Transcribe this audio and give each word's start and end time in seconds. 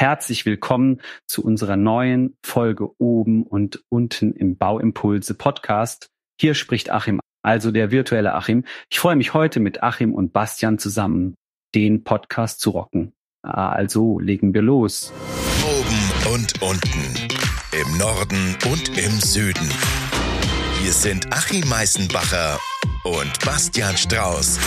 Herzlich 0.00 0.46
willkommen 0.46 1.00
zu 1.26 1.44
unserer 1.44 1.76
neuen 1.76 2.36
Folge 2.46 2.88
oben 3.00 3.42
und 3.42 3.82
unten 3.88 4.32
im 4.32 4.56
Bauimpulse 4.56 5.34
Podcast. 5.34 6.06
Hier 6.40 6.54
spricht 6.54 6.88
Achim, 6.90 7.18
also 7.42 7.72
der 7.72 7.90
virtuelle 7.90 8.32
Achim. 8.34 8.64
Ich 8.90 9.00
freue 9.00 9.16
mich 9.16 9.34
heute 9.34 9.58
mit 9.58 9.82
Achim 9.82 10.14
und 10.14 10.32
Bastian 10.32 10.78
zusammen, 10.78 11.34
den 11.74 12.04
Podcast 12.04 12.60
zu 12.60 12.70
rocken. 12.70 13.12
Also 13.42 14.20
legen 14.20 14.54
wir 14.54 14.62
los. 14.62 15.12
Oben 15.64 16.32
und 16.32 16.62
unten, 16.62 17.28
im 17.72 17.98
Norden 17.98 18.56
und 18.70 18.96
im 18.96 19.18
Süden. 19.18 19.68
Hier 20.80 20.92
sind 20.92 21.32
Achim 21.32 21.68
Meißenbacher 21.68 22.60
und 23.02 23.44
Bastian 23.44 23.96
Strauß. 23.96 24.60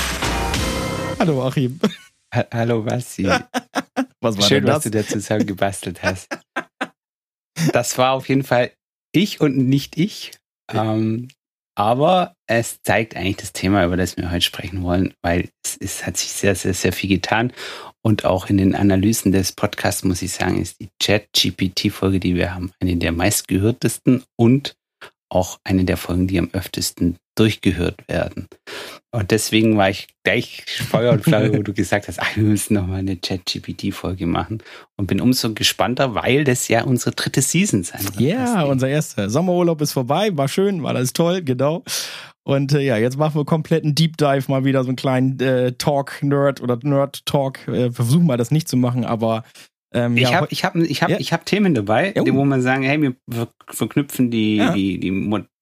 Hallo 1.20 1.48
Achim. 1.48 1.80
Ha 2.34 2.46
Hallo 2.52 2.82
Basti. 2.82 3.30
Was 4.22 4.38
war 4.38 4.48
Schön, 4.48 4.66
denn 4.66 4.74
was 4.74 4.84
das? 4.84 4.92
du 4.92 4.98
da 4.98 5.06
zusammen 5.06 5.46
gebastelt 5.48 6.04
hast. 6.04 6.30
Das 7.74 7.98
war 7.98 8.14
auf 8.14 8.30
jeden 8.30 8.44
Fall 8.44 8.72
ich 9.12 9.42
und 9.42 9.58
nicht 9.58 9.98
ich. 9.98 10.32
Ähm, 10.72 11.28
aber 11.76 12.36
es 12.48 12.82
zeigt 12.84 13.16
eigentlich 13.16 13.38
das 13.38 13.54
Thema, 13.54 13.86
über 13.86 13.98
das 13.98 14.18
wir 14.18 14.30
heute 14.32 14.42
sprechen 14.42 14.84
wollen, 14.84 15.14
weil 15.22 15.50
es, 15.64 15.78
es 15.80 16.06
hat 16.06 16.18
sich 16.18 16.32
sehr, 16.32 16.56
sehr, 16.56 16.74
sehr 16.74 16.94
viel 16.94 17.10
getan. 17.10 17.54
Und 18.04 18.26
auch 18.26 18.50
in 18.50 18.58
den 18.58 18.76
Analysen 18.76 19.32
des 19.32 19.52
Podcasts, 19.52 20.04
muss 20.04 20.22
ich 20.22 20.32
sagen, 20.32 20.62
ist 20.62 20.80
die 20.80 20.90
Chat-GPT-Folge, 21.02 22.20
die 22.20 22.36
wir 22.36 22.54
haben, 22.54 22.72
eine 22.80 22.96
der 22.98 23.12
meistgehörtesten 23.12 24.24
und 24.38 24.76
auch 25.30 25.60
eine 25.64 25.86
der 25.86 25.98
Folgen, 25.98 26.28
die 26.28 26.40
am 26.40 26.50
öftesten 26.52 27.18
durchgehört 27.42 28.08
werden. 28.08 28.48
Und 29.12 29.32
deswegen 29.32 29.76
war 29.76 29.90
ich 29.90 30.08
gleich 30.24 30.64
Feuer 30.90 31.12
und 31.14 31.24
Flamme, 31.24 31.52
wo 31.58 31.64
du 31.64 31.74
gesagt 31.74 32.08
hast, 32.08 32.20
ach, 32.20 32.36
wir 32.38 32.44
müssen 32.44 32.76
nochmal 32.76 33.00
eine 33.00 33.20
Chat-GPT-Folge 33.20 34.28
machen. 34.28 34.62
Und 34.96 35.08
bin 35.08 35.20
umso 35.20 35.52
gespannter, 35.56 36.14
weil 36.14 36.44
das 36.44 36.68
ja 36.68 36.84
unsere 36.84 37.16
dritte 37.16 37.42
Season 37.42 37.84
sein 37.84 38.04
wird. 38.04 38.20
Ja, 38.20 38.62
unser 38.64 38.90
erster 38.90 39.32
Sommerurlaub 39.32 39.82
ist 39.82 39.94
vorbei, 39.94 40.30
war 40.34 40.48
schön, 40.48 40.84
war 40.84 40.96
alles 40.96 41.14
toll, 41.14 41.42
genau. 41.42 41.84
Und 42.44 42.74
äh, 42.74 42.82
ja, 42.82 42.98
jetzt 42.98 43.18
machen 43.18 43.36
wir 43.36 43.46
komplett 43.46 43.84
einen 43.84 43.96
Deep 43.96 44.18
Dive, 44.18 44.46
mal 44.48 44.64
wieder 44.64 44.84
so 44.84 44.90
einen 44.90 44.96
kleinen 44.96 45.40
äh, 45.40 45.74
Talk-Nerd 45.74 46.62
oder 46.62 46.78
Nerd-Talk. 46.82 47.68
Äh, 47.68 47.72
wir 47.72 47.94
versuchen 47.94 48.28
mal 48.28 48.38
das 48.38 48.52
nicht 48.52 48.68
zu 48.68 48.78
machen, 48.78 49.04
aber 49.04 49.44
ähm, 49.94 50.16
Ich 50.18 50.24
ja, 50.24 50.34
habe 50.34 50.48
ich 50.50 50.64
hab, 50.64 50.76
ich 50.76 51.02
hab, 51.04 51.10
Ja. 51.10 51.18
ich 51.20 51.34
hab 51.34 51.46
Themen 51.46 51.74
dabei, 51.74 52.14
Jo. 52.16 52.24
die, 52.24 52.34
wo 52.34 52.46
man 52.46 52.62
sagen, 52.62 52.84
hey, 52.84 53.02
wir 53.02 53.16
ver 53.30 53.48
verknüpfen 53.70 54.32
die, 54.32 54.58
Ja. 54.58 54.74
die, 54.74 55.00
die 55.00 55.10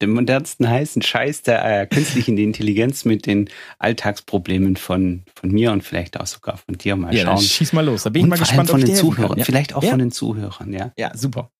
den 0.01 0.09
modernsten 0.11 0.69
heißen 0.69 1.01
Scheiß 1.01 1.41
der 1.43 1.81
äh, 1.81 1.87
künstlichen 1.87 2.37
Intelligenz 2.37 3.05
mit 3.05 3.25
den 3.25 3.49
Alltagsproblemen 3.79 4.75
von, 4.75 5.23
von 5.35 5.51
mir 5.51 5.71
und 5.71 5.83
vielleicht 5.83 6.19
auch 6.19 6.27
sogar 6.27 6.57
von 6.57 6.75
dir. 6.77 6.95
Mal 6.95 7.13
ja, 7.15 7.25
schauen. 7.25 7.37
schieß 7.39 7.73
mal 7.73 7.85
los. 7.85 8.03
Da 8.03 8.09
bin 8.09 8.21
ich 8.21 8.23
und 8.23 8.29
mal 8.29 8.37
vor 8.37 8.47
allem 8.47 8.57
gespannt 8.65 8.69
von 8.69 8.81
den 8.81 8.95
Zuhörern, 8.95 9.37
Ja. 9.37 9.45
vielleicht 9.45 9.75
auch 9.75 9.83
Ja. 9.83 9.89
von 9.91 9.99
den 9.99 10.11
Zuhörern, 10.11 10.73
ja. 10.73 10.91
ja, 10.97 11.15
super. 11.15 11.51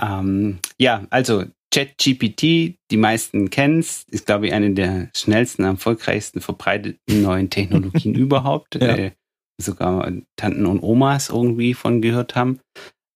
Ähm, 0.00 0.58
ja, 0.78 1.06
also 1.10 1.44
ChatGPT, 1.72 2.42
die 2.90 2.96
meisten 2.96 3.50
kennen 3.50 3.80
es, 3.80 4.04
ist, 4.10 4.26
glaube 4.26 4.46
ich, 4.46 4.52
eine 4.52 4.72
der 4.74 5.08
schnellsten, 5.14 5.64
erfolgreichsten 5.64 6.40
verbreiteten 6.40 7.22
neuen 7.22 7.50
Technologien 7.50 8.14
überhaupt. 8.14 8.76
Ja. 8.76 8.96
Äh, 8.96 9.12
sogar 9.60 10.10
Tanten 10.36 10.66
und 10.66 10.82
Omas 10.82 11.28
irgendwie 11.30 11.74
von 11.74 12.02
gehört 12.02 12.34
haben. 12.36 12.60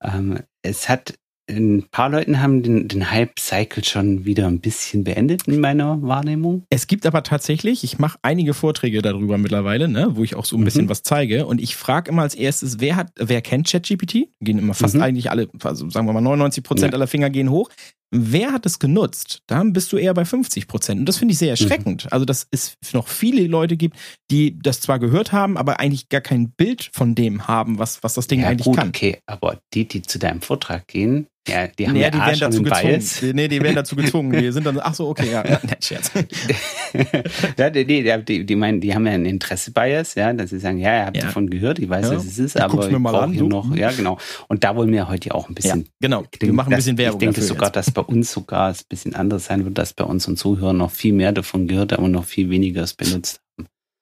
Ähm, 0.02 0.38
es 0.62 0.88
hat 0.88 1.14
ein 1.50 1.84
paar 1.90 2.10
Leuten 2.10 2.42
haben 2.42 2.62
den, 2.62 2.88
den 2.88 3.10
Hype-Cycle 3.10 3.82
schon 3.82 4.26
wieder 4.26 4.46
ein 4.48 4.60
bisschen 4.60 5.02
beendet 5.02 5.48
in 5.48 5.60
meiner 5.60 6.00
Wahrnehmung. 6.02 6.64
Es 6.68 6.86
gibt 6.86 7.06
aber 7.06 7.22
tatsächlich, 7.22 7.84
ich 7.84 7.98
mache 7.98 8.18
einige 8.20 8.52
Vorträge 8.52 9.00
darüber 9.00 9.38
mittlerweile, 9.38 9.88
ne, 9.88 10.08
wo 10.12 10.22
ich 10.24 10.34
auch 10.34 10.44
so 10.44 10.58
ein 10.58 10.64
bisschen 10.64 10.84
Mhm. 10.84 10.88
was 10.90 11.02
zeige. 11.04 11.46
Und 11.46 11.62
ich 11.62 11.74
frage 11.74 12.10
immer 12.10 12.20
als 12.20 12.34
erstes, 12.34 12.80
wer 12.80 12.96
hat, 12.96 13.12
wer 13.16 13.40
kennt 13.40 13.66
ChatGPT? 13.66 14.28
Gehen 14.42 14.58
immer 14.58 14.74
fast 14.74 14.96
Mhm. 14.96 15.02
eigentlich 15.02 15.30
alle, 15.30 15.48
also 15.64 15.88
sagen 15.88 16.06
wir 16.06 16.12
mal 16.12 16.20
99 16.20 16.62
Prozent 16.62 16.92
Ja. 16.92 16.96
aller 16.98 17.06
Finger 17.06 17.30
gehen 17.30 17.50
hoch. 17.50 17.70
Wer 18.10 18.52
hat 18.52 18.64
es 18.64 18.78
genutzt? 18.78 19.42
Da 19.46 19.62
bist 19.64 19.92
du 19.92 19.96
eher 19.98 20.14
bei 20.14 20.24
50 20.24 20.66
Prozent. 20.66 21.00
Und 21.00 21.06
das 21.06 21.18
finde 21.18 21.32
ich 21.32 21.36
Mhm. 21.36 21.40
sehr 21.40 21.50
erschreckend. 21.50 22.10
Also, 22.12 22.24
dass 22.24 22.46
es 22.50 22.76
noch 22.92 23.06
viele 23.08 23.46
Leute 23.46 23.76
gibt, 23.76 23.96
die 24.30 24.58
das 24.58 24.80
zwar 24.80 24.98
gehört 24.98 25.32
haben, 25.32 25.56
aber 25.58 25.78
eigentlich 25.80 26.08
gar 26.08 26.20
kein 26.22 26.50
Bild 26.50 26.90
von 26.92 27.14
dem 27.14 27.46
haben, 27.48 27.78
was, 27.78 28.02
was 28.02 28.14
das 28.14 28.26
Ding 28.26 28.40
ja, 28.40 28.48
eigentlich 28.48 28.64
gut, 28.64 28.76
kann. 28.76 28.88
okay, 28.88 29.18
aber 29.26 29.60
die, 29.74 29.86
die 29.86 30.02
zu 30.02 30.18
deinem 30.18 30.40
Vortrag 30.40 30.86
gehen, 30.88 31.26
ja, 31.48 31.66
die 31.68 31.86
haben 31.86 31.94
Nee, 31.94 32.02
ja 32.02 32.10
die 32.10 32.18
werden 32.18 32.38
dazu 32.40 32.62
gezwungen. 32.62 33.02
Nee, 33.34 33.48
die 33.48 33.60
werden 33.62 33.74
dazu 33.74 33.96
gezwungen. 33.96 34.40
Die 34.40 34.52
sind 34.52 34.64
dann, 34.66 34.78
ach 34.80 34.94
so, 34.94 35.08
okay, 35.08 35.30
ja, 35.30 35.44
ja 35.46 35.60
nett, 35.66 35.84
Scherz. 35.84 36.10
ja, 37.56 37.70
die, 37.70 37.84
die, 37.84 38.44
die, 38.46 38.56
meinen, 38.56 38.80
die 38.80 38.94
haben 38.94 39.06
ja 39.06 39.12
einen 39.12 39.26
Interesse-Bias, 39.26 40.14
ja, 40.14 40.32
dass 40.32 40.50
sie 40.50 40.58
sagen, 40.58 40.78
ja, 40.78 41.00
ihr 41.00 41.06
habt 41.06 41.16
Ja. 41.16 41.24
davon 41.24 41.50
gehört, 41.50 41.78
ich 41.78 41.88
weiß, 41.88 42.10
Ja. 42.10 42.16
was 42.16 42.24
es 42.24 42.38
ist, 42.38 42.56
Ich 42.56 42.62
aber 42.62 42.88
ich 42.88 42.98
mal 42.98 43.12
brauche 43.12 43.32
hier 43.32 43.42
noch, 43.44 43.74
ja, 43.74 43.90
genau. 43.90 44.18
Und 44.48 44.64
da 44.64 44.76
wollen 44.76 44.92
wir 44.92 45.08
heute 45.08 45.28
ja 45.30 45.34
auch 45.34 45.48
ein 45.48 45.52
Ja, 45.52 45.54
bisschen. 45.54 45.88
genau. 46.00 46.22
ich 46.22 46.32
Wir 46.32 46.38
denke, 46.40 46.54
machen 46.54 46.72
ein 46.72 46.76
bisschen 46.76 46.98
Werbung 46.98 47.20
Ich 47.20 47.26
denke 47.26 47.42
sogar, 47.42 47.68
jetzt. 47.68 47.76
dass 47.76 47.90
bei 47.90 48.02
uns 48.02 48.30
sogar 48.32 48.70
es 48.70 48.80
ein 48.82 48.86
bisschen 48.88 49.14
anders 49.14 49.46
sein 49.46 49.64
wird, 49.64 49.76
dass 49.78 49.92
bei 49.92 50.04
unseren 50.04 50.36
Zuhörern 50.36 50.76
noch 50.76 50.90
viel 50.90 51.12
mehr 51.12 51.32
davon 51.32 51.66
gehört 51.68 51.92
und 51.98 52.12
noch 52.12 52.24
viel 52.24 52.50
weniger 52.50 52.82
es 52.82 52.94
benutzt 52.94 53.40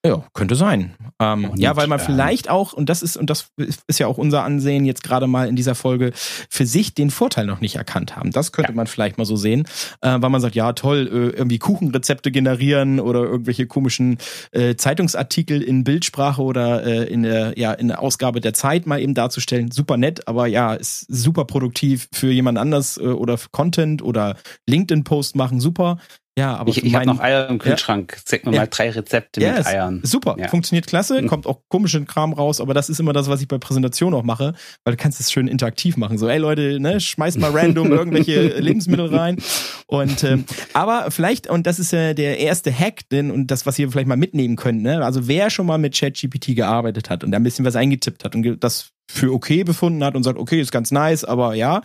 Ja, 0.06 0.24
könnte 0.34 0.54
sein. 0.54 0.94
Ähm, 1.20 1.44
Und, 1.50 1.58
ja, 1.58 1.76
weil 1.76 1.86
man 1.86 1.98
ähm, 1.98 2.06
vielleicht 2.06 2.48
auch, 2.50 2.72
und 2.72 2.88
das 2.88 3.02
ist, 3.02 3.16
und 3.16 3.30
das 3.30 3.50
ist 3.86 3.98
ja 3.98 4.06
auch 4.06 4.18
unser 4.18 4.42
Ansehen 4.44 4.84
jetzt 4.84 5.02
gerade 5.02 5.26
mal 5.26 5.48
in 5.48 5.56
dieser 5.56 5.74
Folge, 5.74 6.12
für 6.14 6.66
sich 6.66 6.94
den 6.94 7.10
Vorteil 7.10 7.46
noch 7.46 7.60
nicht 7.60 7.76
erkannt 7.76 8.16
haben. 8.16 8.30
Das 8.30 8.52
könnte 8.52 8.72
Ja. 8.72 8.76
man 8.76 8.86
vielleicht 8.86 9.18
mal 9.18 9.24
so 9.24 9.36
sehen, 9.36 9.66
äh, 10.02 10.16
weil 10.20 10.30
man 10.30 10.40
sagt, 10.40 10.54
ja 10.54 10.72
toll, 10.74 11.08
äh, 11.10 11.36
irgendwie 11.36 11.58
Kuchenrezepte 11.58 12.30
generieren 12.30 13.00
oder 13.00 13.20
irgendwelche 13.24 13.66
komischen 13.66 14.18
äh, 14.52 14.76
Zeitungsartikel 14.76 15.62
in 15.62 15.84
Bildsprache 15.84 16.42
oder 16.42 16.84
äh, 16.84 17.04
in 17.04 17.22
der, 17.22 17.58
ja, 17.58 17.72
in 17.72 17.88
der 17.88 18.00
Ausgabe 18.02 18.40
der 18.40 18.54
Zeit 18.54 18.86
mal 18.86 19.00
eben 19.00 19.14
darzustellen. 19.14 19.70
Super 19.70 19.96
nett, 19.96 20.28
aber 20.28 20.46
ja, 20.46 20.74
ist 20.74 21.06
super 21.08 21.44
produktiv 21.44 22.08
für 22.12 22.30
jemand 22.30 22.58
anders 22.58 22.96
äh, 22.98 23.02
oder 23.02 23.38
für 23.38 23.48
Content 23.50 24.02
oder 24.02 24.36
LinkedIn-Post 24.66 25.36
machen, 25.36 25.60
super. 25.60 25.98
Ja, 26.38 26.54
aber 26.56 26.68
Ich, 26.68 26.84
ich 26.84 26.94
habe 26.94 27.06
noch 27.06 27.18
Eier 27.18 27.48
im 27.48 27.58
Kühlschrank. 27.58 28.18
Zeig 28.26 28.44
mir 28.44 28.52
Ja. 28.52 28.60
mal 28.60 28.66
drei 28.66 28.90
Rezepte 28.90 29.40
Ja, 29.40 29.54
mit 29.54 29.66
Eiern. 29.66 30.00
Super, 30.02 30.36
Ja. 30.38 30.48
funktioniert 30.48 30.86
klasse, 30.86 31.22
Mhm. 31.22 31.28
kommt 31.28 31.46
auch 31.46 31.62
komischen 31.70 32.06
Kram 32.06 32.34
raus, 32.34 32.60
aber 32.60 32.74
das 32.74 32.90
ist 32.90 33.00
immer 33.00 33.14
das, 33.14 33.28
was 33.28 33.40
ich 33.40 33.48
bei 33.48 33.56
Präsentationen 33.56 34.18
auch 34.18 34.22
mache, 34.22 34.52
weil 34.84 34.94
du 34.94 35.02
kannst 35.02 35.18
es 35.18 35.32
schön 35.32 35.48
interaktiv 35.48 35.96
machen. 35.96 36.18
So, 36.18 36.28
ey 36.28 36.36
Leute, 36.36 36.78
ne, 36.78 37.00
schmeißt 37.00 37.38
mal 37.38 37.52
random 37.52 37.90
irgendwelche 37.92 38.58
Lebensmittel 38.60 39.06
rein. 39.14 39.38
Und 39.86 40.24
ähm, 40.24 40.44
aber 40.74 41.10
vielleicht, 41.10 41.46
und 41.48 41.66
das 41.66 41.78
ist 41.78 41.92
ja 41.92 42.12
der 42.12 42.38
erste 42.38 42.70
Hack, 42.76 43.08
denn 43.10 43.30
und 43.30 43.46
das, 43.50 43.64
was 43.64 43.78
ihr 43.78 43.90
vielleicht 43.90 44.08
mal 44.08 44.16
mitnehmen 44.18 44.56
könnt, 44.56 44.82
ne? 44.82 45.02
Also 45.04 45.28
wer 45.28 45.48
schon 45.48 45.64
mal 45.64 45.78
mit 45.78 45.94
ChatGPT 45.98 46.54
gearbeitet 46.54 47.08
hat 47.08 47.24
und 47.24 47.30
da 47.30 47.36
ein 47.38 47.44
bisschen 47.44 47.64
was 47.64 47.76
eingetippt 47.76 48.24
hat 48.24 48.34
und 48.34 48.62
das 48.62 48.90
für 49.10 49.32
okay 49.32 49.64
befunden 49.64 50.04
hat 50.04 50.14
und 50.14 50.22
sagt, 50.22 50.38
okay, 50.38 50.60
ist 50.60 50.70
ganz 50.72 50.90
nice, 50.90 51.24
aber 51.24 51.54
ja. 51.54 51.80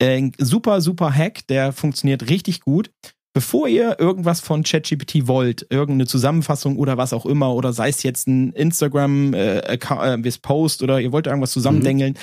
Äh, 0.00 0.30
super, 0.38 0.80
super 0.80 1.12
Hack, 1.14 1.46
der 1.48 1.72
funktioniert 1.72 2.28
richtig 2.28 2.60
gut 2.62 2.90
bevor 3.34 3.68
ihr 3.68 3.98
irgendwas 3.98 4.40
von 4.40 4.62
ChatGPT 4.62 5.26
wollt, 5.26 5.66
irgendeine 5.68 6.06
Zusammenfassung 6.06 6.78
oder 6.78 6.96
was 6.96 7.12
auch 7.12 7.26
immer, 7.26 7.52
oder 7.52 7.72
sei 7.72 7.88
es 7.88 8.02
jetzt 8.04 8.28
ein 8.28 8.52
Instagram 8.52 9.34
äh, 9.34 9.58
äh, 9.58 10.32
Post 10.40 10.82
oder 10.82 11.00
ihr 11.00 11.12
wollt 11.12 11.26
irgendwas 11.26 11.50
zusammendengeln, 11.50 12.14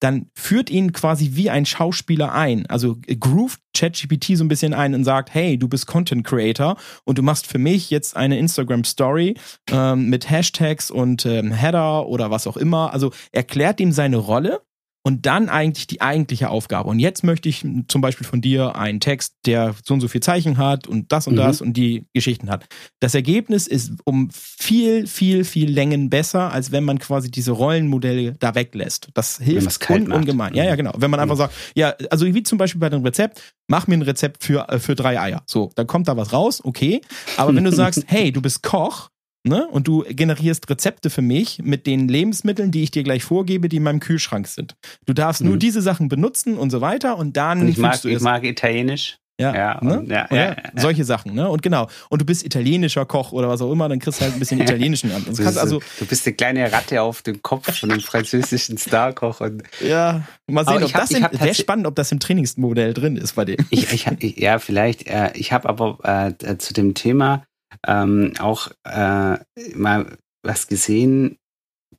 dann 0.00 0.26
führt 0.34 0.70
ihn 0.70 0.92
quasi 0.92 1.30
wie 1.32 1.50
ein 1.50 1.66
Schauspieler 1.66 2.32
ein. 2.32 2.66
Also 2.66 2.98
groovt 3.18 3.60
ChatGPT 3.76 4.36
so 4.36 4.44
ein 4.44 4.48
bisschen 4.48 4.74
ein 4.74 4.94
und 4.94 5.04
sagt, 5.04 5.34
hey, 5.34 5.58
du 5.58 5.68
bist 5.68 5.86
Content 5.86 6.24
Creator 6.24 6.76
und 7.04 7.18
du 7.18 7.22
machst 7.22 7.46
für 7.46 7.58
mich 7.58 7.90
jetzt 7.90 8.16
eine 8.16 8.38
Instagram 8.38 8.84
Story 8.84 9.36
ähm, 9.70 10.10
mit 10.10 10.28
Hashtags 10.30 10.90
und 10.90 11.24
ähm, 11.24 11.50
Header 11.50 12.06
oder 12.06 12.30
was 12.30 12.46
auch 12.46 12.58
immer. 12.58 12.92
Also 12.92 13.10
erklärt 13.32 13.80
ihm 13.80 13.92
seine 13.92 14.18
Rolle 14.18 14.60
und 15.08 15.24
dann 15.24 15.48
eigentlich 15.48 15.86
die 15.86 16.02
eigentliche 16.02 16.50
Aufgabe. 16.50 16.90
Und 16.90 16.98
jetzt 16.98 17.24
möchte 17.24 17.48
ich 17.48 17.66
zum 17.88 18.02
Beispiel 18.02 18.26
von 18.26 18.42
dir 18.42 18.76
einen 18.76 19.00
Text, 19.00 19.36
der 19.46 19.74
so 19.82 19.94
und 19.94 20.02
so 20.02 20.08
viel 20.08 20.20
Zeichen 20.20 20.58
hat 20.58 20.86
und 20.86 21.10
das 21.12 21.26
und 21.26 21.32
Mhm. 21.32 21.38
das 21.38 21.62
und 21.62 21.72
die 21.78 22.04
Geschichten 22.12 22.50
hat. 22.50 22.66
Das 23.00 23.14
Ergebnis 23.14 23.66
ist 23.66 23.92
um 24.04 24.28
viel, 24.30 25.06
viel, 25.06 25.44
viel 25.44 25.70
Längen 25.70 26.10
besser, 26.10 26.52
als 26.52 26.72
wenn 26.72 26.84
man 26.84 26.98
quasi 26.98 27.30
diese 27.30 27.52
Rollenmodelle 27.52 28.34
da 28.38 28.54
weglässt. 28.54 29.08
Das 29.14 29.38
hilft 29.38 29.88
un 29.88 30.12
ungemein. 30.12 30.52
Ja, 30.54 30.64
ja, 30.64 30.76
genau. 30.76 30.92
Wenn 30.98 31.10
man 31.10 31.20
einfach 31.20 31.36
Mhm. 31.36 31.38
sagt, 31.38 31.54
ja, 31.74 31.94
also 32.10 32.26
wie 32.26 32.42
zum 32.42 32.58
Beispiel 32.58 32.78
bei 32.80 32.90
dem 32.90 33.02
Rezept, 33.02 33.40
mach 33.66 33.86
mir 33.86 33.94
ein 33.94 34.02
Rezept 34.02 34.44
für, 34.44 34.68
äh, 34.68 34.78
für 34.78 34.94
drei 34.94 35.18
Eier. 35.18 35.42
So, 35.46 35.70
dann 35.74 35.86
kommt 35.86 36.06
da 36.08 36.18
was 36.18 36.34
raus, 36.34 36.60
okay. 36.62 37.00
Aber 37.38 37.56
wenn 37.56 37.64
du 37.64 37.72
sagst, 37.82 38.04
hey, 38.08 38.30
du 38.30 38.42
bist 38.42 38.62
Koch, 38.62 39.08
Ne? 39.44 39.66
Und 39.68 39.86
du 39.88 40.04
generierst 40.08 40.68
Rezepte 40.68 41.10
für 41.10 41.22
mich 41.22 41.60
mit 41.62 41.86
den 41.86 42.08
Lebensmitteln, 42.08 42.70
die 42.70 42.82
ich 42.82 42.90
dir 42.90 43.04
gleich 43.04 43.22
vorgebe, 43.24 43.68
die 43.68 43.76
in 43.76 43.82
meinem 43.84 44.00
Kühlschrank 44.00 44.48
sind. 44.48 44.74
Du 45.06 45.12
darfst 45.14 45.42
nur 45.42 45.54
Mhm. 45.54 45.58
diese 45.60 45.80
Sachen 45.80 46.08
benutzen 46.08 46.58
und 46.58 46.70
so 46.70 46.80
weiter 46.80 47.16
und 47.16 47.36
dann 47.36 47.60
Und 47.60 47.68
ich 47.68 47.78
mag, 47.78 48.04
ich 48.04 48.20
mag 48.20 48.42
Italienisch. 48.44 49.18
Ja, 49.40 49.54
Ja, 49.54 49.78
ne? 49.84 50.00
und- 50.00 50.10
ja, 50.10 50.26
ja, 50.34 50.56
solche 50.74 51.04
Sachen, 51.04 51.32
ne? 51.32 51.48
Und 51.48 51.62
genau. 51.62 51.86
Und 52.08 52.20
du 52.20 52.24
bist 52.26 52.44
italienischer 52.44 53.06
Koch 53.06 53.30
oder 53.30 53.48
was 53.48 53.60
auch 53.62 53.70
immer, 53.70 53.88
dann 53.88 54.00
kriegst 54.00 54.18
du 54.20 54.24
halt 54.24 54.34
ein 54.34 54.40
bisschen 54.40 54.60
italienischen 54.60 55.12
an. 55.12 55.24
Du 55.24 55.44
also, 55.46 55.80
du 56.00 56.06
bist 56.06 56.26
eine 56.26 56.34
kleine 56.34 56.72
Ratte 56.72 57.00
auf 57.00 57.22
dem 57.22 57.40
Kopf 57.40 57.72
von 57.78 57.92
einem 57.92 58.00
französischen 58.00 58.76
Starkoch. 58.78 59.40
Und 59.40 59.62
ja, 59.80 60.22
mal 60.48 60.64
sehen, 60.66 60.82
ob 60.82 60.92
hab- 60.92 61.00
das 61.02 61.12
im, 61.12 61.22
wäre 61.22 61.54
spannend, 61.54 61.86
ob 61.86 61.94
das 61.94 62.10
im 62.10 62.18
Trainingsmodell 62.18 62.92
drin 62.94 63.16
ist 63.16 63.36
bei 63.36 63.44
dem. 63.44 63.58
ich, 63.70 63.92
ich 63.92 64.08
hab, 64.08 64.20
ja, 64.20 64.58
vielleicht. 64.58 65.06
Äh, 65.06 65.30
ich 65.34 65.52
habe 65.52 65.68
aber 65.68 66.34
äh, 66.42 66.58
zu 66.58 66.74
dem 66.74 66.94
Thema 66.94 67.44
ähm, 67.86 68.32
auch 68.38 68.68
äh, 68.84 69.38
mal 69.74 70.18
was 70.42 70.66
gesehen 70.66 71.38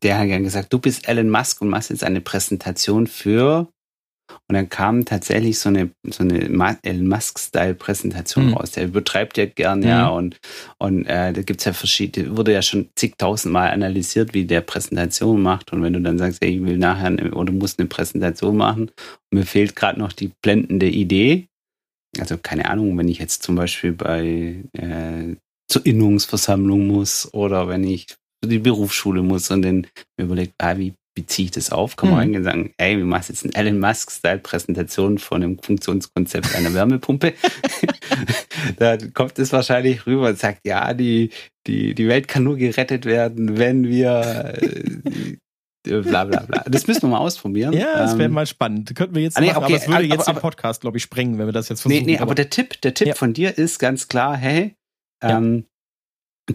der 0.01 0.17
hat 0.17 0.27
ja 0.27 0.39
gesagt, 0.39 0.71
du 0.71 0.79
bist 0.79 1.07
Elon 1.07 1.29
Musk 1.29 1.61
und 1.61 1.69
machst 1.69 1.89
jetzt 1.89 2.03
eine 2.03 2.21
Präsentation 2.21 3.07
für 3.07 3.67
und 4.47 4.53
dann 4.53 4.69
kam 4.69 5.05
tatsächlich 5.05 5.57
so 5.57 5.69
eine, 5.69 5.89
so 6.07 6.23
eine 6.23 6.77
Elon 6.83 7.07
Musk-Style-Präsentation 7.07 8.47
mhm. 8.47 8.53
raus. 8.53 8.71
Der 8.71 8.85
übertreibt 8.85 9.37
ja 9.37 9.45
gern, 9.45 9.79
mhm. 9.79 9.87
ja, 9.87 10.07
und, 10.07 10.39
und 10.77 11.05
äh, 11.05 11.33
da 11.33 11.41
gibt's 11.41 11.65
ja 11.65 11.73
verschiedene, 11.73 12.37
wurde 12.37 12.53
ja 12.53 12.61
schon 12.61 12.89
zigtausendmal 12.95 13.71
analysiert, 13.71 14.33
wie 14.33 14.45
der 14.45 14.61
Präsentation 14.61 15.41
macht. 15.41 15.73
Und 15.73 15.81
wenn 15.81 15.93
du 15.93 16.01
dann 16.01 16.19
sagst, 16.19 16.43
ey, 16.43 16.57
ich 16.57 16.63
will 16.63 16.77
nachher 16.77 17.07
eine, 17.07 17.31
oder 17.31 17.51
muss 17.51 17.79
eine 17.79 17.87
Präsentation 17.87 18.55
machen, 18.55 18.91
mir 19.31 19.45
fehlt 19.45 19.75
gerade 19.75 19.99
noch 19.99 20.13
die 20.13 20.31
blendende 20.43 20.87
Idee. 20.87 21.47
Also 22.19 22.37
keine 22.37 22.69
Ahnung, 22.69 22.97
wenn 22.97 23.07
ich 23.07 23.19
jetzt 23.19 23.43
zum 23.43 23.55
Beispiel 23.55 23.93
bei 23.93 24.63
äh, 24.73 25.35
zur 25.69 25.85
Innungsversammlung 25.85 26.87
muss 26.87 27.33
oder 27.33 27.67
wenn 27.67 27.83
ich 27.83 28.07
die 28.43 28.59
Berufsschule 28.59 29.21
muss 29.21 29.51
und 29.51 29.61
dann 29.61 29.87
mir 30.17 30.25
überlegt, 30.25 30.53
ah, 30.57 30.77
wie 30.77 30.93
wie 31.19 31.25
ziehe 31.25 31.45
ich 31.45 31.51
das 31.51 31.71
auf? 31.71 31.95
Kann 31.97 32.11
man 32.11 32.29
mhm. 32.29 32.35
und 32.35 32.43
sagen, 32.43 32.73
ey, 32.77 32.97
wir 32.97 33.05
machen 33.05 33.25
jetzt 33.27 33.43
eine 33.43 33.53
Elon 33.53 33.79
Musk-Style-Präsentation 33.79 35.17
von 35.17 35.43
einem 35.43 35.59
Funktionskonzept 35.59 36.55
einer 36.55 36.73
Wärmepumpe. 36.73 37.33
da 38.77 38.97
kommt 39.13 39.37
es 39.37 39.51
wahrscheinlich 39.51 40.05
rüber 40.05 40.29
und 40.29 40.39
sagt, 40.39 40.61
ja, 40.65 40.93
die, 40.93 41.31
die, 41.67 41.93
die 41.93 42.07
Welt 42.07 42.27
kann 42.27 42.43
nur 42.43 42.55
gerettet 42.55 43.05
werden, 43.05 43.57
wenn 43.57 43.85
wir 43.87 44.53
äh, 44.61 46.01
bla 46.01 46.23
bla 46.23 46.41
bla. 46.43 46.63
Das 46.67 46.87
müssen 46.87 47.03
wir 47.03 47.09
mal 47.09 47.19
ausprobieren. 47.19 47.73
Ja, 47.73 47.97
das 47.97 48.17
wäre 48.17 48.29
ähm, 48.29 48.33
mal 48.33 48.45
spannend. 48.45 48.95
Könnten 48.95 49.15
wir 49.15 49.23
jetzt 49.23 49.35
ah, 49.35 49.41
nee, 49.41 49.47
machen, 49.47 49.63
okay, 49.63 49.73
aber 49.73 49.83
es 49.83 49.87
würde 49.89 50.03
jetzt 50.05 50.27
aber, 50.29 50.39
den 50.39 50.41
Podcast, 50.41 50.81
glaube 50.81 50.97
ich, 50.97 51.03
sprengen, 51.03 51.37
wenn 51.37 51.47
wir 51.47 51.53
das 51.53 51.67
jetzt 51.67 51.81
versuchen. 51.81 52.05
Nee, 52.05 52.11
nee, 52.13 52.17
aber, 52.17 52.27
aber 52.27 52.35
der 52.35 52.49
Tipp, 52.49 52.79
der 52.81 52.93
Tipp 52.93 53.07
ja. 53.07 53.13
von 53.13 53.33
dir 53.33 53.57
ist 53.57 53.79
ganz 53.79 54.07
klar, 54.07 54.37
hey, 54.37 54.75
ähm, 55.21 55.65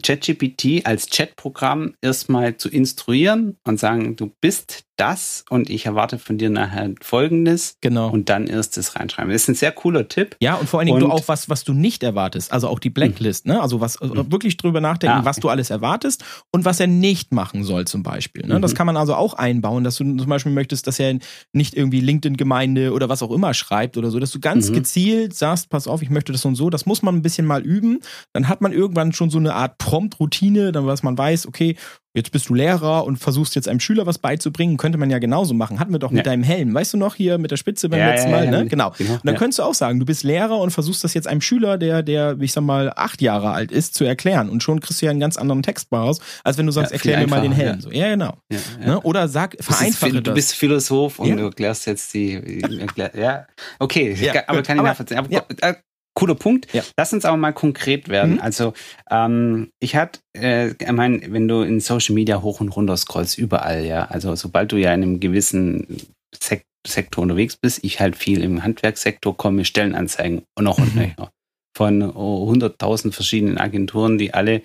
ChatGPT 0.03 0.85
als 0.87 1.09
Chatprogramm 1.09 1.95
erstmal 2.01 2.57
zu 2.57 2.69
instruieren 2.69 3.59
und 3.65 3.79
sagen, 3.79 4.17
du 4.17 4.33
bist 4.41 4.85
das 4.97 5.45
und 5.51 5.71
ich 5.71 5.87
erwarte 5.87 6.19
von 6.19 6.39
dir 6.39 6.51
nachher 6.51 6.91
Folgendes. 7.01 7.77
Genau. 7.81 8.11
Und 8.11 8.29
dann 8.29 8.47
erst 8.47 8.77
das 8.77 8.97
reinschreiben. 8.97 9.33
Das 9.33 9.43
ist 9.43 9.49
ein 9.49 9.55
sehr 9.55 9.73
cooler 9.73 10.09
Tipp. 10.09 10.37
Ja, 10.41 10.55
und 10.55 10.69
vor 10.69 10.79
allen 10.79 10.87
Dingen 10.87 11.03
und, 11.03 11.09
du 11.09 11.13
auch 11.13 11.27
was, 11.27 11.49
was 11.49 11.65
du 11.65 11.73
nicht 11.73 12.03
erwartest. 12.03 12.53
Also 12.53 12.69
auch 12.69 12.79
die 12.79 12.91
Blacklist, 12.91 13.47
ne? 13.47 13.61
Also 13.61 13.81
was 13.81 14.01
also 14.01 14.31
wirklich 14.31 14.57
drüber 14.57 14.81
nachdenken, 14.81 15.19
ja. 15.19 15.25
was 15.25 15.37
du 15.37 15.49
alles 15.49 15.71
erwartest 15.71 16.25
und 16.53 16.65
was 16.65 16.81
er 16.81 16.87
nicht 16.87 17.33
machen 17.33 17.65
soll, 17.65 17.87
zum 17.87 18.03
Beispiel. 18.03 18.47
Ne? 18.47 18.59
Mhm. 18.59 18.63
Das 18.63 18.75
kann 18.75 18.87
man 18.87 18.97
also 18.97 19.15
auch 19.15 19.35
einbauen, 19.35 19.85
dass 19.85 19.97
du 19.97 20.05
zum 20.17 20.29
Beispiel 20.29 20.53
möchtest, 20.53 20.87
dass 20.87 21.01
er 21.01 21.19
nicht 21.53 21.75
irgendwie 21.75 22.01
LinkedIn-Gemeinde 22.01 22.93
oder 22.93 23.09
was 23.09 23.23
auch 23.23 23.31
immer 23.31 23.55
schreibt 23.55 23.97
oder 23.97 24.11
so, 24.11 24.19
dass 24.21 24.31
du 24.31 24.41
ganz 24.41 24.71
mhm. 24.71 24.75
gezielt 24.75 25.35
sagst, 25.35 25.71
pass 25.71 25.89
auf, 25.89 26.03
ich 26.03 26.11
möchte 26.11 26.33
das 26.33 26.45
und 26.45 26.55
so. 26.55 26.71
Das 26.71 26.87
muss 26.87 27.03
man 27.03 27.17
ein 27.17 27.23
bisschen 27.23 27.47
mal 27.47 27.63
üben. 27.63 28.01
Dann 28.33 28.49
hat 28.49 28.61
man 28.61 28.73
irgendwann 28.73 29.13
schon 29.13 29.31
so 29.31 29.39
eine 29.39 29.55
Art 29.55 29.79
Prompt-Routine, 29.79 30.73
dann 30.73 30.87
was 30.87 31.03
man 31.03 31.19
weiß, 31.19 31.47
okay, 31.47 31.77
jetzt 32.15 32.31
bist 32.31 32.49
du 32.49 32.55
Lehrer 32.55 33.05
und 33.05 33.17
versuchst 33.17 33.57
jetzt 33.57 33.69
einem 33.69 33.81
Schüler 33.81 34.07
was 34.07 34.19
beizubringen, 34.19 34.77
könnte 34.77 34.99
man 34.99 35.11
ja 35.11 35.19
genauso 35.19 35.53
machen. 35.53 35.81
Hatten 35.81 35.93
wir 35.93 35.99
doch 35.99 36.11
mit 36.11 36.19
ja. 36.19 36.31
deinem 36.33 36.45
Helm, 36.45 36.73
weißt 36.73 36.95
du 36.95 36.97
noch, 36.97 37.17
hier 37.17 37.39
mit 37.39 37.51
der 37.51 37.57
Spitze 37.57 37.89
beim 37.89 37.99
ja, 37.99 38.11
letzten 38.11 38.31
Mal, 38.31 38.49
ne? 38.51 38.67
Genau. 38.67 38.95
genau. 38.97 39.15
Und 39.15 39.25
dann 39.25 39.37
könntest 39.37 39.59
du 39.59 39.65
auch 39.65 39.75
sagen, 39.75 39.99
du 39.99 40.07
bist 40.07 40.23
Lehrer 40.23 40.59
und 40.59 40.71
versuchst 40.71 41.03
das 41.03 41.13
jetzt 41.15 41.27
einem 41.27 41.41
Schüler, 41.41 41.77
der, 41.77 42.03
der, 42.03 42.37
ich 42.41 42.53
sag 42.53 42.63
mal, 42.63 42.93
acht 42.95 43.21
Jahre 43.21 43.51
alt 43.51 43.73
ist, 43.73 43.95
zu 43.95 44.05
erklären. 44.05 44.49
Und 44.49 44.63
schon 44.63 44.81
kriegst 44.81 45.03
du 45.03 45.07
ja 45.07 45.11
einen 45.11 45.21
ganz 45.21 45.37
anderen 45.37 45.63
Text 45.63 45.93
raus, 45.93 46.21
als 46.45 46.57
wenn 46.57 46.67
du 46.67 46.73
sagst, 46.73 46.93
erklär 46.93 47.19
mir 47.19 47.27
mal 47.27 47.43
den 47.43 47.53
Helm. 47.53 47.81
So, 47.81 47.91
ja, 47.91 48.09
genau. 48.09 48.39
Ne? 48.81 49.01
Oder 49.01 49.27
sag, 49.29 49.57
vereinfache 49.61 50.13
das. 50.13 50.23
Du 50.23 50.35
bist 50.35 50.55
Philosoph 50.55 51.19
und 51.19 51.37
du 51.37 51.45
erklärst 51.45 51.87
jetzt 51.87 52.15
die, 52.15 52.63
ja. 52.97 53.47
Okay, 53.81 54.17
aber 54.47 54.63
kann 54.63 54.77
ich 54.77 54.83
nachvollziehen. 54.85 55.19
Aber, 55.19 55.45
äh, 55.61 55.75
cooler 56.25 56.35
Punkt. 56.35 56.73
Ja. 56.73 56.83
Lass 56.97 57.13
uns 57.13 57.25
aber 57.25 57.37
mal 57.37 57.53
konkret 57.53 58.09
werden. 58.09 58.35
Mhm. 58.35 58.41
Also 58.41 58.73
ähm, 59.11 59.69
ich 59.81 59.97
hatte, 59.97 60.21
äh, 60.37 60.71
ich 60.71 60.93
meine, 60.93 61.21
wenn 61.33 61.49
du 61.49 61.61
in 61.63 61.81
Social 61.81 62.15
Media 62.15 62.41
hoch 62.41 62.61
und 62.61 62.71
runter 62.71 62.97
scrollst, 62.97 63.39
überall, 63.39 63.85
ja. 63.85 64.07
Also 64.07 64.35
sobald 64.35 64.73
du 64.73 64.77
ja 64.77 64.95
in 64.95 65.03
einem 65.03 65.21
gewissen 65.21 65.87
Sek 66.35 66.65
Sektor 66.87 67.23
unterwegs 67.23 67.57
bist, 67.57 67.83
ich 67.83 68.01
halt 68.01 68.15
viel 68.15 68.43
im 68.43 68.63
Handwerkssektor 68.63 69.35
komme, 69.35 69.65
Stellenanzeigen 69.65 70.43
und 70.55 70.65
noch 70.65 70.77
und 70.77 70.95
mhm. 70.95 71.01
nöcher. 71.01 71.31
Von 71.75 72.03
100.000 72.03 73.11
verschiedenen 73.13 73.57
Agenturen, 73.57 74.19
die 74.19 74.35
alle 74.35 74.63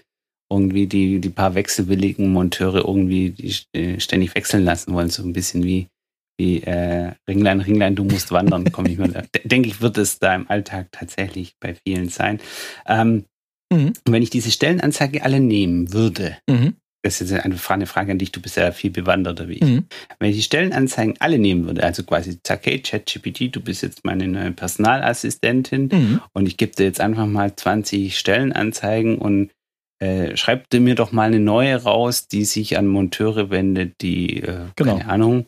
irgendwie 0.51 0.85
die, 0.85 1.19
die 1.19 1.29
paar 1.29 1.55
wechselwilligen 1.55 2.31
Monteure 2.33 2.85
irgendwie 2.85 3.29
die, 3.29 3.55
äh, 3.73 3.99
ständig 3.99 4.35
wechseln 4.35 4.65
lassen 4.65 4.93
wollen, 4.93 5.09
so 5.09 5.23
ein 5.23 5.31
bisschen 5.31 5.63
wie 5.63 5.87
wie 6.39 6.63
äh, 6.63 7.11
Ringlein, 7.27 7.59
Ringlein, 7.59 7.95
du 7.95 8.05
musst 8.05 8.31
wandern, 8.31 8.71
komme 8.71 8.89
ich 8.89 8.97
mal. 8.97 9.27
Denke 9.43 9.67
ich, 9.67 9.81
wird 9.81 9.97
es 9.97 10.19
da 10.19 10.33
im 10.33 10.49
Alltag 10.49 10.87
tatsächlich 10.91 11.55
bei 11.59 11.75
vielen 11.75 12.09
sein. 12.09 12.39
Ähm, 12.87 13.25
mhm. 13.71 13.93
Wenn 14.05 14.23
ich 14.23 14.29
diese 14.29 14.49
Stellenanzeige 14.49 15.23
alle 15.23 15.41
nehmen 15.41 15.91
würde, 15.93 16.37
mhm. 16.49 16.75
das 17.03 17.19
ist 17.19 17.31
jetzt 17.31 17.43
eine 17.43 17.85
Frage 17.87 18.13
an 18.13 18.17
dich, 18.17 18.31
du 18.31 18.41
bist 18.41 18.55
ja 18.55 18.71
viel 18.71 18.89
bewanderter 18.89 19.49
wie 19.49 19.55
ich. 19.55 19.61
Mhm. 19.61 19.85
Wenn 20.17 20.29
ich 20.29 20.37
die 20.37 20.43
Stellenanzeigen 20.43 21.15
alle 21.19 21.37
nehmen 21.37 21.65
würde, 21.65 21.83
also 21.83 22.03
quasi, 22.03 22.39
sag, 22.47 22.65
hey, 22.65 22.79
ChatGPT, 22.79 23.53
du 23.53 23.59
bist 23.59 23.83
jetzt 23.83 24.05
meine 24.05 24.27
neue 24.27 24.51
Personalassistentin 24.51 25.89
mhm. 25.91 26.21
und 26.33 26.47
ich 26.47 26.55
gebe 26.55 26.71
dir 26.71 26.85
jetzt 26.85 27.01
einfach 27.01 27.27
mal 27.27 27.53
20 27.53 28.17
Stellenanzeigen 28.17 29.17
und 29.17 29.51
äh, 30.01 30.37
schreib 30.37 30.69
dir 30.69 30.79
mir 30.79 30.95
doch 30.95 31.11
mal 31.11 31.23
eine 31.23 31.41
neue 31.41 31.75
raus, 31.75 32.29
die 32.29 32.45
sich 32.45 32.77
an 32.77 32.87
Monteure 32.87 33.49
wendet, 33.49 33.95
die, 34.01 34.41
äh, 34.41 34.67
genau. 34.77 34.97
keine 34.97 35.09
Ahnung, 35.09 35.47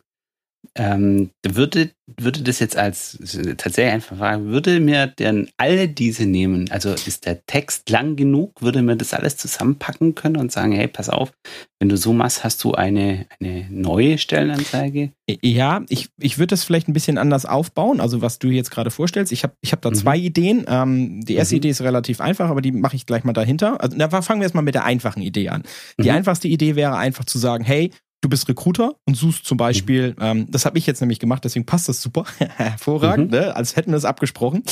ähm, 0.75 1.31
würde, 1.45 1.91
würde 2.19 2.43
das 2.43 2.59
jetzt 2.59 2.77
als 2.77 3.17
tatsächlich 3.57 3.93
einfach 3.93 4.17
fragen, 4.17 4.45
würde 4.45 4.79
mir 4.79 5.07
denn 5.07 5.49
alle 5.57 5.89
diese 5.89 6.25
nehmen? 6.25 6.71
Also 6.71 6.91
ist 6.91 7.25
der 7.25 7.45
Text 7.45 7.89
lang 7.89 8.15
genug? 8.15 8.61
Würde 8.61 8.81
mir 8.81 8.95
das 8.95 9.13
alles 9.13 9.35
zusammenpacken 9.35 10.15
können 10.15 10.37
und 10.37 10.51
sagen, 10.51 10.71
hey, 10.71 10.87
pass 10.87 11.09
auf, 11.09 11.33
wenn 11.79 11.89
du 11.89 11.97
so 11.97 12.13
machst, 12.13 12.43
hast 12.43 12.63
du 12.63 12.73
eine, 12.73 13.25
eine 13.39 13.67
neue 13.69 14.17
Stellenanzeige? 14.17 15.11
Ja, 15.41 15.83
ich, 15.89 16.09
ich 16.17 16.37
würde 16.37 16.47
das 16.47 16.63
vielleicht 16.63 16.87
ein 16.87 16.93
bisschen 16.93 17.17
anders 17.17 17.45
aufbauen, 17.45 17.99
also 17.99 18.21
was 18.21 18.39
du 18.39 18.49
jetzt 18.49 18.71
gerade 18.71 18.91
vorstellst. 18.91 19.31
Ich 19.31 19.43
habe 19.43 19.53
ich 19.61 19.73
hab 19.73 19.81
da 19.81 19.89
mhm. 19.89 19.95
zwei 19.95 20.17
Ideen. 20.17 20.65
Ähm, 20.67 21.21
die 21.25 21.35
erste 21.35 21.55
mhm. 21.55 21.57
Idee 21.57 21.69
ist 21.69 21.81
relativ 21.81 22.21
einfach, 22.21 22.49
aber 22.49 22.61
die 22.61 22.71
mache 22.71 22.95
ich 22.95 23.05
gleich 23.05 23.23
mal 23.23 23.33
dahinter. 23.33 23.81
Also 23.81 23.97
da 23.97 24.09
fangen 24.21 24.39
wir 24.39 24.45
erstmal 24.45 24.63
mit 24.63 24.75
der 24.75 24.85
einfachen 24.85 25.21
Idee 25.21 25.49
an. 25.49 25.63
Die 25.97 26.09
mhm. 26.09 26.15
einfachste 26.15 26.47
Idee 26.47 26.75
wäre 26.75 26.95
einfach 26.95 27.25
zu 27.25 27.39
sagen, 27.39 27.63
hey, 27.63 27.91
du 28.21 28.29
bist 28.29 28.47
Recruiter 28.47 28.95
und 29.05 29.15
suchst 29.15 29.45
zum 29.45 29.57
Beispiel, 29.57 30.11
mhm. 30.11 30.21
ähm, 30.21 30.45
das 30.49 30.65
habe 30.65 30.77
ich 30.77 30.87
jetzt 30.87 31.01
nämlich 31.01 31.19
gemacht, 31.19 31.43
deswegen 31.43 31.65
passt 31.65 31.89
das 31.89 32.01
super, 32.01 32.25
hervorragend, 32.37 33.31
mhm. 33.31 33.37
ne? 33.37 33.55
als 33.55 33.75
hätten 33.75 33.91
wir 33.91 33.97
es 33.97 34.05
abgesprochen. 34.05 34.63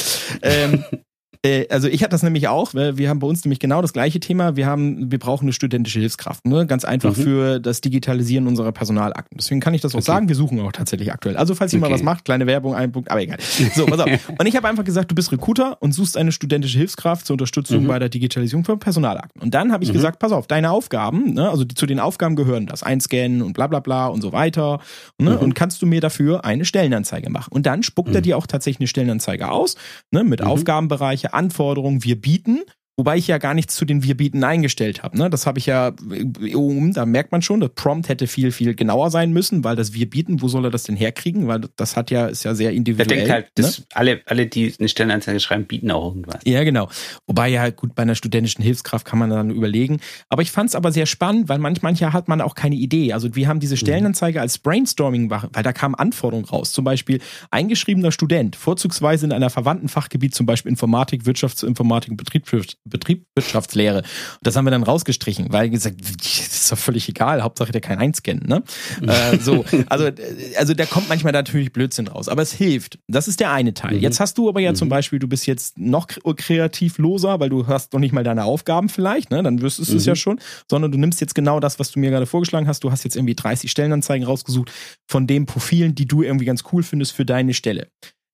ähm, 0.42 0.84
äh, 0.92 0.98
also 1.70 1.88
ich 1.88 2.02
hatte 2.04 2.12
das 2.12 2.24
nämlich 2.24 2.50
auch. 2.50 2.74
Wir 2.74 3.10
haben 3.10 3.20
bei 3.20 3.28
uns 3.28 3.46
nämlich 3.46 3.60
genau 3.60 3.82
das 3.82 3.94
gleiche 3.94 4.20
Thema. 4.20 4.58
Wir 4.58 4.66
haben, 4.66 5.10
wir 5.10 5.20
brauchen 5.20 5.46
eine 5.46 5.54
studentische 5.54 6.00
Hilfskraft. 6.00 6.46
Ne? 6.46 6.68
Ganz 6.68 6.84
einfach 6.84 7.16
mhm. 7.16 7.22
für 7.22 7.60
das 7.60 7.80
Digitalisieren 7.80 8.46
unserer 8.46 8.74
Personalakten. 8.74 9.38
Deswegen 9.38 9.62
kann 9.62 9.74
ich 9.74 9.80
das 9.80 9.94
auch 9.94 10.00
okay. 10.00 10.06
sagen. 10.06 10.28
Wir 10.28 10.36
suchen 10.36 10.60
auch 10.60 10.74
tatsächlich 10.74 11.14
aktuell. 11.14 11.38
Also 11.38 11.56
falls 11.56 11.72
ihr 11.72 11.80
okay. 11.80 11.90
mal 11.90 11.96
was 11.96 12.04
macht, 12.04 12.26
kleine 12.26 12.46
Werbung, 12.46 12.76
ein 12.76 12.92
Punkt, 12.92 13.10
aber 13.10 13.22
egal. 13.22 13.38
So, 13.74 13.86
pass 13.86 14.00
auf. 14.00 14.10
und 14.38 14.46
ich 14.48 14.56
habe 14.58 14.68
einfach 14.68 14.84
gesagt, 14.84 15.12
du 15.12 15.16
bist 15.16 15.32
Recruiter 15.32 15.78
und 15.82 15.94
suchst 15.94 16.18
eine 16.18 16.34
studentische 16.34 16.78
Hilfskraft 16.78 17.26
zur 17.26 17.36
Unterstützung 17.36 17.84
mhm. 17.84 17.88
bei 17.88 18.00
der 18.00 18.10
Digitalisierung 18.10 18.66
von 18.66 18.80
Personalakten. 18.80 19.42
Und 19.42 19.54
dann 19.54 19.72
habe 19.72 19.84
ich 19.86 19.92
mhm. 19.92 19.94
gesagt, 19.94 20.20
pass 20.20 20.34
auf, 20.34 20.48
deine 20.48 20.72
Aufgaben, 20.72 21.36
ne? 21.36 21.50
also 21.50 21.64
zu 21.64 21.86
den 21.86 22.02
Aufgaben 22.02 22.36
gehören 22.36 22.66
das 22.66 22.84
Einscannen 22.84 23.42
und 23.42 23.54
bla 23.54 23.68
bla 23.68 23.80
bla 23.80 24.08
und 24.08 24.22
so 24.22 24.34
weiter. 24.34 24.80
Ne? 25.18 25.32
Mhm. 25.32 25.38
Und 25.38 25.56
kannst 25.56 25.82
du 25.82 25.86
mir 25.86 26.02
dafür 26.02 26.44
eine 26.44 26.66
Stellenanzeige 26.66 27.30
machen? 27.30 27.52
Und 27.52 27.66
dann 27.66 27.82
spuckt 27.84 28.10
er 28.10 28.20
mhm. 28.20 28.24
dir 28.24 28.38
auch 28.38 28.46
tatsächlich 28.46 28.82
eine 28.82 28.88
Stellenanzeige 28.88 29.50
aus, 29.50 29.78
ne? 30.12 30.26
mit 30.26 30.42
mhm. 30.42 30.48
Anforderungen, 31.34 32.04
wir 32.04 32.20
bieten. 32.20 32.62
Wobei 33.00 33.16
ich 33.16 33.28
ja 33.28 33.38
gar 33.38 33.54
nichts 33.54 33.78
zu 33.78 33.86
den 33.86 34.04
Wir 34.04 34.18
bieten 34.18 34.44
eingestellt 34.44 35.04
habe. 35.04 35.18
Ne? 35.18 35.30
Das 35.30 35.48
habe 35.48 35.58
ich 35.58 35.68
ja, 35.68 35.94
um, 36.54 36.92
da 36.92 37.06
merkt 37.06 37.32
man 37.32 37.42
schon, 37.42 37.62
das 37.62 37.70
Prompt 37.74 38.10
hätte 38.10 38.28
viel, 38.28 38.52
viel 38.52 38.76
genauer 38.76 39.10
sein 39.10 39.32
müssen, 39.32 39.64
weil 39.64 39.78
das 39.78 39.94
Wir 39.94 40.10
bieten, 40.10 40.42
wo 40.42 40.50
soll 40.50 40.66
er 40.66 40.70
das 40.70 40.84
denn 40.84 40.98
herkriegen? 40.98 41.48
Weil 41.48 41.62
das 41.78 41.96
hat 41.96 42.12
ja, 42.12 42.28
ist 42.28 42.44
ja 42.44 42.54
sehr 42.56 42.72
individuell. 42.72 43.08
Der 43.08 43.16
denkt 43.16 43.32
halt, 43.32 43.58
ne? 43.58 43.86
alle, 43.94 44.22
alle, 44.26 44.48
die 44.48 44.74
eine 44.78 44.90
Stellenanzeige 44.90 45.40
schreiben, 45.40 45.64
bieten 45.64 45.92
auch 45.92 46.10
irgendwas. 46.10 46.42
Ja, 46.44 46.66
genau. 46.66 46.90
Wobei 47.26 47.48
ja, 47.48 47.70
gut, 47.70 47.96
bei 47.96 48.04
einer 48.04 48.16
studentischen 48.16 48.66
Hilfskraft 48.66 49.06
kann 49.06 49.18
man 49.18 49.30
dann 49.30 49.50
überlegen. 49.50 50.02
Aber 50.28 50.42
ich 50.42 50.52
fand 50.52 50.68
es 50.68 50.76
aber 50.76 50.92
sehr 50.92 51.06
spannend, 51.06 51.48
weil 51.48 51.60
manch, 51.60 51.82
mancher 51.82 52.12
hat 52.12 52.28
man 52.28 52.42
auch 52.42 52.54
keine 52.54 52.76
Idee. 52.76 53.14
Also 53.14 53.34
wir 53.34 53.48
haben 53.48 53.62
diese 53.62 53.76
mhm. 53.76 53.80
Stellenanzeige 53.80 54.42
als 54.42 54.58
Brainstorming, 54.58 55.30
weil 55.30 55.64
da 55.64 55.72
kamen 55.72 55.96
Anforderungen 55.96 56.50
raus. 56.50 56.74
Zum 56.74 56.84
Beispiel 56.84 57.22
eingeschriebener 57.50 58.12
Student, 58.12 58.58
vorzugsweise 58.58 59.26
in 59.26 59.32
einer 59.32 59.50
verwandten 59.50 59.88
Fachgebiet, 59.88 60.36
zum 60.36 60.46
Beispiel 60.46 60.70
Informatik, 60.70 61.26
Wirtschaftsinformatik 61.26 62.12
und 62.12 62.18
Betriebswirtschaft 62.18 62.89
Betriebswirtschaftslehre. 62.90 64.04
Das 64.42 64.56
haben 64.56 64.66
wir 64.66 64.72
dann 64.72 64.84
rausgestrichen, 64.84 65.52
weil 65.52 65.70
gesagt, 65.70 66.02
das 66.02 66.40
ist 66.40 66.72
doch 66.72 66.78
völlig 66.78 67.08
egal, 67.10 67.42
Hauptsache 67.42 67.72
der 67.72 67.82
kann 67.82 67.98
einscannen. 67.98 68.48
Ne? 68.48 68.64
äh, 69.02 69.38
so, 69.40 69.66
also, 69.90 70.10
also 70.58 70.74
da 70.74 70.86
kommt 70.86 71.10
manchmal 71.10 71.34
natürlich 71.34 71.72
Blödsinn 71.72 72.08
raus, 72.08 72.28
aber 72.28 72.42
es 72.42 72.54
hilft. 72.54 73.00
Das 73.08 73.28
ist 73.28 73.40
der 73.40 73.52
eine 73.52 73.74
Teil. 73.74 73.96
Mhm. 73.96 74.02
Jetzt 74.02 74.20
hast 74.20 74.38
du 74.38 74.50
aber 74.50 74.60
ja 74.60 74.72
mhm. 74.72 74.76
zum 74.76 74.90
Beispiel, 74.90 75.20
du 75.20 75.28
bist 75.28 75.46
jetzt 75.48 75.78
noch 75.78 76.08
kreativloser, 76.08 77.40
weil 77.40 77.50
du 77.50 77.68
hast 77.68 77.94
noch 77.94 78.00
nicht 78.00 78.14
mal 78.14 78.24
deine 78.24 78.46
Aufgaben 78.46 78.90
vielleicht, 78.90 79.32
ne? 79.32 79.44
dann 79.44 79.62
wüsstest 79.62 79.92
du 79.92 79.98
es 79.98 80.06
ja 80.06 80.14
mhm. 80.14 80.18
schon, 80.18 80.40
sondern 80.70 80.92
du 80.92 80.98
nimmst 80.98 81.22
jetzt 81.22 81.36
genau 81.36 81.60
das, 81.60 81.80
was 81.80 81.92
du 81.92 82.00
mir 82.00 82.10
gerade 82.10 82.26
vorgeschlagen 82.26 82.68
hast. 82.68 82.84
Du 82.84 82.92
hast 82.92 83.04
jetzt 83.04 83.16
irgendwie 83.16 83.36
30 83.36 83.70
Stellenanzeigen 83.70 84.26
rausgesucht 84.26 84.72
von 85.08 85.28
den 85.28 85.46
Profilen, 85.46 85.96
die 85.96 86.08
du 86.08 86.24
irgendwie 86.24 86.46
ganz 86.46 86.64
cool 86.72 86.84
findest 86.84 87.14
für 87.14 87.26
deine 87.26 87.54
Stelle 87.54 87.88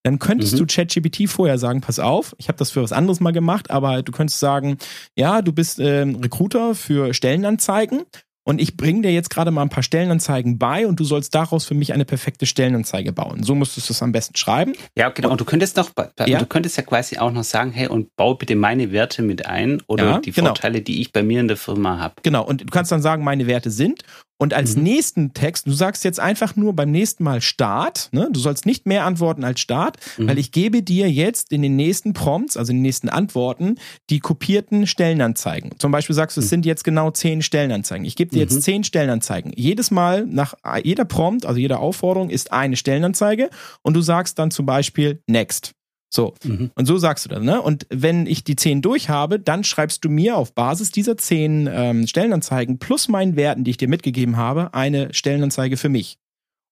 dann 0.06 0.20
könntest 0.20 0.54
mhm. 0.54 0.58
du 0.60 0.66
ChatGPT 0.68 1.28
vorher 1.28 1.58
sagen, 1.58 1.82
pass 1.82 1.98
auf, 1.98 2.36
ich 2.38 2.48
habe 2.48 2.60
das 2.60 2.70
für 2.70 2.84
was 2.84 2.92
anderes 2.92 3.22
mal 3.22 3.32
gemacht, 3.32 3.72
aber 3.72 4.04
du 4.04 4.12
könntest 4.12 4.40
sagen, 4.40 4.78
ja, 5.18 5.42
du 5.42 5.52
bist 5.52 5.80
ähm, 5.80 6.18
Recruiter 6.18 6.76
für 6.76 7.16
Stellenanzeigen 7.16 8.04
und 8.44 8.62
ich 8.62 8.78
bringe 8.78 9.02
dir 9.02 9.12
jetzt 9.12 9.32
gerade 9.32 9.50
mal 9.50 9.64
ein 9.64 9.70
paar 9.70 9.82
Stellenanzeigen 9.82 10.60
bei 10.60 10.86
und 10.86 11.00
du 11.00 11.06
sollst 11.06 11.34
daraus 11.34 11.66
für 11.66 11.74
mich 11.74 11.92
eine 11.92 12.06
perfekte 12.06 12.46
Stellenanzeige 12.46 13.14
bauen. 13.14 13.42
So 13.42 13.56
musstest 13.56 13.90
du 13.90 13.94
es 13.94 14.04
am 14.04 14.12
besten 14.12 14.38
schreiben. 14.38 14.74
Ja, 14.96 15.10
genau. 15.10 15.32
Und 15.32 15.42
du 15.42 15.46
könntest 15.46 15.76
noch, 15.76 15.90
ja? 16.28 16.38
du 16.38 16.46
könntest 16.46 16.78
ja 16.78 16.84
quasi 16.84 17.18
auch 17.18 17.32
noch 17.32 17.44
sagen, 17.44 17.72
hey, 17.72 17.88
und 17.88 18.16
bau 18.16 18.36
bitte 18.36 18.56
meine 18.56 18.92
Werte 18.92 19.24
mit 19.24 19.48
ein 19.48 19.82
oder 19.88 20.06
ja, 20.06 20.20
die 20.20 20.34
genau. 20.34 20.50
Vorteile, 20.50 20.84
die 20.84 21.02
ich 21.02 21.14
bei 21.14 21.24
mir 21.24 21.40
in 21.40 21.48
der 21.48 21.58
Firma 21.58 21.98
habe. 21.98 22.14
Genau. 22.22 22.46
Und 22.46 22.62
du 22.62 22.68
kannst 22.68 22.92
dann 22.92 23.02
sagen, 23.02 23.24
meine 23.24 23.48
Werte 23.48 23.72
sind 23.72 24.04
und 24.38 24.54
als 24.54 24.76
mhm. 24.76 24.84
nächsten 24.84 25.34
Text, 25.34 25.66
du 25.66 25.72
sagst 25.72 26.04
jetzt 26.04 26.20
einfach 26.20 26.56
nur 26.56 26.74
beim 26.74 26.92
nächsten 26.92 27.24
Mal 27.24 27.40
Start, 27.42 28.10
ne? 28.12 28.30
du 28.32 28.40
sollst 28.40 28.66
nicht 28.66 28.86
mehr 28.86 29.06
antworten 29.06 29.44
als 29.44 29.62
Start, 29.62 29.98
mhm. 30.18 30.28
weil 30.28 30.38
ich 30.38 30.52
gebe 30.52 30.84
dir 30.84 31.10
jetzt 31.10 31.52
in 31.52 31.62
den 31.62 31.76
nächsten 31.76 32.14
Prompts, 32.14 32.58
also 32.58 32.72
in 32.72 32.78
den 32.78 32.84
nächsten 32.84 33.08
Antworten, 33.08 33.76
die 34.10 34.20
kopierten 34.20 34.88
Stellenanzeigen. 34.88 35.72
Zum 35.80 35.92
Beispiel 35.92 36.16
sagst 36.16 36.36
du, 36.36 36.42
es 36.42 36.48
mhm. 36.48 36.50
sind 36.50 36.66
jetzt 36.66 36.84
genau 36.84 37.12
zehn 37.12 37.42
Stellenanzeigen. 37.42 38.06
Ich 38.06 38.16
gebe 38.16 38.32
dir 38.32 38.40
jetzt 38.40 38.56
mhm. 38.56 38.62
zehn 38.62 38.84
Stellenanzeigen. 38.84 39.54
Jedes 39.56 39.90
Mal 39.90 40.26
nach 40.26 40.56
jeder 40.84 41.06
Prompt, 41.06 41.46
also 41.46 41.60
jeder 41.60 41.80
Aufforderung 41.80 42.30
ist 42.30 42.52
eine 42.52 42.76
Stellenanzeige 42.76 43.50
und 43.84 43.94
du 43.94 44.02
sagst 44.02 44.38
dann 44.38 44.52
zum 44.52 44.66
Beispiel 44.66 45.22
Next. 45.28 45.74
So. 46.16 46.34
Mhm. 46.44 46.72
Und 46.76 46.86
so 46.86 46.98
sagst 46.98 47.26
du 47.26 47.30
das, 47.30 47.44
ne? 47.44 47.62
Und 47.62 47.86
wenn 47.90 48.26
ich 48.26 48.44
die 48.44 48.56
zehn 48.56 48.82
durch 48.82 49.10
habe, 49.10 49.40
dann 49.40 49.64
schreibst 49.64 50.04
du 50.06 50.10
mir 50.10 50.38
auf 50.38 50.56
Basis 50.56 50.92
dieser 50.92 51.18
zehn 51.18 51.70
ähm, 51.72 52.08
Stellenanzeigen 52.08 52.80
plus 52.80 53.08
meinen 53.10 53.36
Werten, 53.36 53.64
die 53.64 53.72
ich 53.72 53.78
dir 53.78 53.90
mitgegeben 53.90 54.38
habe, 54.38 54.74
eine 54.74 55.14
Stellenanzeige 55.14 55.78
für 55.78 55.90
mich. 55.90 56.18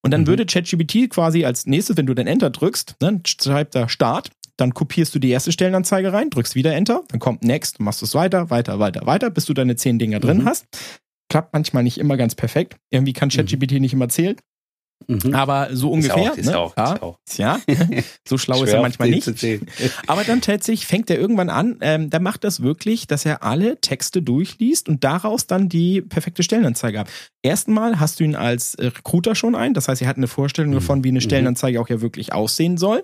Und 0.02 0.10
dann 0.10 0.22
mhm. 0.22 0.26
würde 0.28 0.46
ChatGPT 0.46 1.10
quasi 1.10 1.44
als 1.44 1.66
nächstes, 1.66 1.96
wenn 1.96 2.06
du 2.06 2.14
dann 2.14 2.26
Enter 2.26 2.50
drückst, 2.50 2.96
ne, 3.00 3.20
schreibt 3.26 3.74
da 3.74 3.88
Start, 3.88 4.30
dann 4.56 4.72
kopierst 4.72 5.14
du 5.14 5.18
die 5.18 5.30
erste 5.30 5.52
Stellenanzeige 5.52 6.12
rein, 6.12 6.30
drückst 6.30 6.54
wieder 6.54 6.74
Enter, 6.74 7.02
dann 7.08 7.20
kommt 7.20 7.42
Next, 7.42 7.80
machst 7.80 8.02
du 8.02 8.06
es 8.06 8.14
weiter, 8.14 8.50
weiter, 8.50 8.78
weiter, 8.78 9.06
weiter, 9.06 9.30
bis 9.30 9.46
du 9.46 9.54
deine 9.54 9.76
zehn 9.76 9.98
Dinger 9.98 10.18
mhm. 10.18 10.22
drin 10.22 10.44
hast. 10.44 10.66
Klappt 11.30 11.52
manchmal 11.52 11.82
nicht 11.82 11.98
immer 11.98 12.16
ganz 12.16 12.34
perfekt. 12.34 12.76
Irgendwie 12.90 13.12
kann 13.12 13.28
mhm. 13.28 13.36
ChatGPT 13.36 13.72
nicht 13.80 13.92
immer 13.92 14.08
zählen. 14.08 14.36
Mhm. 15.06 15.34
Aber 15.34 15.68
so 15.72 15.90
ungefähr. 15.90 16.16
Ist 16.16 16.30
auch, 16.30 16.36
ist 16.36 16.46
ne? 16.46 16.58
auch, 16.58 16.94
ist 16.94 17.02
auch. 17.02 17.18
Ja, 17.36 17.60
so 18.28 18.38
schlau 18.38 18.62
ist 18.62 18.72
er 18.72 18.80
manchmal 18.80 19.10
nicht. 19.10 19.28
Aber 20.06 20.24
dann 20.24 20.40
tatsächlich 20.40 20.86
fängt 20.86 21.10
er 21.10 21.18
irgendwann 21.18 21.50
an, 21.50 21.78
ähm, 21.80 22.10
der 22.10 22.20
macht 22.20 22.44
das 22.44 22.62
wirklich, 22.62 23.06
dass 23.06 23.24
er 23.24 23.42
alle 23.42 23.80
Texte 23.80 24.22
durchliest 24.22 24.88
und 24.88 25.04
daraus 25.04 25.46
dann 25.46 25.68
die 25.68 26.00
perfekte 26.00 26.42
Stellenanzeige 26.42 27.00
hat. 27.00 27.08
Erstmal 27.42 28.00
hast 28.00 28.20
du 28.20 28.24
ihn 28.24 28.36
als 28.36 28.76
Recruiter 28.78 29.34
schon 29.34 29.54
ein, 29.54 29.74
das 29.74 29.88
heißt, 29.88 30.00
er 30.02 30.08
hat 30.08 30.16
eine 30.16 30.28
Vorstellung 30.28 30.70
mhm. 30.70 30.76
davon, 30.76 31.04
wie 31.04 31.08
eine 31.08 31.18
mhm. 31.18 31.22
Stellenanzeige 31.22 31.80
auch 31.80 31.88
ja 31.88 32.00
wirklich 32.00 32.32
aussehen 32.32 32.78
soll. 32.78 33.02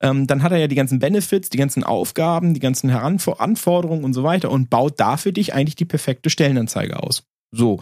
Ähm, 0.00 0.26
dann 0.26 0.42
hat 0.42 0.52
er 0.52 0.58
ja 0.58 0.68
die 0.68 0.74
ganzen 0.74 0.98
Benefits, 0.98 1.50
die 1.50 1.58
ganzen 1.58 1.84
Aufgaben, 1.84 2.54
die 2.54 2.60
ganzen 2.60 2.90
Anforderungen 2.90 4.04
und 4.04 4.14
so 4.14 4.22
weiter 4.22 4.50
und 4.50 4.70
baut 4.70 4.94
da 4.98 5.16
für 5.16 5.32
dich 5.32 5.54
eigentlich 5.54 5.76
die 5.76 5.84
perfekte 5.84 6.30
Stellenanzeige 6.30 7.02
aus. 7.02 7.24
So, 7.50 7.80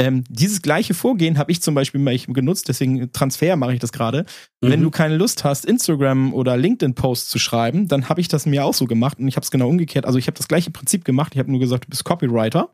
ähm, 0.00 0.24
dieses 0.30 0.62
gleiche 0.62 0.94
Vorgehen 0.94 1.36
habe 1.36 1.52
ich 1.52 1.60
zum 1.60 1.74
Beispiel 1.74 2.00
mal 2.00 2.16
genutzt, 2.18 2.68
deswegen 2.68 3.12
Transfer 3.12 3.56
mache 3.56 3.74
ich 3.74 3.80
das 3.80 3.92
gerade. 3.92 4.24
Mhm. 4.62 4.70
Wenn 4.70 4.82
du 4.82 4.90
keine 4.90 5.18
Lust 5.18 5.44
hast, 5.44 5.66
Instagram 5.66 6.32
oder 6.32 6.56
LinkedIn-Posts 6.56 7.28
zu 7.28 7.38
schreiben, 7.38 7.86
dann 7.86 8.08
habe 8.08 8.22
ich 8.22 8.28
das 8.28 8.46
mir 8.46 8.64
auch 8.64 8.72
so 8.72 8.86
gemacht 8.86 9.18
und 9.18 9.28
ich 9.28 9.36
habe 9.36 9.44
es 9.44 9.50
genau 9.50 9.68
umgekehrt. 9.68 10.06
Also 10.06 10.18
ich 10.18 10.26
habe 10.26 10.38
das 10.38 10.48
gleiche 10.48 10.70
Prinzip 10.70 11.04
gemacht. 11.04 11.34
Ich 11.34 11.38
habe 11.38 11.50
nur 11.50 11.60
gesagt, 11.60 11.84
du 11.84 11.90
bist 11.90 12.04
Copywriter. 12.04 12.70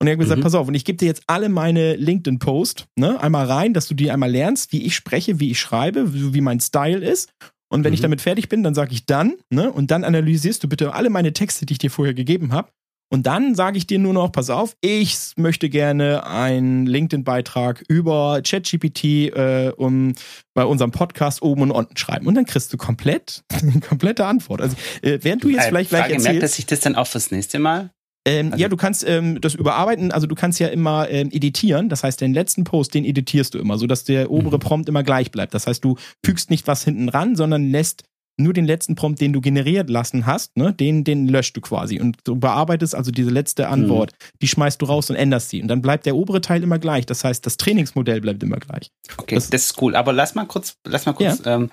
Und 0.00 0.08
er 0.08 0.14
hat 0.14 0.18
gesagt, 0.18 0.40
mhm. 0.40 0.42
pass 0.42 0.56
auf, 0.56 0.66
und 0.66 0.74
ich 0.74 0.84
gebe 0.84 0.98
dir 0.98 1.06
jetzt 1.06 1.22
alle 1.28 1.48
meine 1.48 1.94
LinkedIn-Posts 1.94 2.86
ne, 2.96 3.20
einmal 3.20 3.46
rein, 3.46 3.72
dass 3.72 3.86
du 3.86 3.94
die 3.94 4.10
einmal 4.10 4.30
lernst, 4.30 4.72
wie 4.72 4.82
ich 4.82 4.96
spreche, 4.96 5.38
wie 5.38 5.52
ich 5.52 5.60
schreibe, 5.60 6.12
wie, 6.12 6.34
wie 6.34 6.40
mein 6.40 6.58
Style 6.58 6.98
ist. 6.98 7.30
Und 7.68 7.84
wenn 7.84 7.92
mhm. 7.92 7.94
ich 7.94 8.00
damit 8.00 8.20
fertig 8.20 8.48
bin, 8.48 8.64
dann 8.64 8.74
sage 8.74 8.92
ich 8.92 9.06
dann, 9.06 9.34
ne, 9.50 9.70
und 9.70 9.92
dann 9.92 10.02
analysierst 10.02 10.64
du 10.64 10.68
bitte 10.68 10.94
alle 10.94 11.10
meine 11.10 11.32
Texte, 11.32 11.64
die 11.64 11.74
ich 11.74 11.78
dir 11.78 11.92
vorher 11.92 12.14
gegeben 12.14 12.52
habe. 12.52 12.70
Und 13.08 13.26
dann 13.26 13.54
sage 13.54 13.78
ich 13.78 13.86
dir 13.86 13.98
nur 13.98 14.12
noch, 14.12 14.32
pass 14.32 14.50
auf, 14.50 14.76
ich 14.80 15.32
möchte 15.36 15.68
gerne 15.68 16.26
einen 16.26 16.86
LinkedIn-Beitrag 16.86 17.84
über 17.88 18.40
ChatGPT 18.44 19.04
äh, 19.04 19.72
um 19.76 20.14
bei 20.54 20.64
unserem 20.64 20.90
Podcast 20.90 21.40
oben 21.42 21.62
und 21.62 21.70
unten 21.70 21.96
schreiben. 21.96 22.26
Und 22.26 22.34
dann 22.34 22.46
kriegst 22.46 22.72
du 22.72 22.76
komplett, 22.76 23.44
komplette 23.88 24.26
Antwort. 24.26 24.60
Also 24.60 24.76
äh, 25.02 25.18
während 25.22 25.44
du 25.44 25.48
jetzt 25.48 25.66
vielleicht 25.66 25.90
gleich 25.90 26.02
erzählst... 26.04 26.24
Merkt, 26.24 26.42
dass 26.42 26.58
ich 26.58 26.66
das 26.66 26.80
dann 26.80 26.96
auch 26.96 27.06
fürs 27.06 27.30
nächste 27.30 27.58
Mal 27.58 27.90
ähm, 28.26 28.52
also 28.52 28.60
ja, 28.60 28.68
du 28.68 28.76
kannst 28.76 29.08
ähm, 29.08 29.40
das 29.40 29.54
überarbeiten, 29.54 30.10
also 30.10 30.26
du 30.26 30.34
kannst 30.34 30.58
ja 30.58 30.66
immer 30.66 31.08
ähm, 31.08 31.28
editieren. 31.30 31.88
Das 31.88 32.02
heißt, 32.02 32.20
den 32.20 32.34
letzten 32.34 32.64
Post, 32.64 32.92
den 32.94 33.04
editierst 33.04 33.54
du 33.54 33.58
immer, 33.58 33.78
sodass 33.78 34.02
der 34.02 34.30
obere 34.30 34.56
mhm. 34.56 34.60
Prompt 34.60 34.88
immer 34.88 35.04
gleich 35.04 35.30
bleibt. 35.30 35.54
Das 35.54 35.66
heißt, 35.68 35.84
du 35.84 35.96
fügst 36.24 36.50
nicht 36.50 36.66
was 36.66 36.82
hinten 36.82 37.08
ran, 37.08 37.36
sondern 37.36 37.70
lässt 37.70 38.02
nur 38.38 38.52
den 38.52 38.66
letzten 38.66 38.94
Prompt, 38.94 39.20
den 39.20 39.32
du 39.32 39.40
generiert 39.40 39.88
lassen 39.88 40.26
hast, 40.26 40.56
ne, 40.56 40.72
den, 40.72 41.04
den 41.04 41.26
löscht 41.28 41.56
du 41.56 41.60
quasi. 41.60 42.00
Und 42.00 42.18
du 42.24 42.36
bearbeitest 42.36 42.94
also 42.94 43.10
diese 43.10 43.30
letzte 43.30 43.68
Antwort, 43.68 44.12
mhm. 44.12 44.38
die 44.42 44.48
schmeißt 44.48 44.80
du 44.80 44.86
raus 44.86 45.10
und 45.10 45.16
änderst 45.16 45.50
sie. 45.50 45.62
Und 45.62 45.68
dann 45.68 45.82
bleibt 45.82 46.06
der 46.06 46.16
obere 46.16 46.40
Teil 46.40 46.62
immer 46.62 46.78
gleich. 46.78 47.06
Das 47.06 47.24
heißt, 47.24 47.44
das 47.46 47.56
Trainingsmodell 47.56 48.20
bleibt 48.20 48.42
immer 48.42 48.58
gleich. 48.58 48.90
Okay, 49.16 49.36
das, 49.36 49.50
das 49.50 49.66
ist 49.66 49.82
cool. 49.82 49.96
Aber 49.96 50.12
lass 50.12 50.34
mal 50.34 50.44
kurz, 50.44 50.76
lass 50.86 51.06
mal 51.06 51.14
kurz, 51.14 51.42
ja. 51.44 51.56
ähm, 51.56 51.70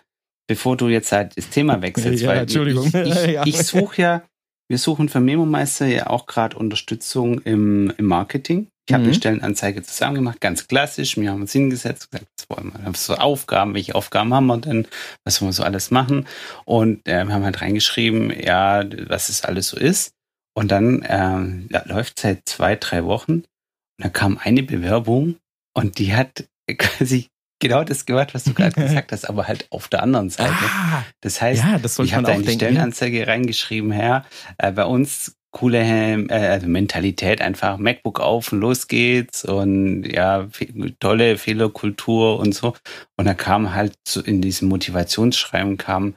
bevor 0.47 0.77
du 0.77 0.87
jetzt 0.87 1.11
halt 1.11 1.37
das 1.37 1.49
Thema 1.49 1.81
wechselst, 1.81 2.23
ja, 2.23 2.29
weil 2.29 2.37
Entschuldigung. 2.39 2.87
ich, 2.87 2.93
ich, 2.93 3.25
ja. 3.27 3.45
ich 3.45 3.57
suche 3.57 4.01
ja, 4.01 4.23
wir 4.69 4.77
suchen 4.77 5.09
für 5.09 5.19
Memo 5.19 5.45
Meister 5.45 5.85
ja 5.85 6.07
auch 6.07 6.25
gerade 6.25 6.57
Unterstützung 6.57 7.39
im, 7.41 7.93
im 7.97 8.05
Marketing. 8.05 8.67
Ich 8.87 8.93
habe 8.93 9.03
mhm. 9.03 9.09
eine 9.09 9.15
Stellenanzeige 9.15 9.81
zusammen 9.81 10.15
gemacht, 10.15 10.41
ganz 10.41 10.67
klassisch. 10.67 11.15
Wir 11.15 11.31
haben 11.31 11.41
uns 11.41 11.53
hingesetzt 11.53 12.11
gesagt, 12.11 12.27
was 12.37 12.49
wollen 12.49 12.73
wir? 12.73 12.91
Was 12.91 13.05
so 13.05 13.15
Aufgaben, 13.15 13.73
welche 13.75 13.95
Aufgaben 13.95 14.33
haben 14.33 14.47
wir 14.47 14.57
denn? 14.57 14.87
Was 15.23 15.41
wollen 15.41 15.49
wir 15.49 15.53
so 15.53 15.63
alles 15.63 15.89
machen? 15.89 16.27
Und 16.65 17.07
äh, 17.07 17.23
wir 17.23 17.33
haben 17.33 17.45
halt 17.45 17.61
reingeschrieben, 17.61 18.29
ja, 18.37 18.83
was 19.07 19.29
es 19.29 19.45
alles 19.45 19.69
so 19.69 19.77
ist. 19.77 20.11
Und 20.53 20.71
dann 20.71 21.01
äh, 21.03 21.73
ja, 21.73 21.83
läuft 21.85 22.19
seit 22.19 22.41
zwei, 22.47 22.75
drei 22.75 23.05
Wochen. 23.05 23.31
Und 23.31 23.45
da 23.99 24.09
kam 24.09 24.37
eine 24.37 24.63
Bewerbung 24.63 25.37
und 25.73 25.97
die 25.97 26.13
hat 26.13 26.45
quasi 26.77 27.27
genau 27.59 27.85
das 27.85 28.05
gemacht, 28.05 28.33
was 28.33 28.43
du 28.43 28.53
gerade 28.53 28.75
gesagt 28.81 29.13
hast, 29.13 29.29
aber 29.29 29.47
halt 29.47 29.65
auf 29.69 29.87
der 29.87 30.03
anderen 30.03 30.29
Seite. 30.29 30.53
Ah, 30.59 31.05
das 31.21 31.41
heißt, 31.41 31.63
ja, 31.63 31.79
das 31.79 31.97
ich 31.99 32.13
habe 32.13 32.27
da 32.27 32.33
in 32.33 32.43
die 32.43 32.51
Stellenanzeige 32.51 33.27
reingeschrieben, 33.27 33.91
Herr, 33.91 34.25
äh, 34.57 34.73
bei 34.73 34.83
uns 34.83 35.37
coole 35.53 35.79
äh, 35.79 36.47
also 36.47 36.67
Mentalität 36.67 37.41
einfach 37.41 37.77
MacBook 37.77 38.19
auf 38.19 38.51
und 38.51 38.59
los 38.59 38.87
geht's 38.87 39.45
und 39.45 40.03
ja 40.03 40.47
tolle 40.99 41.37
Fehlerkultur 41.37 42.39
und 42.39 42.53
so 42.53 42.73
und 43.17 43.25
da 43.25 43.33
kam 43.33 43.73
halt 43.73 43.93
so 44.05 44.21
in 44.21 44.41
diesem 44.41 44.67
Motivationsschreiben 44.67 45.77
kam 45.77 46.15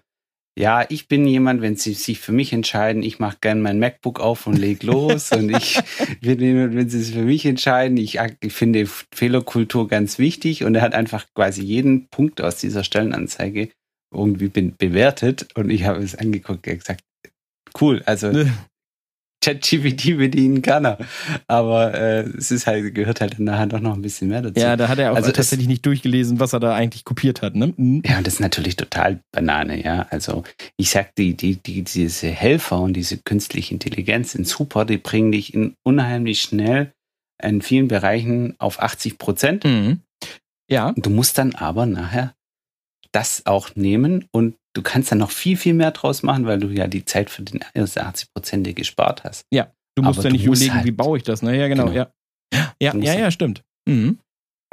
ja, 0.59 0.87
ich 0.89 1.07
bin 1.07 1.27
jemand, 1.27 1.61
wenn 1.61 1.77
Sie 1.77 1.93
sich 1.93 2.19
für 2.19 2.33
mich 2.33 2.55
entscheiden, 2.55 3.03
ich 3.03 3.19
mache 3.19 3.37
gern 3.43 3.61
mein 3.61 3.79
MacBook 3.79 4.21
auf 4.21 4.47
und 4.47 4.57
leg 4.57 4.83
los. 4.83 5.31
und 5.37 5.55
ich 5.55 5.79
bin 6.23 6.41
jemand, 6.41 6.75
wenn 6.75 6.89
Sie 6.89 7.03
sich 7.03 7.15
für 7.15 7.25
mich 7.25 7.45
entscheiden, 7.45 7.99
ich, 7.99 8.19
ich 8.41 8.53
finde 8.55 8.87
Fehlerkultur 9.15 9.87
ganz 9.87 10.19
wichtig. 10.19 10.65
Und 10.65 10.75
er 10.75 10.81
hat 10.81 10.95
einfach 10.95 11.27
quasi 11.35 11.63
jeden 11.63 12.09
Punkt 12.09 12.41
aus 12.41 12.57
dieser 12.57 12.85
Stellenanzeige 12.85 13.69
irgendwie 14.15 14.49
bewertet. 14.49 15.47
Und 15.55 15.69
ich 15.69 15.85
habe 15.85 16.03
es 16.03 16.15
angeguckt 16.15 16.67
und 16.67 16.79
gesagt, 16.79 17.03
cool, 17.79 18.03
also 18.07 18.33
ChatGPT 19.47 20.19
bedienen 20.19 20.61
kann 20.61 20.85
er. 20.85 20.99
Aber 21.47 21.95
äh, 21.95 22.23
es 22.37 22.51
ist 22.51 22.67
halt, 22.67 22.95
gehört 22.95 23.21
halt 23.21 23.39
nachher 23.39 23.67
doch 23.67 23.81
noch 23.81 23.95
ein 23.95 24.03
bisschen 24.03 24.29
mehr 24.29 24.43
dazu. 24.43 24.61
Ja, 24.61 24.77
da 24.77 24.89
hat 24.89 24.99
er 24.99 25.13
auch 25.13 25.17
also 25.17 25.31
tatsächlich 25.31 25.67
es, 25.67 25.71
nicht 25.71 25.87
durchgelesen, 25.87 26.41
was 26.41 26.53
er 26.53 26.61
da 26.61 26.75
eigentlich 26.75 27.05
kopiert 27.05 27.43
hat, 27.43 27.55
ne? 27.55 27.73
Mhm. 27.77 28.03
Ja, 28.05 28.19
und 28.19 28.27
das 28.27 28.35
ist 28.35 28.41
natürlich 28.41 28.77
total 28.77 29.21
Banane, 29.33 29.83
ja. 29.83 30.07
Also 30.11 30.43
ich 30.77 30.91
sag, 30.91 31.15
die, 31.15 31.35
die, 31.35 31.57
die, 31.57 31.83
diese 31.83 32.29
Helfer 32.29 32.81
und 32.81 32.95
diese 32.95 33.19
künstliche 33.19 33.73
Intelligenz 33.73 34.33
sind 34.33 34.49
super, 34.49 34.85
die 34.85 34.99
bringen 34.99 35.31
dich 35.31 35.55
in 35.55 35.75
unheimlich 35.85 36.43
schnell 36.43 36.93
in 37.43 37.63
vielen 37.63 37.87
Bereichen 37.87 38.55
auf 38.59 38.81
80 38.81 39.19
Prozent. 39.19 39.65
Mhm. 39.65 40.01
Ja. 40.69 40.93
Du 40.97 41.11
musst 41.11 41.39
dann 41.39 41.55
aber 41.55 41.87
nachher 41.87 42.35
das 43.13 43.47
auch 43.47 43.77
nehmen 43.77 44.25
und 44.33 44.57
du 44.77 44.83
kannst 44.83 45.11
dann 45.11 45.19
noch 45.19 45.31
viel, 45.31 45.57
viel 45.57 45.75
mehr 45.75 45.91
draus 45.91 46.23
machen, 46.23 46.47
weil 46.47 46.59
du 46.59 46.69
ja 46.69 46.87
die 46.87 47.05
Zeit 47.05 47.31
für 47.31 47.43
den 47.43 47.61
80 47.75 48.33
Prozent 48.35 48.77
gespart 48.77 49.25
hast. 49.25 49.47
Ja, 49.51 49.73
du 49.95 50.03
musst 50.03 50.19
Aber 50.19 50.29
ja 50.29 50.33
nicht 50.33 50.45
überlegen, 50.45 50.75
halt, 50.75 50.85
wie 50.85 50.93
baue 50.93 51.17
ich 51.17 51.25
das, 51.25 51.43
ne? 51.43 51.57
Ja, 51.57 51.69
genau, 51.69 51.87
genau. 51.87 51.97
ja. 51.97 52.13
Ja, 52.81 52.95
ja, 52.95 53.15
ja, 53.15 53.31
stimmt. 53.31 53.65
Mhm. 53.89 54.19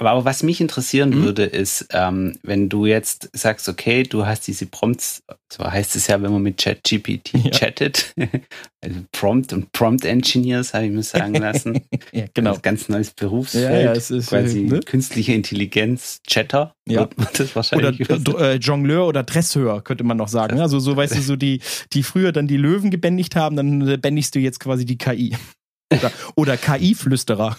Aber, 0.07 0.25
was 0.25 0.43
mich 0.43 0.61
interessieren 0.61 1.09
mhm. 1.09 1.23
würde, 1.23 1.43
ist, 1.43 1.87
ähm, 1.91 2.37
wenn 2.43 2.69
du 2.69 2.85
jetzt 2.85 3.29
sagst, 3.33 3.69
okay, 3.69 4.03
du 4.03 4.25
hast 4.25 4.47
diese 4.47 4.65
Prompts, 4.65 5.23
so 5.51 5.63
heißt 5.63 5.95
es 5.95 6.07
ja, 6.07 6.21
wenn 6.21 6.31
man 6.31 6.41
mit 6.41 6.57
ChatGPT 6.57 7.33
ja. 7.33 7.51
chattet, 7.51 8.13
also 8.83 8.99
Prompt 9.11 9.53
und 9.53 9.71
Prompt 9.71 10.05
Engineers, 10.05 10.73
habe 10.73 10.85
ich 10.85 10.91
mir 10.91 11.03
sagen 11.03 11.35
lassen. 11.35 11.81
ja, 12.11 12.25
genau. 12.33 12.55
Ein 12.55 12.61
ganz 12.61 12.89
neues 12.89 13.11
Berufsfeld. 13.11 13.71
Ja, 13.71 13.79
ja, 13.79 13.91
es 13.93 14.11
ist, 14.11 14.27
quasi 14.27 14.61
ne? 14.61 14.79
künstliche 14.81 15.33
Intelligenz, 15.33 16.21
Chatter. 16.27 16.73
Ja. 16.87 17.01
Wird 17.15 17.39
das 17.39 17.55
wahrscheinlich 17.55 18.09
oder 18.09 18.41
äh, 18.41 18.55
Jongleur 18.55 19.07
oder 19.07 19.23
Dresseur, 19.23 19.81
könnte 19.81 20.03
man 20.03 20.17
noch 20.17 20.27
sagen. 20.27 20.59
Also 20.59 20.79
so, 20.79 20.95
weißt 20.95 21.15
du, 21.15 21.21
so 21.21 21.35
die, 21.35 21.61
die 21.93 22.03
früher 22.03 22.31
dann 22.31 22.47
die 22.47 22.57
Löwen 22.57 22.91
gebändigt 22.91 23.35
haben, 23.35 23.55
dann 23.55 24.01
bändigst 24.01 24.35
du 24.35 24.39
jetzt 24.39 24.59
quasi 24.59 24.85
die 24.85 24.97
KI. 24.97 25.35
Oder, 25.93 26.11
oder 26.35 26.57
KI-Flüsterer. 26.57 27.55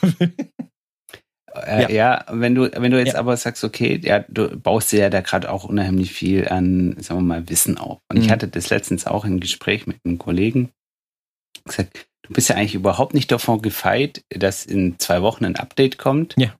Äh, 1.55 1.83
ja. 1.83 1.91
ja. 1.91 2.25
wenn 2.31 2.55
du, 2.55 2.71
wenn 2.73 2.91
du 2.91 2.99
jetzt 2.99 3.15
ja. 3.15 3.19
aber 3.19 3.37
sagst, 3.37 3.65
okay, 3.65 4.01
ja, 4.03 4.25
du 4.29 4.59
baust 4.59 4.93
dir 4.93 5.01
ja 5.01 5.11
da 5.11 5.21
gerade 5.21 5.51
auch 5.51 5.65
unheimlich 5.65 6.13
viel 6.13 6.49
an, 6.49 6.97
sagen 7.01 7.21
wir 7.21 7.25
mal, 7.25 7.49
Wissen 7.49 7.79
auf. 7.79 7.99
Und 8.09 8.19
mhm. 8.19 8.25
ich 8.25 8.31
hatte 8.31 8.49
das 8.49 8.71
letztens 8.71 9.07
auch 9.07 9.25
im 9.25 9.41
Gespräch 9.41 9.87
mit 9.87 9.97
einem 10.05 10.19
Kollegen 10.19 10.71
gesagt, 11.65 12.07
du 12.23 12.33
bist 12.33 12.49
ja 12.49 12.57
eigentlich 12.57 12.75
überhaupt 12.75 13.15
nicht 13.15 13.31
davon 13.31 13.63
gefeit, 13.63 14.25
dass 14.31 14.67
in 14.67 14.99
zwei 14.99 15.23
Wochen 15.23 15.45
ein 15.45 15.57
Update 15.57 15.99
kommt. 15.99 16.35
Ja. 16.37 16.55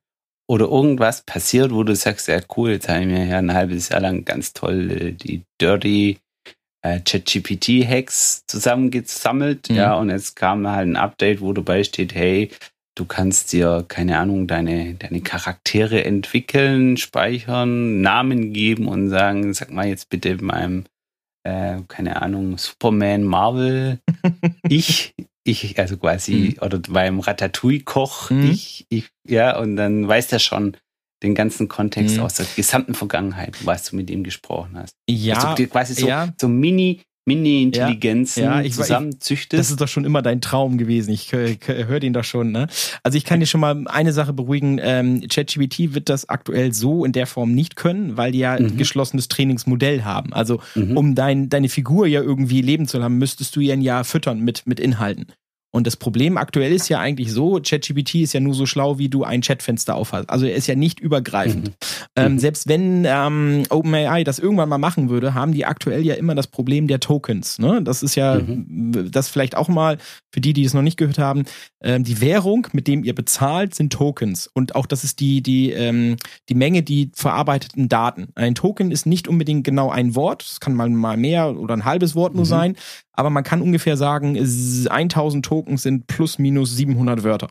Oder 0.47 0.65
irgendwas 0.65 1.23
passiert, 1.23 1.71
wo 1.71 1.83
du 1.83 1.95
sagst, 1.95 2.27
ja 2.27 2.39
cool, 2.55 2.71
jetzt 2.71 2.87
habe 2.87 3.01
ich 3.01 3.07
mir 3.07 3.25
ja 3.25 3.39
ein 3.39 3.53
halbes 3.53 3.89
Jahr 3.89 4.01
lang 4.01 4.25
ganz 4.25 4.53
toll 4.53 4.91
äh, 4.91 5.11
die 5.11 5.41
Dirty 5.59 6.19
äh, 6.83 6.99
ChatGPT-Hacks 6.99 8.45
zusammengesammelt. 8.47 9.69
Mhm. 9.69 9.75
Ja, 9.75 9.95
und 9.95 10.09
jetzt 10.09 10.35
kam 10.35 10.67
halt 10.67 10.87
ein 10.87 10.97
Update, 10.97 11.41
wo 11.41 11.51
dabei 11.51 11.83
steht, 11.83 12.13
hey, 12.13 12.51
du 12.95 13.05
kannst 13.05 13.51
dir, 13.53 13.85
keine 13.87 14.17
Ahnung, 14.19 14.47
deine, 14.47 14.95
deine 14.95 15.21
Charaktere 15.21 16.03
entwickeln, 16.05 16.97
speichern, 16.97 18.01
Namen 18.01 18.53
geben 18.53 18.87
und 18.87 19.09
sagen, 19.09 19.53
sag 19.53 19.71
mal 19.71 19.87
jetzt 19.87 20.09
bitte 20.09 20.41
meinem, 20.41 20.85
äh, 21.43 21.77
keine 21.87 22.21
Ahnung, 22.21 22.57
Superman, 22.57 23.23
Marvel, 23.23 23.99
ich, 24.69 25.13
ich, 25.43 25.77
also 25.77 25.97
quasi, 25.97 26.57
oder 26.61 26.79
beim 26.79 27.19
Ratatouille-Koch, 27.19 28.31
Mhm. 28.31 28.51
ich, 28.51 28.85
ich, 28.89 29.09
ja, 29.27 29.57
und 29.59 29.75
dann 29.75 30.07
weiß 30.07 30.27
der 30.27 30.39
schon 30.39 30.77
den 31.23 31.35
ganzen 31.35 31.67
Kontext 31.67 32.17
Mhm. 32.17 32.23
aus 32.23 32.35
der 32.35 32.45
gesamten 32.55 32.93
Vergangenheit, 32.93 33.55
was 33.65 33.89
du 33.89 33.95
mit 33.95 34.09
ihm 34.09 34.23
gesprochen 34.23 34.77
hast. 34.77 34.95
Ja, 35.09 35.35
dass 35.35 35.49
du 35.49 35.55
dir 35.63 35.67
quasi 35.69 35.93
so, 35.93 36.07
ja. 36.07 36.33
so 36.39 36.47
Mini, 36.47 37.01
Mini-Intelligenzen 37.25 38.43
Ja, 38.43 38.61
ja, 38.61 38.69
zusammenzüchtest. 38.69 39.59
Das 39.59 39.69
ist 39.71 39.81
doch 39.81 39.87
schon 39.87 40.05
immer 40.05 40.21
dein 40.21 40.41
Traum 40.41 40.77
gewesen. 40.77 41.11
Ich 41.11 41.33
äh, 41.33 41.57
höre 41.65 41.99
den 41.99 42.13
doch 42.13 42.23
schon. 42.23 42.51
Ne? 42.51 42.67
Also 43.03 43.17
ich 43.17 43.23
kann 43.25 43.39
dir 43.39 43.45
schon 43.47 43.61
mal 43.61 43.83
eine 43.87 44.13
Sache 44.13 44.33
beruhigen. 44.33 44.79
Ähm, 44.81 45.21
ChatGPT 45.27 45.93
wird 45.95 46.09
das 46.09 46.29
aktuell 46.29 46.73
so 46.73 47.03
in 47.05 47.11
der 47.11 47.27
Form 47.27 47.51
nicht 47.53 47.75
können, 47.75 48.15
weil 48.17 48.31
die 48.31 48.39
ja 48.39 48.53
ein 48.53 48.63
Mhm. 48.65 48.77
geschlossenes 48.77 49.27
Trainingsmodell 49.27 50.03
haben. 50.03 50.33
Also 50.33 50.59
Mhm. 50.75 50.97
um 50.97 51.15
dein, 51.15 51.49
deine 51.49 51.69
Figur 51.69 52.07
ja 52.07 52.21
irgendwie 52.21 52.61
leben 52.61 52.87
zu 52.87 53.01
haben, 53.03 53.17
müsstest 53.17 53.55
du 53.55 53.61
ja 53.61 54.03
füttern 54.03 54.41
mit, 54.41 54.67
mit 54.67 54.79
Inhalten. 54.79 55.27
Und 55.75 55.85
das 55.85 55.97
Problem 55.97 56.37
aktuell 56.37 56.71
ist 56.71 56.87
ja 56.87 56.99
eigentlich 56.99 57.31
so, 57.33 57.59
ChatGPT 57.61 58.15
ist 58.15 58.33
ja 58.33 58.39
nur 58.39 58.53
so 58.53 58.65
schlau, 58.65 58.97
wie 58.97 59.09
du 59.09 59.23
ein 59.25 59.41
Chatfenster 59.41 59.93
aufhast. 59.95 60.29
Also 60.29 60.45
er 60.45 60.55
ist 60.55 60.67
ja 60.67 60.75
nicht 60.75 60.99
übergreifend. 61.01 61.71
Ähm, 62.15 62.33
Mhm. 62.33 62.39
Selbst 62.39 62.67
wenn 62.69 63.03
ähm, 63.05 63.63
OpenAI 63.69 64.23
das 64.23 64.39
irgendwann 64.39 64.69
mal 64.69 64.77
machen 64.77 65.09
würde, 65.09 65.33
haben 65.33 65.51
die 65.51 65.65
aktuell 65.65 66.05
ja 66.05 66.15
immer 66.15 66.33
das 66.33 66.47
Problem 66.47 66.87
der 66.87 66.99
Tokens. 67.01 67.59
Ne? 67.59 67.81
Das 67.83 68.03
ist 68.03 68.15
ja, 68.15 68.35
Mhm. 68.35 69.11
das 69.11 69.27
vielleicht 69.27 69.55
auch 69.57 69.67
mal 69.67 69.97
für 70.31 70.39
die, 70.41 70.53
die 70.53 70.63
es 70.63 70.73
noch 70.73 70.81
nicht 70.81 70.95
gehört 70.97 71.17
haben, 71.17 71.43
ähm, 71.83 72.03
die 72.05 72.21
Währung, 72.21 72.67
mit 72.71 72.87
dem 72.87 73.03
ihr 73.03 73.13
bezahlt, 73.13 73.75
sind 73.75 73.91
Tokens. 73.91 74.47
Und 74.53 74.75
auch 74.75 74.85
das 74.85 75.03
ist 75.03 75.19
die, 75.19 75.41
die, 75.43 75.71
ähm, 75.71 76.15
die 76.49 76.55
Menge, 76.55 76.83
die 76.83 77.11
verarbeiteten 77.13 77.89
Daten. 77.89 78.29
Ein 78.35 78.55
Token 78.55 78.91
ist 78.91 79.05
nicht 79.05 79.27
unbedingt 79.27 79.65
genau 79.65 79.89
ein 79.89 80.15
Wort, 80.15 80.41
es 80.43 80.59
kann 80.61 80.73
mal, 80.73 80.89
mal 80.89 81.17
mehr 81.17 81.57
oder 81.57 81.73
ein 81.75 81.83
halbes 81.85 82.15
Wort 82.15 82.33
nur 82.33 82.45
Mhm. 82.45 82.49
sein, 82.49 82.75
aber 83.15 83.29
man 83.29 83.43
kann 83.43 83.61
ungefähr 83.61 83.97
sagen, 83.97 84.35
es- 84.35 84.87
1000 84.87 85.45
Tokens 85.45 85.83
sind 85.83 86.07
plus 86.07 86.39
minus 86.39 86.75
700 86.75 87.23
Wörter. 87.23 87.49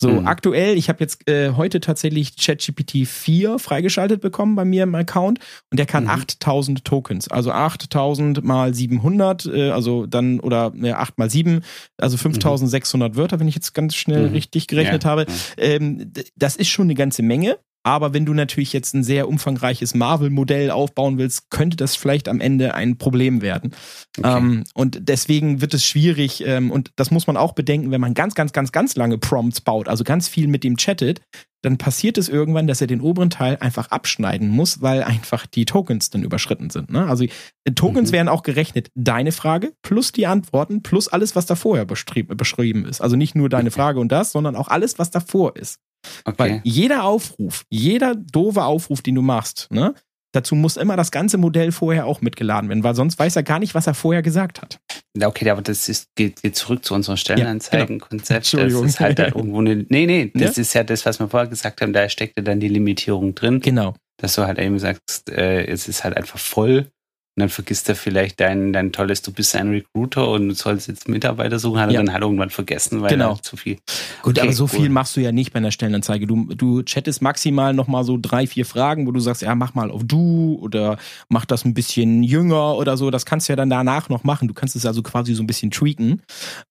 So, 0.00 0.20
Mhm. 0.20 0.26
aktuell, 0.26 0.76
ich 0.76 0.88
habe 0.88 0.98
jetzt 0.98 1.28
äh, 1.28 1.52
heute 1.52 1.78
tatsächlich 1.78 2.36
ChatGPT 2.36 3.06
4 3.06 3.60
freigeschaltet 3.60 4.20
bekommen 4.20 4.56
bei 4.56 4.64
mir 4.64 4.82
im 4.82 4.94
Account 4.96 5.38
und 5.70 5.78
der 5.78 5.86
kann 5.86 6.04
Mhm. 6.04 6.10
8000 6.10 6.84
Tokens, 6.84 7.28
also 7.28 7.52
8000 7.52 8.42
mal 8.42 8.74
700, 8.74 9.46
äh, 9.46 9.70
also 9.70 10.06
dann, 10.06 10.40
oder 10.40 10.72
ja, 10.74 10.98
8 10.98 11.18
mal 11.18 11.30
7, 11.30 11.60
also 11.98 12.16
5600 12.16 13.14
Wörter, 13.14 13.38
wenn 13.38 13.46
ich 13.46 13.54
jetzt 13.54 13.74
ganz 13.74 13.94
schnell 13.94 14.26
Mhm. 14.26 14.32
richtig 14.32 14.66
gerechnet 14.66 15.04
Ja, 15.04 15.10
habe. 15.10 15.26
ja. 15.28 15.34
Ähm, 15.64 16.12
das 16.34 16.56
ist 16.56 16.68
schon 16.68 16.86
eine 16.86 16.94
ganze 16.96 17.22
Menge. 17.22 17.58
Aber 17.84 18.14
wenn 18.14 18.24
du 18.24 18.32
natürlich 18.34 18.72
jetzt 18.72 18.94
ein 18.94 19.02
sehr 19.02 19.28
umfangreiches 19.28 19.94
Marvel-Modell 19.94 20.70
aufbauen 20.70 21.18
willst, 21.18 21.50
könnte 21.50 21.76
das 21.76 21.96
vielleicht 21.96 22.28
am 22.28 22.40
Ende 22.40 22.74
ein 22.74 22.96
Problem 22.98 23.42
werden. 23.42 23.74
Okay. 24.18 24.36
Ähm, 24.38 24.64
und 24.74 25.00
deswegen 25.08 25.60
wird 25.60 25.74
es 25.74 25.84
schwierig, 25.84 26.44
ähm, 26.46 26.70
und 26.70 26.92
das 26.96 27.10
muss 27.10 27.26
man 27.26 27.36
auch 27.36 27.54
bedenken, 27.54 27.90
wenn 27.90 28.00
man 28.00 28.14
ganz, 28.14 28.34
ganz, 28.34 28.52
ganz, 28.52 28.70
ganz 28.70 28.94
lange 28.94 29.18
Prompts 29.18 29.62
baut, 29.62 29.88
also 29.88 30.04
ganz 30.04 30.28
viel 30.28 30.46
mit 30.46 30.62
dem 30.62 30.76
chattet, 30.76 31.20
dann 31.64 31.78
passiert 31.78 32.18
es 32.18 32.28
irgendwann, 32.28 32.66
dass 32.66 32.80
er 32.80 32.88
den 32.88 33.00
oberen 33.00 33.30
Teil 33.30 33.56
einfach 33.60 33.90
abschneiden 33.92 34.48
muss, 34.48 34.82
weil 34.82 35.04
einfach 35.04 35.46
die 35.46 35.64
Tokens 35.64 36.10
dann 36.10 36.24
überschritten 36.24 36.70
sind. 36.70 36.90
Ne? 36.90 37.06
Also 37.06 37.24
äh, 37.24 37.72
Tokens 37.74 38.10
Mhm. 38.10 38.14
werden 38.14 38.28
auch 38.28 38.42
gerechnet, 38.42 38.88
deine 38.96 39.30
Frage 39.32 39.72
plus 39.82 40.10
die 40.12 40.26
Antworten 40.26 40.82
plus 40.82 41.06
alles, 41.08 41.36
was 41.36 41.46
da 41.46 41.54
vorher 41.54 41.84
beschrieben, 41.84 42.84
ist. 42.84 43.00
Also 43.00 43.16
nicht 43.16 43.34
nur 43.34 43.48
deine. 43.48 43.72
Frage 43.72 44.00
und 44.00 44.10
das, 44.12 44.32
sondern 44.32 44.54
auch 44.56 44.68
alles, 44.68 44.98
was 44.98 45.10
davor 45.10 45.56
ist. 45.56 45.78
Weil 46.24 46.32
okay. 46.52 46.60
jeder 46.64 47.04
Aufruf, 47.04 47.64
jeder 47.68 48.14
doofe 48.14 48.64
Aufruf, 48.64 49.02
den 49.02 49.14
du 49.14 49.22
machst, 49.22 49.68
ne, 49.70 49.94
dazu 50.32 50.54
muss 50.54 50.76
immer 50.76 50.96
das 50.96 51.10
ganze 51.10 51.36
Modell 51.38 51.72
vorher 51.72 52.06
auch 52.06 52.20
mitgeladen 52.22 52.68
werden, 52.70 52.82
weil 52.84 52.94
sonst 52.94 53.18
weiß 53.18 53.36
er 53.36 53.42
gar 53.42 53.58
nicht, 53.58 53.74
was 53.74 53.86
er 53.86 53.94
vorher 53.94 54.22
gesagt 54.22 54.62
hat. 54.62 54.78
Ja, 55.16 55.28
okay, 55.28 55.50
aber 55.50 55.60
das 55.60 55.88
ist, 55.90 56.08
geht, 56.14 56.40
geht 56.42 56.56
zurück 56.56 56.84
zu 56.84 56.94
unserem 56.94 57.18
Stellenanzeigenkonzept. 57.18 58.46
das 58.46 58.52
Entschuldigung. 58.54 58.86
ist 58.86 59.00
halt 59.00 59.18
da 59.18 59.26
irgendwo 59.26 59.58
eine. 59.58 59.84
Nee, 59.88 60.06
nee, 60.06 60.30
das 60.34 60.56
ist 60.58 60.72
ja 60.74 60.84
das, 60.84 61.04
was 61.04 61.20
wir 61.20 61.28
vorher 61.28 61.48
gesagt 61.48 61.80
haben, 61.82 61.92
da 61.92 62.08
steckt 62.08 62.36
ja 62.38 62.42
dann 62.42 62.60
die 62.60 62.68
Limitierung 62.68 63.34
drin, 63.34 63.60
Genau. 63.60 63.94
dass 64.16 64.34
du 64.36 64.46
halt 64.46 64.58
eben 64.58 64.78
sagst, 64.78 65.28
äh, 65.30 65.66
es 65.66 65.86
ist 65.88 66.02
halt 66.04 66.16
einfach 66.16 66.38
voll. 66.38 66.86
Und 67.34 67.40
dann 67.40 67.48
vergisst 67.48 67.88
er 67.88 67.94
vielleicht 67.96 68.40
dein, 68.40 68.74
dein 68.74 68.92
tolles, 68.92 69.22
du 69.22 69.32
bist 69.32 69.56
ein 69.56 69.70
Recruiter 69.70 70.28
und 70.28 70.48
du 70.50 70.54
sollst 70.54 70.86
jetzt 70.88 71.08
Mitarbeiter 71.08 71.58
suchen, 71.58 71.80
hat 71.80 71.88
er 71.88 71.94
Ja. 71.94 72.00
dann 72.02 72.12
halt 72.12 72.22
irgendwann 72.22 72.50
vergessen, 72.50 73.00
weil 73.00 73.08
Genau. 73.08 73.32
er 73.36 73.42
zu 73.42 73.56
viel. 73.56 73.76
Gut, 74.20 74.36
Okay, 74.36 74.40
aber 74.42 74.52
so 74.52 74.64
cool. 74.64 74.68
viel 74.68 74.88
machst 74.90 75.16
du 75.16 75.22
ja 75.22 75.32
nicht 75.32 75.50
bei 75.50 75.56
einer 75.56 75.70
Stellenanzeige. 75.70 76.26
Du, 76.26 76.44
du 76.54 76.82
chattest 76.82 77.22
maximal 77.22 77.72
nochmal 77.72 78.04
so 78.04 78.18
drei, 78.20 78.46
vier 78.46 78.66
Fragen, 78.66 79.06
wo 79.06 79.12
du 79.12 79.20
sagst, 79.20 79.40
ja, 79.40 79.54
mach 79.54 79.72
mal 79.74 79.90
auf 79.90 80.02
du 80.04 80.58
oder 80.60 80.98
mach 81.30 81.46
das 81.46 81.64
ein 81.64 81.72
bisschen 81.72 82.22
jünger 82.22 82.76
oder 82.76 82.98
so. 82.98 83.10
Das 83.10 83.24
kannst 83.24 83.48
du 83.48 83.52
ja 83.54 83.56
dann 83.56 83.70
danach 83.70 84.10
noch 84.10 84.24
machen. 84.24 84.46
Du 84.46 84.52
kannst 84.52 84.76
es 84.76 84.84
also 84.84 85.02
quasi 85.02 85.32
so 85.34 85.42
ein 85.42 85.46
bisschen 85.46 85.70
tweaken. 85.70 86.20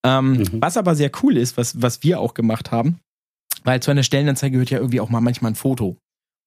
Ähm, 0.06 0.32
Mhm. 0.34 0.46
Was 0.60 0.76
aber 0.76 0.94
sehr 0.94 1.10
cool 1.24 1.38
ist, 1.38 1.56
was, 1.56 1.82
was 1.82 2.04
wir 2.04 2.20
auch 2.20 2.34
gemacht 2.34 2.70
haben, 2.70 3.00
weil 3.64 3.80
zu 3.82 3.90
einer 3.90 4.04
Stellenanzeige 4.04 4.52
gehört 4.52 4.70
ja 4.70 4.78
irgendwie 4.78 5.00
auch 5.00 5.10
mal 5.10 5.20
manchmal 5.20 5.50
ein 5.50 5.56
Foto. 5.56 5.96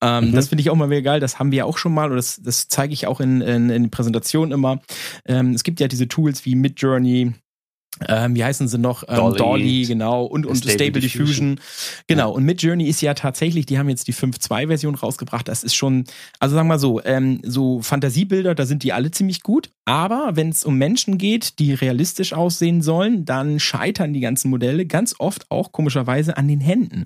Ähm, 0.06 0.26
Mhm. 0.26 0.32
Das 0.34 0.50
finde 0.50 0.62
ich 0.62 0.70
auch 0.70 0.76
mal 0.76 0.88
mega 0.88 1.12
geil. 1.12 1.20
Das 1.20 1.40
haben 1.40 1.52
wir 1.52 1.66
auch 1.66 1.78
schon 1.78 1.94
mal 1.94 2.10
und 2.10 2.18
das, 2.18 2.40
das 2.42 2.68
zeige 2.68 2.94
ich 2.94 3.08
auch 3.08 3.20
in, 3.20 3.42
in, 3.42 3.70
in 3.70 3.90
Präsentationen 3.90 4.52
immer. 4.52 4.80
Ähm, 5.26 5.52
es 5.52 5.64
gibt 5.64 5.80
ja 5.80 5.88
diese 5.88 6.08
Tools 6.08 6.46
wie 6.46 6.56
Midjourney, 6.56 7.34
ähm, 8.08 8.36
wie 8.36 8.44
heißen 8.44 8.68
sie 8.68 8.78
noch? 8.78 9.04
Ähm, 9.08 9.16
Dolly. 9.16 9.38
Dolly, 9.38 9.86
genau, 9.86 10.26
und, 10.26 10.46
und 10.46 10.58
Stable 10.58 10.74
Stable, 10.74 11.02
Diffusion. 11.02 11.56
Diffusion. 11.56 11.60
Genau, 12.08 12.32
und 12.32 12.44
Midjourney 12.44 12.88
ist 12.88 13.02
ja 13.02 13.14
tatsächlich, 13.14 13.66
die 13.66 13.78
haben 13.80 13.90
jetzt 13.90 14.08
die 14.08 14.14
5.2-Version 14.14 14.96
rausgebracht. 14.96 15.48
Das 15.48 15.64
ist 15.64 15.76
schon, 15.76 16.04
also 16.40 16.56
sagen 16.56 16.68
wir 16.68 16.74
mal 16.76 16.80
so, 16.80 17.02
ähm, 17.04 17.40
so 17.44 17.82
Fantasiebilder, 17.82 18.54
da 18.56 18.66
sind 18.66 18.84
die 18.84 18.92
alle 18.94 19.12
ziemlich 19.12 19.42
gut. 19.44 19.70
Aber 19.86 20.32
wenn 20.34 20.50
es 20.50 20.66
um 20.66 20.78
Menschen 20.78 21.18
geht, 21.18 21.60
die 21.60 21.74
realistisch 21.74 22.34
aussehen 22.34 22.82
sollen, 22.82 23.24
dann 23.24 23.60
scheitern 23.60 24.14
die 24.14 24.20
ganzen 24.20 24.50
Modelle 24.50 24.86
ganz 24.88 25.16
oft 25.20 25.50
auch 25.52 25.72
komischerweise 25.72 26.38
an 26.38 26.48
den 26.48 26.60
Händen. 26.60 27.06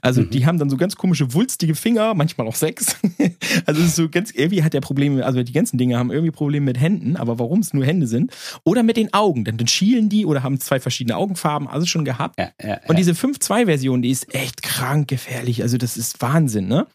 Also 0.00 0.22
Mhm. 0.22 0.30
die 0.30 0.46
haben 0.46 0.58
dann 0.58 0.70
so 0.70 0.76
ganz 0.76 0.96
komische, 0.96 1.34
wulstige 1.34 1.74
Finger, 1.74 2.14
manchmal 2.14 2.46
auch 2.46 2.54
sechs. 2.54 2.96
also 3.66 3.80
es 3.80 3.88
ist 3.88 3.96
so 3.96 4.08
ganz, 4.08 4.30
irgendwie 4.30 4.62
hat 4.62 4.74
der 4.74 4.80
Probleme, 4.80 5.26
also 5.26 5.42
die 5.42 5.52
ganzen 5.52 5.76
Dinge 5.76 5.98
haben 5.98 6.10
irgendwie 6.12 6.30
Probleme 6.30 6.66
mit 6.66 6.80
Händen, 6.80 7.16
aber 7.16 7.38
warum 7.40 7.60
es 7.60 7.74
nur 7.74 7.84
Hände 7.84 8.06
sind. 8.06 8.32
Oder 8.64 8.82
mit 8.84 8.96
den 8.96 9.12
Augen, 9.12 9.44
denn 9.44 9.56
dann 9.56 9.66
schielen 9.66 10.08
die 10.08 10.24
oder 10.30 10.42
haben 10.42 10.60
zwei 10.60 10.80
verschiedene 10.80 11.16
Augenfarben, 11.16 11.68
also 11.68 11.86
schon 11.86 12.04
gehabt. 12.04 12.38
Ja, 12.38 12.50
ja, 12.62 12.80
Und 12.88 12.98
diese 12.98 13.12
5.2-Version, 13.12 14.02
die 14.02 14.10
ist 14.10 14.34
echt 14.34 14.62
krank 14.62 15.08
gefährlich. 15.08 15.62
Also 15.62 15.76
das 15.76 15.96
ist 15.96 16.22
Wahnsinn, 16.22 16.68
ne? 16.68 16.86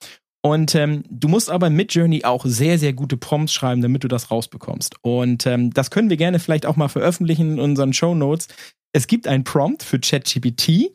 Und 0.45 0.75
ähm, 0.75 1.03
du 1.09 1.27
musst 1.27 1.49
aber 1.49 1.71
mit 1.71 1.95
Journey 1.95 2.23
auch 2.23 2.45
sehr, 2.45 2.77
sehr 2.77 2.93
gute 2.93 3.17
Prompts 3.17 3.51
schreiben, 3.51 3.81
damit 3.81 4.03
du 4.03 4.07
das 4.07 4.29
rausbekommst. 4.29 4.93
Und 5.01 5.47
ähm, 5.47 5.73
das 5.73 5.89
können 5.89 6.11
wir 6.11 6.17
gerne 6.17 6.37
vielleicht 6.37 6.67
auch 6.67 6.75
mal 6.75 6.87
veröffentlichen 6.87 7.53
in 7.53 7.59
unseren 7.59 7.93
Show 7.93 8.13
Notes. 8.13 8.47
Es 8.93 9.07
gibt 9.07 9.27
ein 9.27 9.43
Prompt 9.43 9.81
für 9.81 9.99
ChatGPT, 9.99 10.91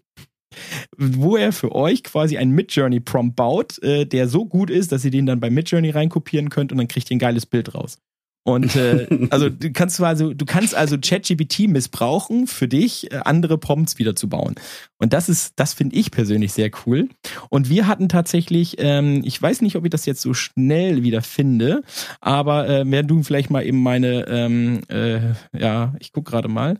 wo 0.96 1.36
er 1.36 1.52
für 1.52 1.74
euch 1.74 2.04
quasi 2.04 2.38
einen 2.38 2.52
Midjourney-Prompt 2.52 3.34
baut, 3.34 3.82
äh, 3.82 4.04
der 4.06 4.28
so 4.28 4.46
gut 4.46 4.70
ist, 4.70 4.92
dass 4.92 5.04
ihr 5.04 5.10
den 5.10 5.26
dann 5.26 5.40
bei 5.40 5.50
Midjourney 5.50 5.90
reinkopieren 5.90 6.48
könnt 6.48 6.70
und 6.70 6.78
dann 6.78 6.86
kriegt 6.86 7.10
ihr 7.10 7.16
ein 7.16 7.20
geiles 7.20 7.44
Bild 7.44 7.74
raus. 7.74 7.98
Und 8.42 8.74
äh, 8.76 9.06
also 9.30 9.48
du 9.50 9.70
kannst 9.72 10.00
also 10.00 10.32
du 10.32 10.44
kannst 10.46 10.74
also 10.74 10.96
ChatGPT 10.98 11.68
missbrauchen 11.68 12.46
für 12.46 12.68
dich 12.68 13.12
äh, 13.12 13.16
andere 13.24 13.58
Prompts 13.58 13.98
wieder 13.98 14.16
zu 14.16 14.28
bauen. 14.28 14.54
Und 14.98 15.12
das 15.12 15.28
ist 15.28 15.52
das 15.56 15.74
finde 15.74 15.96
ich 15.96 16.10
persönlich 16.10 16.52
sehr 16.52 16.70
cool. 16.86 17.08
Und 17.50 17.68
wir 17.68 17.86
hatten 17.86 18.08
tatsächlich 18.08 18.76
ähm, 18.78 19.20
ich 19.24 19.40
weiß 19.40 19.60
nicht, 19.60 19.76
ob 19.76 19.84
ich 19.84 19.90
das 19.90 20.06
jetzt 20.06 20.22
so 20.22 20.32
schnell 20.34 21.02
wieder 21.02 21.22
finde, 21.22 21.82
aber 22.20 22.68
äh, 22.68 22.84
während 22.86 23.10
du 23.10 23.22
vielleicht 23.22 23.50
mal 23.50 23.64
eben 23.64 23.82
meine 23.82 24.26
ähm, 24.28 24.80
äh, 24.88 25.20
ja 25.58 25.94
ich 26.00 26.12
guck 26.12 26.24
gerade 26.24 26.48
mal. 26.48 26.78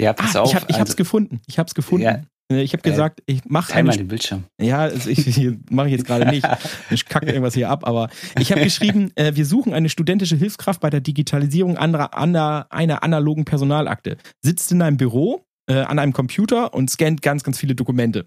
ja, 0.00 0.12
pass 0.14 0.34
Ah, 0.34 0.40
auf. 0.40 0.48
ich 0.48 0.54
habe 0.56 0.66
ich 0.68 0.76
hab's 0.76 0.90
also, 0.90 0.96
gefunden. 0.96 1.40
Ich 1.46 1.58
hab's 1.58 1.74
gefunden. 1.74 2.04
Ja. 2.04 2.22
Äh, 2.52 2.62
Ich 2.62 2.72
habe 2.72 2.84
Äh, 2.84 2.90
gesagt, 2.90 3.22
ich 3.26 3.44
mache 3.46 3.72
teil 3.72 3.84
mal 3.84 3.90
eine 3.92 4.02
den 4.02 4.08
Bildschirm. 4.08 4.44
ja, 4.60 4.78
also 4.80 5.08
ich, 5.10 5.50
mache 5.70 5.86
ich 5.88 5.92
jetzt 5.92 6.06
gerade 6.06 6.26
nicht. 6.30 6.46
Ich 6.90 7.06
kacke 7.06 7.26
irgendwas 7.26 7.54
hier 7.54 7.70
ab, 7.70 7.86
aber 7.86 8.08
ich 8.38 8.50
habe 8.52 8.62
geschrieben, 8.62 9.10
äh, 9.14 9.34
wir 9.34 9.46
suchen 9.46 9.72
eine 9.72 9.88
studentische 9.88 10.36
Hilfskraft 10.36 10.80
bei 10.80 10.90
der 10.90 11.00
Digitalisierung 11.00 11.76
anderer, 11.78 12.16
einer, 12.16 12.66
einer 12.70 13.02
analogen 13.02 13.44
Personalakte. 13.44 14.16
Sitzt 14.42 14.72
in 14.72 14.82
einem 14.82 14.96
Büro 14.96 15.44
äh, 15.66 15.74
an 15.74 15.98
einem 15.98 16.12
Computer 16.12 16.74
und 16.74 16.90
scannt 16.90 17.22
ganz, 17.22 17.42
ganz 17.44 17.58
viele 17.58 17.74
Dokumente. 17.74 18.26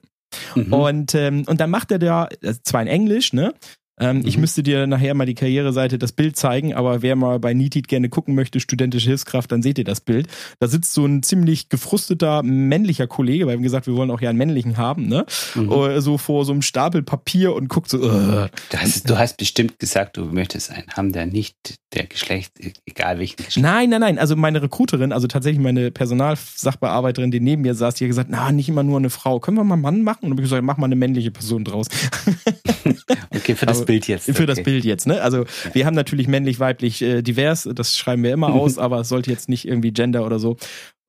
Mhm. 0.56 0.74
Und, 0.74 1.16
ähm, 1.16 1.44
und 1.48 1.60
dann 1.62 1.70
macht 1.70 1.92
er 1.92 2.00
da, 2.00 2.28
zwar 2.64 2.82
in 2.82 2.88
Englisch, 2.88 3.34
ne? 3.34 3.54
Ähm, 4.00 4.18
Mhm. 4.20 4.28
Ich 4.28 4.38
müsste 4.38 4.64
dir 4.64 4.88
nachher 4.88 5.14
mal 5.14 5.26
die 5.26 5.36
Karriereseite, 5.36 5.98
das 5.98 6.12
Bild 6.12 6.36
zeigen, 6.36 6.74
aber 6.74 7.02
wer 7.02 7.16
mal 7.16 7.40
bei 7.40 7.54
Neatit 7.54 7.88
gerne 7.88 8.10
gucken 8.10 8.36
möchte, 8.36 8.60
studentische 8.60 9.08
Hilfskraft, 9.08 9.52
dann 9.52 9.62
seht 9.62 9.78
ihr 9.78 9.84
das 9.84 10.02
Bild. 10.02 10.28
Da 10.60 10.68
sitzt 10.68 10.94
so 10.94 11.06
ein 11.06 11.24
ziemlich 11.24 11.70
gefrusteter 11.70 12.44
männlicher 12.44 13.08
Kollege, 13.08 13.46
weil 13.46 13.54
wir 13.54 13.58
haben 13.58 13.64
gesagt, 13.64 13.88
wir 13.88 13.96
wollen 13.96 14.12
auch 14.12 14.22
ja 14.22 14.30
einen 14.30 14.38
männlichen 14.38 14.78
haben, 14.78 15.08
ne? 15.08 15.26
Mhm. 15.56 15.72
Äh, 15.72 16.02
So 16.02 16.18
vor 16.18 16.46
so 16.46 16.52
einem 16.52 16.62
Stapel 16.62 17.04
Papier 17.04 17.54
und 17.56 17.68
guckt 17.70 17.90
so, 17.90 17.98
äh. 17.98 18.50
Du, 18.70 18.78
hast, 18.78 19.10
du 19.10 19.18
hast 19.18 19.38
bestimmt 19.38 19.80
gesagt, 19.80 20.18
du 20.18 20.26
möchtest 20.26 20.72
einen 20.72 20.88
haben, 20.90 21.12
der 21.14 21.26
nicht 21.26 21.56
der 21.94 22.06
Geschlecht, 22.06 22.52
egal 22.86 23.20
welchen 23.20 23.38
Geschlecht. 23.38 23.58
Nein, 23.64 23.90
nein, 23.90 24.02
nein. 24.02 24.20
Also 24.20 24.36
meine 24.36 24.62
Recruiterin, 24.62 25.14
also 25.14 25.28
tatsächlich 25.28 25.62
meine 25.62 25.92
Personalsachbearbeiterin, 25.92 27.32
die 27.32 27.40
neben 27.40 27.62
mir 27.62 27.76
saß, 27.76 27.96
die 27.96 28.04
hat 28.06 28.10
gesagt, 28.10 28.30
na, 28.30 28.52
nicht 28.52 28.68
immer 28.70 28.84
nur 28.84 28.98
eine 28.98 29.10
Frau. 29.10 29.40
Können 29.40 29.58
wir 29.58 29.64
mal 29.64 29.76
einen 29.76 29.82
Mann 29.82 30.02
machen? 30.02 30.24
Und 30.24 30.30
dann 30.30 30.32
habe 30.32 30.42
ich 30.42 30.50
gesagt, 30.50 30.64
mach 30.64 30.78
mal 30.78 30.86
eine 30.88 30.96
männliche 30.96 31.32
Person 31.32 31.64
draus. 31.64 31.88
Okay, 33.30 33.56
für 33.56 33.66
das 33.66 33.85
Aber 33.86 33.94
Bild 33.94 34.08
jetzt. 34.08 34.26
Für 34.26 34.32
okay. 34.32 34.46
das 34.46 34.64
Bild 34.64 34.86
jetzt, 34.86 35.08
ne? 35.08 35.22
Also 35.22 35.46
wir 35.74 35.86
haben 35.86 35.96
natürlich 35.96 36.28
männlich, 36.28 36.60
weiblich, 36.60 37.02
äh, 37.02 37.22
divers, 37.22 37.68
das 37.74 37.98
schreiben 37.98 38.24
wir 38.24 38.34
immer 38.34 38.50
aus, 38.54 38.78
aber 38.78 39.00
es 39.02 39.10
sollte 39.10 39.32
jetzt 39.32 39.50
nicht 39.50 39.68
irgendwie 39.68 39.92
Gender 39.92 40.26
oder 40.26 40.40
so. 40.40 40.58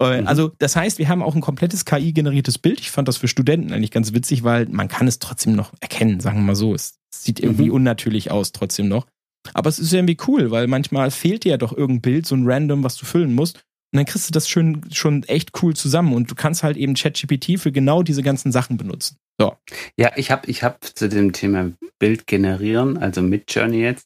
Äh, 0.01 0.21
Mhm. 0.21 0.27
Also 0.27 0.53
das 0.59 0.77
heißt, 0.77 0.99
wir 0.99 1.09
haben 1.09 1.23
auch 1.23 1.35
ein 1.35 1.41
komplettes 1.41 1.85
KI-generiertes 1.87 2.59
Bild. 2.59 2.81
Ich 2.81 2.91
fand 2.91 3.09
das 3.09 3.17
für 3.17 3.29
Studenten 3.29 3.73
eigentlich 3.73 3.91
ganz 3.91 4.13
witzig, 4.13 4.45
weil 4.45 4.67
man 4.67 4.89
kann 4.89 5.09
es 5.09 5.19
trotzdem 5.19 5.55
noch 5.57 5.73
erkennen, 5.81 6.21
sagen 6.21 6.37
wir 6.39 6.43
mal 6.45 6.55
so. 6.55 6.75
Es 6.75 6.99
sieht 7.15 7.41
irgendwie 7.41 7.67
Mhm. 7.67 7.73
unnatürlich 7.77 8.31
aus 8.31 8.53
trotzdem 8.53 8.89
noch. 8.89 9.07
Aber 9.55 9.71
es 9.71 9.79
ist 9.79 9.93
irgendwie 9.93 10.19
cool, 10.27 10.51
weil 10.51 10.67
manchmal 10.67 11.11
fehlt 11.11 11.45
dir 11.45 11.51
ja 11.53 11.57
doch 11.57 11.73
irgendein 11.73 12.03
Bild, 12.03 12.27
so 12.27 12.35
ein 12.35 12.43
Random, 12.47 12.83
was 12.85 12.97
du 12.97 13.07
füllen 13.07 13.33
musst. 13.35 13.65
Und 13.97 14.01
dann 14.01 14.13
kriegst 14.13 14.29
du 14.29 14.33
das 14.33 14.47
schon, 14.47 14.83
schon 14.93 15.23
echt 15.23 15.63
cool 15.63 15.75
zusammen 15.75 16.13
und 16.13 16.31
du 16.31 16.35
kannst 16.35 16.63
halt 16.63 16.77
eben 16.77 16.93
ChatGPT 16.93 17.59
für 17.59 17.73
genau 17.73 18.03
diese 18.03 18.23
ganzen 18.23 18.53
Sachen 18.53 18.77
benutzen. 18.77 19.17
So. 19.41 19.57
Ja, 19.97 20.13
ich 20.17 20.31
habe 20.31 20.51
ich 20.51 20.63
hab 20.63 20.85
zu 20.85 21.09
dem 21.09 21.33
Thema 21.33 21.73
Bild 21.99 22.27
generieren, 22.27 22.99
also 22.99 23.23
mit 23.23 23.55
Journey 23.55 23.81
jetzt, 23.81 24.05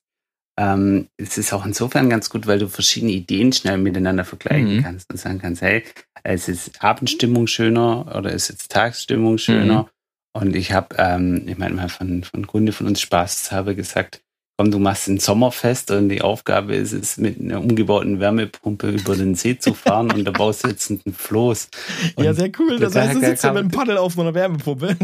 ähm, 0.56 1.08
es 1.16 1.38
ist 1.38 1.52
auch 1.52 1.66
insofern 1.66 2.08
ganz 2.08 2.30
gut, 2.30 2.46
weil 2.46 2.60
du 2.60 2.68
verschiedene 2.68 3.10
Ideen 3.10 3.52
schnell 3.52 3.78
miteinander 3.78 4.24
vergleichen 4.24 4.76
Mhm. 4.76 4.82
kannst 4.84 5.10
und 5.10 5.16
sagen 5.18 5.40
kannst, 5.40 5.60
hey, 5.60 5.82
es 6.22 6.48
ist 6.48 6.84
Abendstimmung 6.84 7.48
schöner 7.48 8.14
oder 8.16 8.32
es 8.32 8.48
ist 8.48 8.70
Tagsstimmung 8.70 9.38
schöner. 9.38 9.88
Und 10.32 10.54
ich 10.54 10.70
habe, 10.70 10.94
ähm, 10.98 11.48
ich 11.48 11.58
meine 11.58 11.74
mal 11.74 11.88
von, 11.88 12.22
von 12.22 12.46
Kunde 12.46 12.70
von 12.70 12.86
uns 12.86 13.00
Spaß 13.00 13.50
habe 13.50 13.74
gesagt, 13.74 14.20
komm, 14.60 14.70
du 14.70 14.78
machst 14.78 15.08
ein 15.08 15.18
Sommerfest 15.18 15.90
und 15.90 16.10
die 16.10 16.20
Aufgabe 16.20 16.74
ist 16.74 16.92
es, 16.92 17.16
mit 17.16 17.40
einer 17.40 17.60
umgebauten 17.60 18.20
Wärmepumpe 18.20 18.90
über 18.90 19.16
den 19.16 19.34
See 19.34 19.58
zu 19.58 19.72
fahren 19.72 20.12
und 20.12 20.26
da 20.26 20.32
baust 20.32 20.64
du 20.64 20.68
jetzt 20.68 20.90
einen 20.90 21.14
Floß. 21.14 21.68
Und 22.16 22.24
ja, 22.24 22.34
sehr 22.34 22.50
cool. 22.58 22.78
Das 22.78 22.92
da- 22.92 23.00
heißt, 23.02 23.14
du 23.14 23.20
sitzt 23.20 23.42
ja 23.42 23.54
mit 23.54 23.60
einem 23.60 23.70
Paddel 23.70 23.96
auf 23.96 24.12
so 24.12 24.20
einer 24.20 24.34
Wärmepumpe. 24.34 24.98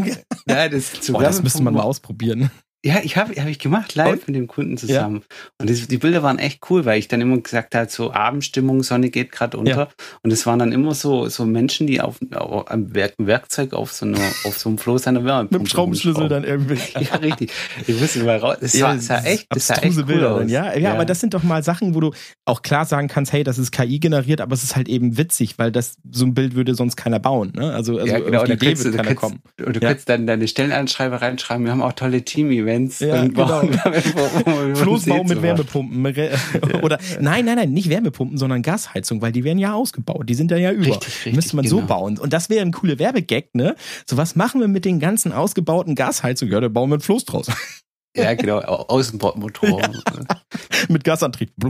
Ja, 0.47 0.69
das, 0.69 1.01
zu 1.01 1.15
Oh, 1.15 1.19
das 1.19 1.41
müsste 1.41 1.63
man 1.63 1.73
mal 1.73 1.81
ausprobieren. 1.81 2.51
Ja, 2.85 2.99
ich 3.03 3.17
habe 3.17 3.33
hab 3.33 3.47
ich 3.47 3.57
gemacht, 3.59 3.95
live 3.95 4.27
mit 4.27 4.35
dem 4.35 4.47
Kunden 4.47 4.77
zusammen. 4.77 5.23
Und 5.59 5.69
das, 5.69 5.87
die 5.87 5.97
Bilder 5.97 6.21
waren 6.21 6.37
echt 6.37 6.61
cool, 6.69 6.85
weil 6.85 6.99
ich 6.99 7.07
dann 7.07 7.19
immer 7.21 7.37
gesagt 7.39 7.73
habe, 7.73 7.89
so 7.89 8.13
Abendstimmung, 8.13 8.83
Sonne 8.83 9.09
geht 9.09 9.31
gerade 9.31 9.57
unter. 9.57 9.77
Ja. 9.77 9.87
Und 10.21 10.31
es 10.31 10.45
waren 10.45 10.59
dann 10.59 10.71
immer 10.71 10.93
so, 10.93 11.27
so 11.27 11.45
Menschen, 11.45 11.87
die 11.87 11.99
auf, 12.01 12.17
auf 12.35 12.69
am 12.69 12.93
Werk, 12.93 13.15
Werkzeug 13.17 13.73
auf 13.73 13.91
so, 13.91 14.05
einer, 14.05 14.19
auf 14.45 14.59
so 14.59 14.69
einem 14.69 14.77
Floß 14.77 15.07
einer 15.07 15.25
Wärmepumpe 15.25 15.57
Mit 15.57 15.67
dem 15.67 15.69
Schraubenschlüssel 15.69 16.29
dann 16.29 16.43
irgendwie. 16.43 16.77
Ja, 16.99 17.15
richtig. 17.17 17.51
Ich 17.87 17.99
wusste 17.99 18.23
mal 18.23 18.37
raus. 18.37 18.57
Das 18.61 18.73
sah, 18.73 18.97
sah 18.99 19.23
echt, 19.23 19.47
das 19.49 19.67
sah 19.67 19.75
echt 19.75 19.97
cool 19.97 20.05
Bilder 20.05 20.31
aus. 20.33 20.39
dann, 20.39 20.49
ja? 20.49 20.75
ja? 20.77 20.93
aber 20.93 21.05
das 21.05 21.19
sind 21.19 21.33
doch 21.33 21.43
mal 21.43 21.63
Sachen, 21.63 21.95
wo 21.95 21.99
du 21.99 22.11
auch 22.45 22.61
klar 22.61 22.85
sagen 22.85 23.07
kannst, 23.07 23.33
hey, 23.33 23.43
das 23.43 23.57
ist 23.57 23.71
KI 23.71 23.99
generiert, 23.99 24.39
aber 24.39 24.53
es 24.53 24.63
ist 24.63 24.75
halt 24.75 24.87
eben 24.87 25.17
witzig, 25.17 25.57
weil 25.57 25.71
das 25.71 25.97
so 26.11 26.25
ein 26.25 26.33
Bild 26.33 26.55
würde 26.55 26.75
sonst 26.75 26.95
keiner 26.95 27.19
bauen. 27.19 27.53
Ne? 27.55 27.73
Also, 27.73 27.97
also 27.97 28.05
ja, 28.05 28.19
genau. 28.19 28.45
die 28.45 28.53
Idee 28.53 28.77
wird 28.77 28.95
keiner 28.95 29.15
kommen. 29.15 29.39
und 29.65 29.75
du 29.75 29.79
Ja. 29.79 29.89
kannst 29.89 30.09
dann 30.09 30.27
deine 30.27 30.47
Stellenanschreiber 30.47 31.21
reinschreiben. 31.21 31.65
Wir 31.65 31.71
haben 31.71 31.81
auch 31.81 31.93
tolle 31.93 32.23
Team-Events. 32.23 32.66
Ja, 32.99 33.21
und 33.21 33.33
genau. 33.33 33.61
Floßbau 34.75 35.23
mit. 35.23 35.41
Wärmepumpen. 35.41 36.05
Oder 36.81 36.99
nein, 37.19 37.45
nein, 37.45 37.55
nein, 37.55 37.71
nicht 37.71 37.89
Wärmepumpen, 37.89 38.37
sondern 38.37 38.61
Gasheizung, 38.61 39.21
weil 39.21 39.31
die 39.31 39.43
werden 39.43 39.59
ja 39.59 39.73
ausgebaut. 39.73 40.29
Die 40.29 40.35
sind 40.35 40.51
ja 40.51 40.57
ja 40.57 40.71
über. 40.71 40.87
Richtig, 40.87 41.07
richtig, 41.07 41.35
Müsste 41.35 41.55
man 41.55 41.65
so 41.65 41.77
genau. 41.77 41.87
bauen. 41.87 42.17
Und 42.17 42.33
das 42.33 42.49
wäre 42.49 42.65
ein 42.65 42.71
cooler 42.71 42.99
Werbegag, 42.99 43.53
ne? 43.53 43.75
So, 44.05 44.17
was 44.17 44.35
machen 44.35 44.61
wir 44.61 44.67
mit 44.67 44.85
den 44.85 44.99
ganzen 44.99 45.31
ausgebauten 45.31 45.95
Gasheizungen? 45.95 46.53
Ja, 46.53 46.59
da 46.59 46.67
bauen 46.67 46.89
wir 46.89 46.95
einen 46.95 47.01
Floß 47.01 47.25
draus. 47.25 47.47
Ja, 48.17 48.33
genau. 48.33 48.57
Au- 48.59 48.85
Außenbordmotor. 48.87 49.81
mit 50.89 51.03
Gasantrieb. 51.03 51.51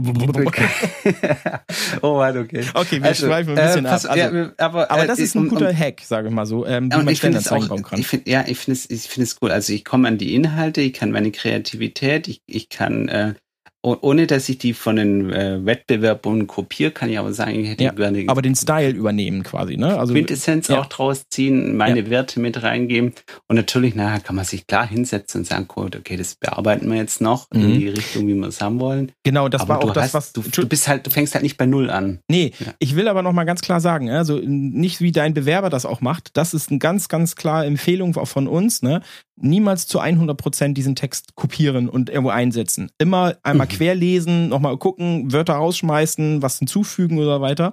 oh 2.02 2.16
Mann, 2.16 2.38
okay. 2.38 2.64
Okay, 2.74 3.00
wir 3.00 3.04
Also, 3.08 3.26
schweifen 3.26 3.56
ein 3.58 3.66
bisschen 3.66 3.84
äh, 3.84 3.88
ab. 3.88 3.94
Also, 3.94 4.16
ja, 4.16 4.52
aber, 4.58 4.90
aber 4.90 5.04
äh, 5.04 5.06
das 5.06 5.18
ist 5.18 5.34
ein 5.36 5.48
guter 5.48 5.74
Hack, 5.74 6.00
sage 6.04 6.28
ich 6.28 6.34
mal 6.34 6.46
so, 6.46 6.66
ähm, 6.66 6.90
wie 6.90 6.96
Ja, 6.96 7.02
man 7.02 7.14
Stellenanzeigen 7.16 7.68
bauen 7.68 7.82
kann. 7.82 8.00
ich 8.00 8.06
finde, 8.06 8.30
ja, 8.30 8.44
ich 8.46 8.58
finde 8.58 8.78
es, 8.78 8.90
ich 8.90 9.16
es 9.18 9.36
cool. 9.42 9.50
Also 9.50 9.72
ich 9.72 9.84
komme 9.84 10.08
an 10.08 10.18
die 10.18 10.34
Inhalte, 10.34 10.80
ich 10.80 10.92
kann 10.94 11.10
meine 11.10 11.30
Kreativität, 11.30 12.28
ich, 12.28 12.42
ich 12.46 12.68
kann, 12.68 13.08
äh, 13.08 13.34
oh- 13.82 13.96
ohne 14.00 14.26
dass 14.26 14.48
ich 14.48 14.58
die 14.58 14.74
von 14.74 14.96
den 14.96 15.30
äh, 15.32 15.64
Wettbewerbern 15.64 16.46
kopiere, 16.46 16.90
kann 16.90 17.08
ich 17.10 17.18
aber 17.18 17.32
sagen, 17.32 17.58
ich 17.58 17.68
hätte 17.68 17.84
Ja, 17.84 17.92
gerne 17.92 18.24
aber 18.26 18.42
den 18.42 18.54
Style 18.54 18.90
übernehmen 18.90 19.42
quasi, 19.42 19.76
ne? 19.76 19.98
Also 19.98 20.12
Quintessenz 20.14 20.68
ja. 20.68 20.80
auch 20.80 20.86
draus 20.86 21.24
ziehen, 21.30 21.76
meine 21.76 22.10
Werte 22.10 22.40
mit 22.40 22.62
reingeben 22.62 23.12
und 23.48 23.56
natürlich 23.56 23.94
nachher 23.94 24.20
kann 24.20 24.36
man 24.36 24.44
sich 24.44 24.66
klar 24.66 24.86
hinsetzen 24.86 25.40
und 25.40 25.44
sagen, 25.46 25.68
gut, 25.68 25.96
okay, 25.96 26.16
das 26.16 26.34
bearbeiten 26.34 26.88
wir 26.90 26.96
jetzt 26.96 27.20
noch 27.20 27.46
Mhm. 27.52 27.60
in 27.62 27.78
die 27.80 27.88
Richtung, 27.88 28.26
wie 28.26 28.34
wir 28.34 28.48
es 28.48 28.60
haben 28.60 28.80
wollen. 28.80 29.12
genau, 29.24 29.48
das 29.48 29.62
aber 29.62 29.74
war 29.74 29.84
auch 29.84 29.92
das, 29.92 30.04
hast, 30.04 30.14
was 30.14 30.32
du, 30.32 30.42
du 30.42 30.68
bist 30.68 30.88
halt, 30.88 31.06
du 31.06 31.10
fängst 31.10 31.34
halt 31.34 31.42
nicht 31.42 31.56
bei 31.56 31.66
Null 31.66 31.90
an. 31.90 32.20
Nee, 32.28 32.52
Ja. 32.58 32.74
ich 32.78 32.96
will 32.96 33.08
aber 33.08 33.22
noch 33.22 33.32
mal 33.32 33.44
ganz 33.44 33.60
klar 33.60 33.80
sagen, 33.80 34.10
also 34.10 34.38
nicht 34.44 35.00
wie 35.00 35.12
dein 35.12 35.34
Bewerber 35.34 35.70
das 35.70 35.86
auch 35.86 36.00
macht. 36.00 36.36
Das 36.36 36.54
ist 36.54 36.70
eine 36.70 36.78
ganz, 36.78 37.08
ganz 37.08 37.36
klare 37.36 37.64
Empfehlung 37.66 38.16
auch 38.16 38.28
von 38.28 38.46
uns. 38.48 38.82
Ne? 38.82 39.00
Niemals 39.40 39.86
zu 39.86 40.00
100 40.00 40.36
Prozent 40.36 40.76
diesen 40.78 40.94
Text 40.96 41.34
kopieren 41.34 41.88
und 41.88 42.10
irgendwo 42.10 42.30
einsetzen. 42.30 42.90
Immer 42.98 43.36
einmal 43.42 43.66
Mhm. 43.66 43.70
querlesen, 43.70 44.48
noch 44.48 44.60
mal 44.60 44.76
gucken, 44.76 45.32
Wörter 45.32 45.54
rausschmeißen, 45.54 46.42
was 46.42 46.58
hinzufügen 46.58 47.18
oder 47.18 47.40
weiter. 47.40 47.72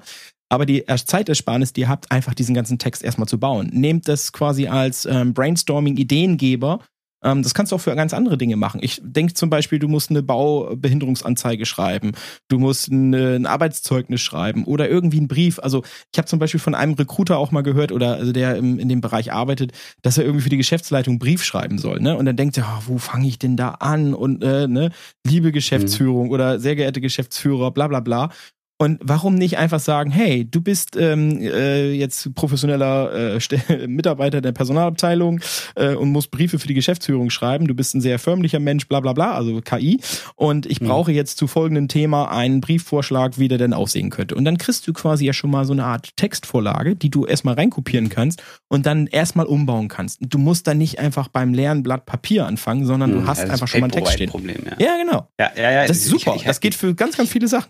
Aber 0.49 0.65
die 0.67 0.87
Er- 0.87 0.97
Zeitersparnis, 0.97 1.73
die 1.73 1.81
ihr 1.81 1.89
habt, 1.89 2.11
einfach 2.11 2.33
diesen 2.35 2.53
ganzen 2.53 2.77
Text 2.77 3.03
erstmal 3.03 3.27
zu 3.27 3.39
bauen. 3.39 3.69
Nehmt 3.73 4.07
das 4.07 4.31
quasi 4.31 4.67
als 4.67 5.05
ähm, 5.05 5.33
Brainstorming-Ideengeber. 5.33 6.79
Ähm, 7.23 7.43
das 7.43 7.53
kannst 7.53 7.71
du 7.71 7.75
auch 7.75 7.81
für 7.81 7.95
ganz 7.95 8.13
andere 8.13 8.37
Dinge 8.37 8.55
machen. 8.55 8.79
Ich 8.83 9.01
denke 9.03 9.33
zum 9.33 9.49
Beispiel, 9.49 9.79
du 9.79 9.87
musst 9.87 10.09
eine 10.09 10.23
Baubehinderungsanzeige 10.23 11.65
schreiben, 11.65 12.13
du 12.47 12.59
musst 12.59 12.91
eine, 12.91 13.35
ein 13.35 13.45
Arbeitszeugnis 13.45 14.21
schreiben 14.21 14.65
oder 14.65 14.89
irgendwie 14.89 15.17
einen 15.17 15.27
Brief. 15.27 15.59
Also 15.59 15.83
ich 16.11 16.17
habe 16.17 16.27
zum 16.27 16.39
Beispiel 16.39 16.59
von 16.59 16.75
einem 16.75 16.93
Recruiter 16.93 17.37
auch 17.37 17.51
mal 17.51 17.61
gehört, 17.61 17.91
oder 17.91 18.15
also 18.15 18.31
der 18.31 18.55
im, 18.55 18.79
in 18.79 18.89
dem 18.89 19.01
Bereich 19.01 19.31
arbeitet, 19.31 19.71
dass 20.01 20.17
er 20.17 20.25
irgendwie 20.25 20.43
für 20.43 20.49
die 20.49 20.57
Geschäftsleitung 20.57 21.13
einen 21.13 21.19
Brief 21.19 21.43
schreiben 21.43 21.77
soll. 21.77 21.99
Ne? 21.99 22.15
Und 22.17 22.25
dann 22.25 22.35
denkt 22.35 22.57
er, 22.57 22.65
ah, 22.65 22.81
wo 22.85 22.97
fange 22.97 23.27
ich 23.27 23.39
denn 23.39 23.57
da 23.57 23.69
an? 23.69 24.13
Und 24.13 24.43
äh, 24.43 24.67
ne, 24.67 24.91
liebe 25.25 25.51
Geschäftsführung 25.51 26.29
oder 26.29 26.59
sehr 26.59 26.75
geehrte 26.75 27.01
Geschäftsführer, 27.01 27.71
bla 27.71 27.87
bla 27.87 27.99
bla. 27.99 28.29
Und 28.77 28.99
warum 29.01 29.35
nicht 29.35 29.57
einfach 29.57 29.79
sagen, 29.79 30.11
hey, 30.11 30.43
du 30.49 30.59
bist 30.59 30.97
ähm, 30.97 31.39
äh, 31.39 31.93
jetzt 31.93 32.35
professioneller 32.35 33.37
äh, 33.37 33.39
Mitarbeiter 33.87 34.41
der 34.41 34.51
Personalabteilung 34.51 35.39
äh, 35.75 35.95
und 35.95 36.09
musst 36.11 36.29
Briefe 36.29 36.59
für 36.59 36.67
die 36.67 36.73
Geschäftsführung 36.73 37.29
schreiben. 37.29 37.67
Du 37.67 37.73
bist 37.73 37.95
ein 37.95 38.01
sehr 38.01 38.19
förmlicher 38.19 38.59
Mensch, 38.59 38.87
bla 38.89 38.99
bla 38.99 39.13
bla, 39.13 39.33
also 39.33 39.61
KI. 39.61 40.01
Und 40.35 40.65
ich 40.65 40.81
Mhm. 40.81 40.87
brauche 40.87 41.11
jetzt 41.13 41.37
zu 41.37 41.47
folgendem 41.47 41.87
Thema 41.87 42.29
einen 42.31 42.59
Briefvorschlag, 42.59 43.39
wie 43.39 43.47
der 43.47 43.57
denn 43.57 43.73
aussehen 43.73 44.09
könnte. 44.09 44.35
Und 44.35 44.43
dann 44.43 44.57
kriegst 44.57 44.85
du 44.87 44.93
quasi 44.93 45.25
ja 45.25 45.31
schon 45.31 45.51
mal 45.51 45.63
so 45.63 45.71
eine 45.71 45.85
Art 45.85 46.09
Textvorlage, 46.17 46.97
die 46.97 47.09
du 47.09 47.25
erstmal 47.25 47.55
reinkopieren 47.55 48.09
kannst 48.09 48.43
und 48.67 48.85
dann 48.85 49.07
erstmal 49.07 49.45
umbauen 49.45 49.87
kannst. 49.87 50.19
Du 50.21 50.37
musst 50.37 50.67
dann 50.67 50.77
nicht 50.79 50.99
einfach 50.99 51.29
beim 51.29 51.53
leeren 51.53 51.81
Blatt 51.81 52.05
Papier 52.05 52.45
anfangen, 52.45 52.85
sondern 52.85 53.11
du 53.11 53.17
Hm, 53.19 53.27
hast 53.27 53.39
ja, 53.43 53.49
einfach 53.51 53.69
schon 53.69 53.79
mal 53.79 53.85
einen 53.85 53.93
Text 53.93 54.13
stehen. 54.13 54.29
Problem, 54.29 54.57
ja. 54.65 54.85
Ja, 54.85 54.97
genau. 55.01 55.29
Ja, 55.39 55.51
ja, 55.55 55.71
ja. 55.71 55.87
Das 55.87 55.95
ist 55.97 56.07
ich- 56.07 56.11
super. 56.23 56.35
ich- 56.35 56.43
das 56.43 56.59
geht 56.59 56.75
für 56.75 56.93
ganz, 56.93 57.15
ganz 57.15 57.29
viele 57.29 57.47
Sachen. 57.47 57.69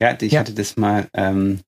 Ja, 0.00 0.16
ich 0.20 0.32
Ja. 0.32 0.40
hatte 0.40 0.52
das 0.54 0.76
mal 0.76 1.08
ähm, 1.14 1.60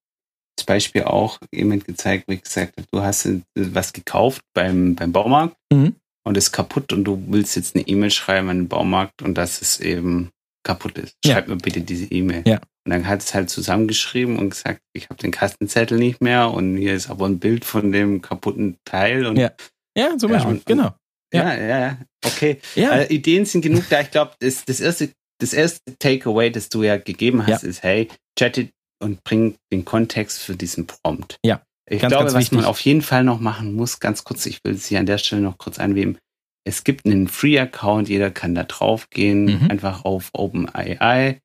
als 0.58 0.66
Beispiel 0.66 1.04
auch 1.04 1.38
jemand 1.52 1.84
gezeigt, 1.86 2.24
wo 2.28 2.32
ich 2.32 2.42
gesagt 2.42 2.74
habe, 2.76 2.86
du 2.92 3.00
hast 3.02 3.26
äh, 3.26 3.40
was 3.54 3.92
gekauft 3.92 4.42
beim, 4.54 4.94
beim 4.94 5.12
Baumarkt 5.12 5.56
Mhm. 5.72 5.96
und 6.24 6.36
ist 6.36 6.52
kaputt 6.52 6.92
und 6.92 7.04
du 7.04 7.22
willst 7.28 7.56
jetzt 7.56 7.74
eine 7.76 7.86
E-Mail 7.86 8.10
schreiben 8.10 8.48
an 8.50 8.58
den 8.58 8.68
Baumarkt 8.68 9.22
und 9.22 9.34
dass 9.36 9.60
es 9.62 9.80
eben 9.80 10.30
kaputt 10.64 10.98
ist. 10.98 11.14
Ja. 11.24 11.34
Schreib 11.34 11.48
mir 11.48 11.56
bitte 11.56 11.80
diese 11.80 12.04
E-Mail. 12.06 12.42
Ja. 12.46 12.60
Und 12.86 12.92
dann 12.92 13.06
hat 13.08 13.22
es 13.22 13.32
halt 13.34 13.48
zusammengeschrieben 13.50 14.38
und 14.38 14.50
gesagt, 14.50 14.80
ich 14.94 15.08
habe 15.08 15.20
den 15.20 15.30
Kastenzettel 15.30 15.98
nicht 15.98 16.20
mehr 16.20 16.50
und 16.50 16.76
hier 16.76 16.94
ist 16.94 17.08
aber 17.10 17.26
ein 17.26 17.38
Bild 17.38 17.64
von 17.64 17.92
dem 17.92 18.20
kaputten 18.22 18.76
Teil 18.84 19.26
und 19.26 19.36
Ja. 19.36 19.52
Ja, 19.96 20.16
zum 20.18 20.30
Ja, 20.30 20.36
Beispiel. 20.36 20.54
und- 20.56 20.66
genau. 20.66 20.94
ja, 21.32 21.54
ja, 21.54 21.78
ja. 21.80 21.98
Okay. 22.24 22.58
Ja. 22.74 22.92
Äh, 23.00 23.12
Ideen 23.14 23.44
sind 23.46 23.62
genug 23.62 23.84
da. 23.90 24.00
Ich 24.02 24.10
glaube, 24.10 24.32
das, 24.40 24.64
das 24.64 24.80
erste, 24.80 25.10
das 25.40 25.52
erste 25.52 25.80
Takeaway, 25.98 26.50
das 26.50 26.68
du 26.68 26.82
ja 26.82 26.96
gegeben 26.96 27.46
hast, 27.46 27.64
ist, 27.64 27.82
hey, 27.82 28.08
chat 28.38 28.56
it 28.58 28.70
und 29.02 29.22
bring 29.24 29.56
den 29.72 29.84
Kontext 29.84 30.40
für 30.42 30.54
diesen 30.54 30.86
Prompt. 30.86 31.38
Ja, 31.44 31.62
Ich 31.90 32.00
ganz, 32.00 32.12
glaube, 32.12 32.24
ganz 32.26 32.34
was 32.34 32.40
wichtig. 32.42 32.56
man 32.58 32.64
auf 32.66 32.80
jeden 32.80 33.02
Fall 33.02 33.24
noch 33.24 33.40
machen 33.40 33.74
muss, 33.74 33.98
ganz 34.00 34.24
kurz, 34.24 34.46
ich 34.46 34.60
will 34.64 34.74
es 34.74 34.86
hier 34.86 35.00
an 35.00 35.06
der 35.06 35.18
Stelle 35.18 35.42
noch 35.42 35.58
kurz 35.58 35.78
einweben. 35.78 36.18
Es 36.66 36.84
gibt 36.84 37.06
einen 37.06 37.26
Free-Account, 37.26 38.08
jeder 38.08 38.30
kann 38.30 38.54
da 38.54 38.64
drauf 38.64 39.08
gehen, 39.10 39.44
Mhm. 39.46 39.70
einfach 39.70 40.04
auf 40.04 40.28
OpenAI, 40.34 41.40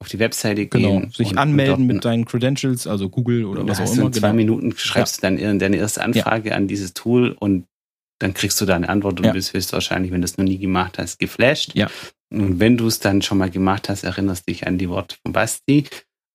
auf 0.00 0.08
die 0.08 0.18
Webseite 0.20 0.66
Genau. 0.66 1.00
gehen. 1.00 1.10
Sich 1.10 1.30
und- 1.32 1.38
anmelden 1.38 1.74
und 1.82 1.86
mit 1.86 2.04
deinen 2.04 2.24
Credentials, 2.24 2.86
also 2.86 3.08
Google 3.08 3.44
oder 3.46 3.66
was 3.66 3.80
auch 3.80 3.92
immer. 3.92 4.06
in 4.06 4.12
zwei 4.12 4.28
Genau. 4.28 4.34
Minuten 4.36 4.72
schreibst 4.76 5.16
du 5.18 5.20
dann 5.22 5.58
deine 5.58 5.76
erste 5.76 6.02
Anfrage 6.02 6.54
an 6.54 6.68
dieses 6.68 6.94
Tool 6.94 7.34
und 7.38 7.66
dann 8.20 8.34
kriegst 8.34 8.60
du 8.60 8.64
da 8.66 8.76
eine 8.76 8.88
Antwort 8.88 9.18
und 9.20 9.26
Ja. 9.26 9.32
bist 9.32 9.52
höchstwahrscheinlich, 9.52 10.12
wenn 10.12 10.20
du 10.20 10.24
es 10.24 10.36
noch 10.38 10.44
nie 10.44 10.58
gemacht 10.58 10.98
hast, 10.98 11.18
geflasht. 11.18 11.74
Ja. 11.74 11.90
Und 12.32 12.58
wenn 12.60 12.76
du 12.76 12.86
es 12.86 13.00
dann 13.00 13.22
schon 13.22 13.38
mal 13.38 13.50
gemacht 13.50 13.88
hast, 13.88 14.04
erinnerst 14.04 14.48
dich 14.48 14.66
an 14.66 14.78
die 14.78 14.88
Worte 14.88 15.16
von 15.22 15.32
Basti 15.32 15.84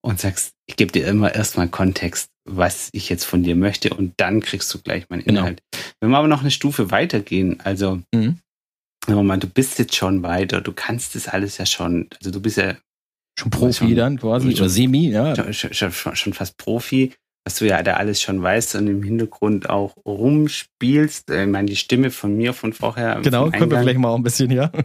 und 0.02 0.20
sagst, 0.20 0.52
ich 0.66 0.76
gebe 0.76 0.92
dir 0.92 1.08
immer 1.08 1.34
erstmal 1.36 1.68
Kontext, 1.68 2.30
was 2.46 2.90
ich 2.94 3.10
jetzt 3.10 3.26
von 3.26 3.44
dir 3.44 3.56
möchte 3.56 3.90
und 3.94 4.14
dann 4.18 4.40
kriegst 4.42 4.74
du 4.74 4.80
gleich 4.80 5.10
meinen 5.10 5.24
Genau. 5.24 5.42
Inhalt. 5.42 5.62
Wenn 6.00 6.10
wir 6.12 6.18
aber 6.18 6.28
noch 6.28 6.42
eine 6.42 6.52
Stufe 6.52 6.92
weitergehen, 6.92 7.60
also 7.62 8.02
Mhm. 8.14 8.40
mal, 9.08 9.38
du 9.40 9.48
bist 9.48 9.80
jetzt 9.80 9.96
schon 9.96 10.24
weiter, 10.24 10.62
du 10.62 10.72
kannst 10.74 11.16
das 11.16 11.28
alles 11.28 11.58
ja 11.58 11.66
schon, 11.66 12.08
also 12.20 12.32
du 12.32 12.40
bist 12.42 12.58
ja 12.58 12.76
Schon 13.38 13.52
Profi 13.52 13.74
Schon- 13.74 13.96
dann 13.96 14.20
quasi, 14.20 14.52
schon- 14.52 14.60
oder 14.60 14.70
Semi, 14.70 15.10
ja. 15.12 15.54
schon, 15.54 15.74
schon, 15.74 15.92
schon 16.16 16.34
fast 16.34 16.58
Profi, 16.58 17.14
was 17.46 17.56
du 17.56 17.68
ja 17.68 17.82
da 17.84 17.94
alles 17.96 18.22
schon 18.22 18.42
weißt 18.42 18.76
und 18.76 18.88
im 18.88 19.04
Hintergrund 19.04 19.70
auch 19.70 19.96
rumspielst. 20.06 21.30
Äh, 21.32 21.44
Ich 21.44 21.50
meine, 21.50 21.68
die 21.68 21.76
Stimme 21.76 22.12
von 22.12 22.36
mir 22.36 22.54
von 22.54 22.74
vorher. 22.74 23.20
Genau, 23.22 23.50
können 23.50 23.72
wir 23.72 23.80
vielleicht 23.80 24.00
mal 24.00 24.10
auch 24.10 24.18
ein 24.18 24.24
bisschen, 24.24 24.52
ja. 24.52 24.72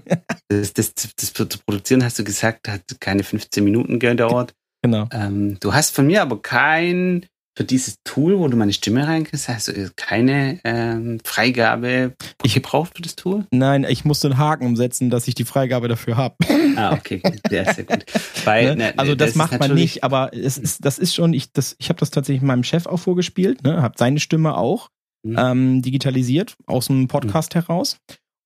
Das, 0.48 0.72
das, 0.72 0.92
das 0.94 1.32
zu 1.32 1.46
produzieren, 1.66 2.04
hast 2.04 2.18
du 2.18 2.24
gesagt, 2.24 2.68
hat 2.68 2.82
keine 3.00 3.24
15 3.24 3.64
Minuten 3.64 3.98
gedauert. 3.98 4.54
Genau. 4.82 5.08
Ähm, 5.12 5.56
du 5.58 5.72
hast 5.72 5.94
von 5.94 6.06
mir 6.06 6.20
aber 6.22 6.40
kein, 6.42 7.26
für 7.56 7.64
dieses 7.64 7.96
Tool, 8.04 8.38
wo 8.38 8.48
du 8.48 8.56
meine 8.56 8.72
Stimme 8.72 9.06
reinkriegst, 9.06 9.48
hast 9.48 9.68
du 9.68 9.90
keine 9.96 10.58
ähm, 10.64 11.20
Freigabe 11.22 12.14
Ich- 12.42 12.54
gebraucht 12.54 12.92
für 12.96 13.02
das 13.02 13.14
Tool? 13.16 13.46
Nein, 13.52 13.84
ich 13.88 14.04
musste 14.04 14.28
einen 14.28 14.38
Haken 14.38 14.66
umsetzen, 14.66 15.08
dass 15.10 15.28
ich 15.28 15.34
die 15.34 15.44
Freigabe 15.44 15.86
dafür 15.88 16.16
habe. 16.16 16.34
Ah, 16.76 16.92
okay, 16.94 17.22
ja, 17.50 17.72
sehr 17.72 17.84
gut. 17.84 18.04
Weil, 18.44 18.70
Ne? 18.70 18.76
ne, 18.76 18.94
Also 18.98 19.14
das, 19.14 19.30
ist 19.30 19.36
macht 19.36 19.58
man 19.60 19.72
nicht, 19.74 20.02
aber 20.02 20.32
es 20.34 20.58
ist, 20.58 20.84
das 20.84 20.98
ist 20.98 21.14
schon, 21.14 21.32
ich, 21.32 21.52
das, 21.52 21.76
ich 21.78 21.88
habe 21.90 22.00
das 22.00 22.10
tatsächlich 22.10 22.42
meinem 22.42 22.64
Chef 22.64 22.86
auch 22.86 22.98
vorgespielt, 22.98 23.62
ne? 23.62 23.80
habe 23.82 23.94
seine 23.98 24.20
Stimme 24.20 24.56
auch 24.56 24.88
Mhm. 25.26 25.36
ähm, 25.38 25.82
digitalisiert 25.82 26.54
aus 26.66 26.88
dem 26.88 27.08
Podcast 27.08 27.54
heraus. 27.54 27.96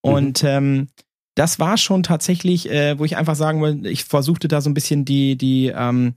Und 0.00 0.44
ähm, 0.44 0.86
das 1.34 1.58
war 1.58 1.76
schon 1.76 2.04
tatsächlich, 2.04 2.70
äh, 2.70 2.96
wo 3.00 3.04
ich 3.04 3.16
einfach 3.16 3.34
sagen 3.34 3.60
will, 3.62 3.84
ich 3.86 4.04
versuchte 4.04 4.46
da 4.46 4.60
so 4.60 4.70
ein 4.70 4.74
bisschen 4.74 5.04
die, 5.04 5.36
die, 5.36 5.72
ähm, 5.74 6.14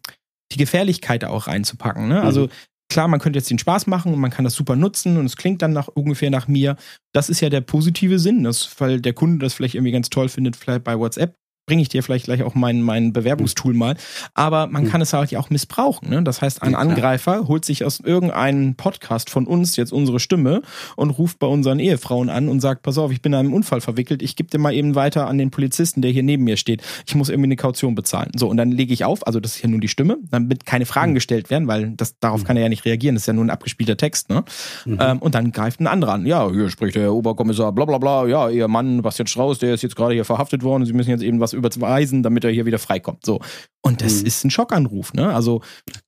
die 0.52 0.58
Gefährlichkeit 0.58 1.24
auch 1.26 1.48
reinzupacken. 1.48 2.08
Ne? 2.08 2.20
Mhm. 2.20 2.26
Also 2.28 2.50
klar, 2.92 3.08
man 3.08 3.20
könnte 3.20 3.40
jetzt 3.40 3.50
den 3.50 3.58
Spaß 3.58 3.88
machen 3.88 4.14
und 4.14 4.20
man 4.20 4.30
kann 4.30 4.46
das 4.46 4.54
super 4.54 4.76
nutzen 4.76 5.18
und 5.18 5.26
es 5.26 5.38
klingt 5.38 5.62
dann 5.62 5.74
nach 5.74 5.88
ungefähr 5.88 6.30
nach 6.30 6.48
mir. 6.48 6.76
Das 7.14 7.30
ist 7.30 7.42
ja 7.42 7.50
der 7.50 7.62
positive 7.62 8.20
Sinn, 8.20 8.44
das, 8.44 8.70
weil 8.80 9.02
der 9.02 9.14
Kunde 9.14 9.44
das 9.44 9.54
vielleicht 9.54 9.76
irgendwie 9.76 9.92
ganz 9.92 10.10
toll 10.10 10.30
findet, 10.30 10.56
vielleicht 10.56 10.84
bei 10.84 11.00
WhatsApp. 11.00 11.41
Bringe 11.68 11.84
ich 11.84 11.90
dir 11.90 12.02
vielleicht 12.04 12.26
gleich 12.26 12.42
auch 12.44 12.56
mein, 12.56 12.82
mein 12.82 13.14
Bewerbungstool 13.14 13.74
mal. 13.74 13.96
Aber 14.34 14.68
man 14.68 14.84
Mhm. 14.84 14.90
kann 14.90 15.02
es 15.02 15.14
halt 15.14 15.30
ja 15.32 15.40
auch 15.40 15.50
missbrauchen. 15.52 16.10
Ne? 16.10 16.24
Das 16.24 16.42
heißt, 16.42 16.64
ein. 16.64 16.76
Angreifer 16.76 17.48
holt 17.48 17.64
sich 17.66 17.86
aus 17.86 18.00
irgendeinem 18.00 18.76
Podcast 18.76 19.30
von 19.30 19.46
uns 19.46 19.76
jetzt 19.76 19.94
unsere 19.94 20.20
Stimme 20.20 20.64
und 20.96 21.12
ruft 21.12 21.38
bei 21.40 21.46
unseren 21.48 21.80
Ehefrauen 21.80 22.30
an 22.30 22.50
und 22.50 22.60
sagt, 22.62 22.82
pass 22.82 22.98
auf, 22.98 23.12
ich 23.12 23.22
bin 23.22 23.34
in 23.34 23.40
einem 23.40 23.54
Unfall 23.54 23.80
verwickelt, 23.82 24.22
ich 24.24 24.36
gebe 24.36 24.50
dir 24.50 24.58
mal 24.58 24.74
eben 24.74 24.96
weiter 24.96 25.28
an 25.28 25.38
den 25.38 25.52
Polizisten, 25.52 26.02
der 26.02 26.12
hier 26.12 26.24
neben 26.24 26.44
mir 26.44 26.58
steht. 26.58 26.82
Ich 27.06 27.14
muss 27.16 27.30
irgendwie 27.30 27.48
eine 27.48 27.56
Kaution 27.58 27.94
bezahlen. 27.94 28.32
So, 28.36 28.48
und 28.50 28.58
dann 28.58 28.72
lege 28.72 28.94
ich 28.94 29.06
auf, 29.06 29.26
also 29.28 29.40
das 29.40 29.56
ist 29.58 29.62
ja 29.62 29.70
nur 29.70 29.80
die 29.80 29.88
Stimme, 29.88 30.18
damit 30.32 30.66
keine 30.66 30.86
Fragen 30.88 31.12
Mhm. 31.12 31.16
gestellt 31.16 31.50
werden, 31.52 31.68
weil 31.68 31.92
das, 31.96 32.18
darauf 32.20 32.42
Mhm. 32.42 32.46
kann 32.48 32.58
er 32.58 32.64
ja 32.64 32.70
nicht 32.70 32.86
reagieren, 32.86 33.16
das 33.16 33.24
ist 33.24 33.28
ja 33.28 33.34
nur 33.34 33.46
ein 33.46 33.50
abgespielter 33.52 33.98
Text, 33.98 34.30
ne? 34.30 34.44
Mhm. 34.86 34.98
Ähm, 35.00 35.20
und 35.20 35.36
dann 35.36 35.52
greift 35.52 35.80
ein 35.80 35.88
anderer 35.88 36.14
an. 36.14 36.26
Ja, 36.26 36.50
hier 36.52 36.70
spricht 36.70 36.96
der 36.96 37.14
Oberkommissar, 37.14 37.72
bla 37.72 37.86
bla 37.86 38.00
bla, 38.00 38.26
ja, 38.28 38.50
ihr 38.50 38.68
Mann, 38.68 39.02
Bastian 39.04 39.28
Strauß, 39.28 39.60
der 39.60 39.74
ist 39.76 39.84
jetzt 39.84 39.96
gerade 39.96 40.14
hier 40.16 40.26
verhaftet 40.26 40.64
worden, 40.64 40.86
Sie 40.86 40.94
müssen 40.94 41.12
jetzt 41.12 41.24
eben 41.24 41.40
was 41.40 41.51
überweisen, 41.54 42.24
damit 42.24 42.44
er 42.44 42.52
hier 42.52 42.66
wieder 42.66 42.80
freikommt. 42.80 43.26
So. 43.26 43.40
Und 43.84 44.02
das 44.02 44.22
Mhm. 44.22 44.28
ist 44.28 44.44
ein 44.46 44.52
Schockanruf, 44.52 45.14
ne? 45.14 45.34
Also, 45.34 45.62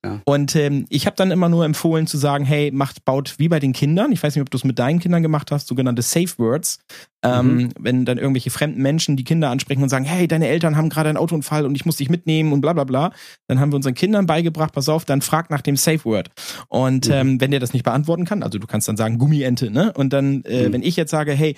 Ja. 0.06 0.22
und 0.26 0.56
ähm, 0.56 0.86
ich 0.90 1.08
habe 1.08 1.16
dann 1.16 1.32
immer 1.32 1.50
nur 1.50 1.66
empfohlen 1.66 2.06
zu 2.06 2.18
sagen, 2.20 2.46
hey, 2.46 2.70
macht, 2.72 3.04
baut 3.04 3.36
wie 3.40 3.48
bei 3.50 3.60
den 3.60 3.74
Kindern, 3.74 4.12
ich 4.12 4.22
weiß 4.22 4.36
nicht, 4.36 4.44
ob 4.44 4.52
du 4.52 4.58
es 4.58 4.64
mit 4.64 4.78
deinen 4.78 5.00
Kindern 5.00 5.24
gemacht 5.24 5.50
hast, 5.52 5.68
sogenannte 5.68 6.04
Safe 6.04 6.38
Words. 6.38 6.78
Ähm, 7.26 7.56
Mhm. 7.56 7.70
Wenn 7.80 8.06
dann 8.06 8.18
irgendwelche 8.20 8.52
fremden 8.52 8.82
Menschen 8.82 9.18
die 9.18 9.24
Kinder 9.24 9.50
ansprechen 9.50 9.82
und 9.82 9.90
sagen, 9.90 10.06
hey, 10.06 10.28
deine 10.28 10.48
Eltern 10.50 10.76
haben 10.78 10.90
gerade 10.90 11.10
einen 11.10 11.18
Autounfall 11.18 11.66
und 11.66 11.74
ich 11.76 11.86
muss 11.86 11.96
dich 11.98 12.10
mitnehmen 12.10 12.54
und 12.54 12.62
bla 12.62 12.74
bla 12.74 12.84
bla, 12.84 13.12
dann 13.48 13.60
haben 13.60 13.72
wir 13.72 13.78
unseren 13.78 13.96
Kindern 13.96 14.28
beigebracht, 14.28 14.74
pass 14.74 14.88
auf, 14.90 15.06
dann 15.06 15.22
frag 15.22 15.50
nach 15.50 15.62
dem 15.62 15.76
Safe 15.78 16.04
Word. 16.06 16.30
Und 16.68 17.08
Mhm. 17.08 17.14
ähm, 17.14 17.42
wenn 17.42 17.50
der 17.52 17.60
das 17.60 17.74
nicht 17.74 17.84
beantworten 17.84 18.26
kann, 18.26 18.44
also 18.44 18.60
du 18.60 18.68
kannst 18.68 18.88
dann 18.88 18.98
sagen 18.98 19.18
Gummiente, 19.18 19.72
ne? 19.72 19.94
Und 19.94 20.14
dann, 20.14 20.44
äh, 20.44 20.68
Mhm. 20.70 20.74
wenn 20.74 20.84
ich 20.84 20.96
jetzt 20.96 21.12
sage, 21.12 21.32
hey, 21.32 21.56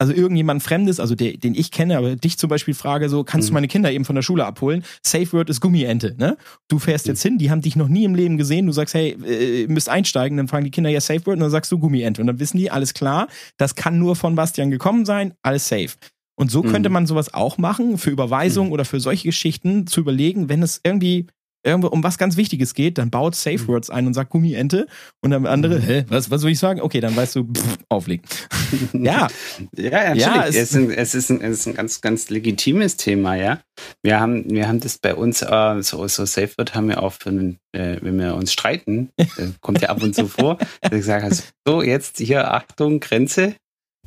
also 0.00 0.12
irgendjemand 0.14 0.62
Fremdes, 0.62 0.98
also 0.98 1.14
der, 1.14 1.34
den 1.36 1.54
ich 1.54 1.70
kenne, 1.70 1.98
aber 1.98 2.16
dich 2.16 2.38
zum 2.38 2.48
Beispiel 2.48 2.72
frage, 2.74 3.08
so, 3.10 3.22
kannst 3.22 3.48
du 3.48 3.52
Mhm. 3.52 3.54
meine 3.54 3.68
Kinder 3.68 3.92
eben 3.92 4.04
von 4.06 4.14
der 4.16 4.22
Schule 4.22 4.46
abholen? 4.46 4.82
Safe 5.04 5.30
Word 5.32 5.50
ist 5.50 5.60
Gummiente, 5.60 6.14
ne? 6.18 6.36
Du 6.68 6.78
fährst 6.78 7.06
Mhm. 7.06 7.10
jetzt 7.10 7.22
hin, 7.22 7.38
die 7.38 7.50
haben 7.50 7.60
dich 7.60 7.76
noch 7.76 7.88
nie 7.88 8.04
im 8.04 8.14
Leben 8.14 8.38
gesehen, 8.38 8.66
du 8.66 8.72
sagst, 8.72 8.94
hey, 8.94 9.10
äh, 9.26 9.66
müsst 9.68 9.88
einsteigen, 9.90 10.38
dann 10.38 10.48
fragen 10.48 10.64
die 10.64 10.70
Kinder 10.70 10.88
ja 10.90 11.00
Safe 11.00 11.20
Word 11.26 11.34
und 11.36 11.40
dann 11.40 11.50
sagst 11.50 11.70
du 11.70 11.78
Gummiente. 11.78 12.20
Und 12.22 12.26
dann 12.28 12.40
wissen 12.40 12.56
die, 12.56 12.70
alles 12.70 12.94
klar, 12.94 13.28
das 13.58 13.74
kann 13.74 13.98
nur 13.98 14.16
von 14.16 14.34
Bastian 14.34 14.70
gekommen 14.70 15.04
sein, 15.04 15.34
alles 15.42 15.68
safe. 15.68 15.90
Und 16.34 16.50
so 16.50 16.62
Mhm. 16.62 16.68
könnte 16.68 16.88
man 16.88 17.06
sowas 17.06 17.34
auch 17.34 17.58
machen, 17.58 17.98
für 17.98 18.08
Überweisung 18.10 18.72
oder 18.72 18.86
für 18.86 19.00
solche 19.00 19.28
Geschichten 19.28 19.86
zu 19.86 20.00
überlegen, 20.00 20.48
wenn 20.48 20.62
es 20.62 20.80
irgendwie 20.82 21.26
irgendwo 21.62 21.88
um 21.88 22.02
was 22.02 22.16
ganz 22.18 22.36
Wichtiges 22.36 22.74
geht, 22.74 22.98
dann 22.98 23.10
baut 23.10 23.34
Safe 23.34 23.66
Words 23.68 23.90
ein 23.90 24.06
und 24.06 24.14
sagt 24.14 24.30
Gummiente 24.30 24.86
und 25.22 25.30
dann 25.30 25.46
andere, 25.46 25.78
Mhm. 25.78 25.82
hä, 25.84 26.04
was, 26.08 26.30
was 26.30 26.40
soll 26.40 26.50
ich 26.50 26.58
sagen? 26.58 26.80
Okay, 26.80 27.00
dann 27.00 27.14
weißt 27.16 27.36
du, 27.36 27.44
pff, 27.44 27.78
auflegen. 27.88 28.24
ja, 28.92 29.28
Ja, 29.76 29.90
ja, 29.90 30.14
Ja, 30.14 30.28
natürlich. 30.36 30.56
es- 30.56 30.56
es, 30.56 30.70
ist 30.70 30.76
ein, 30.76 30.90
es, 30.90 31.14
ist 31.14 31.30
ein, 31.30 31.40
es 31.42 31.58
ist 31.60 31.66
ein 31.66 31.74
ganz, 31.74 32.00
ganz 32.00 32.30
legitimes 32.30 32.96
Thema, 32.96 33.34
ja. 33.34 33.60
Wir 34.02 34.20
haben, 34.20 34.48
wir 34.50 34.68
haben 34.68 34.80
das 34.80 34.98
bei 34.98 35.14
uns, 35.14 35.42
äh, 35.42 35.82
so, 35.82 36.06
so 36.08 36.24
Safe 36.24 36.50
Word 36.58 36.74
haben 36.74 36.88
wir 36.88 37.02
auch 37.02 37.14
einen, 37.26 37.58
äh, 37.72 37.96
wenn 38.00 38.18
wir 38.18 38.34
uns 38.34 38.52
streiten, 38.52 39.10
äh, 39.18 39.26
kommt 39.60 39.80
ja 39.82 39.88
ab 39.90 40.02
und 40.02 40.14
zu 40.14 40.28
vor, 40.28 40.58
dass 40.82 40.92
ich 40.92 41.04
sage, 41.04 41.24
also, 41.24 41.42
so, 41.66 41.82
jetzt 41.82 42.18
hier, 42.18 42.52
Achtung, 42.52 43.00
Grenze. 43.00 43.54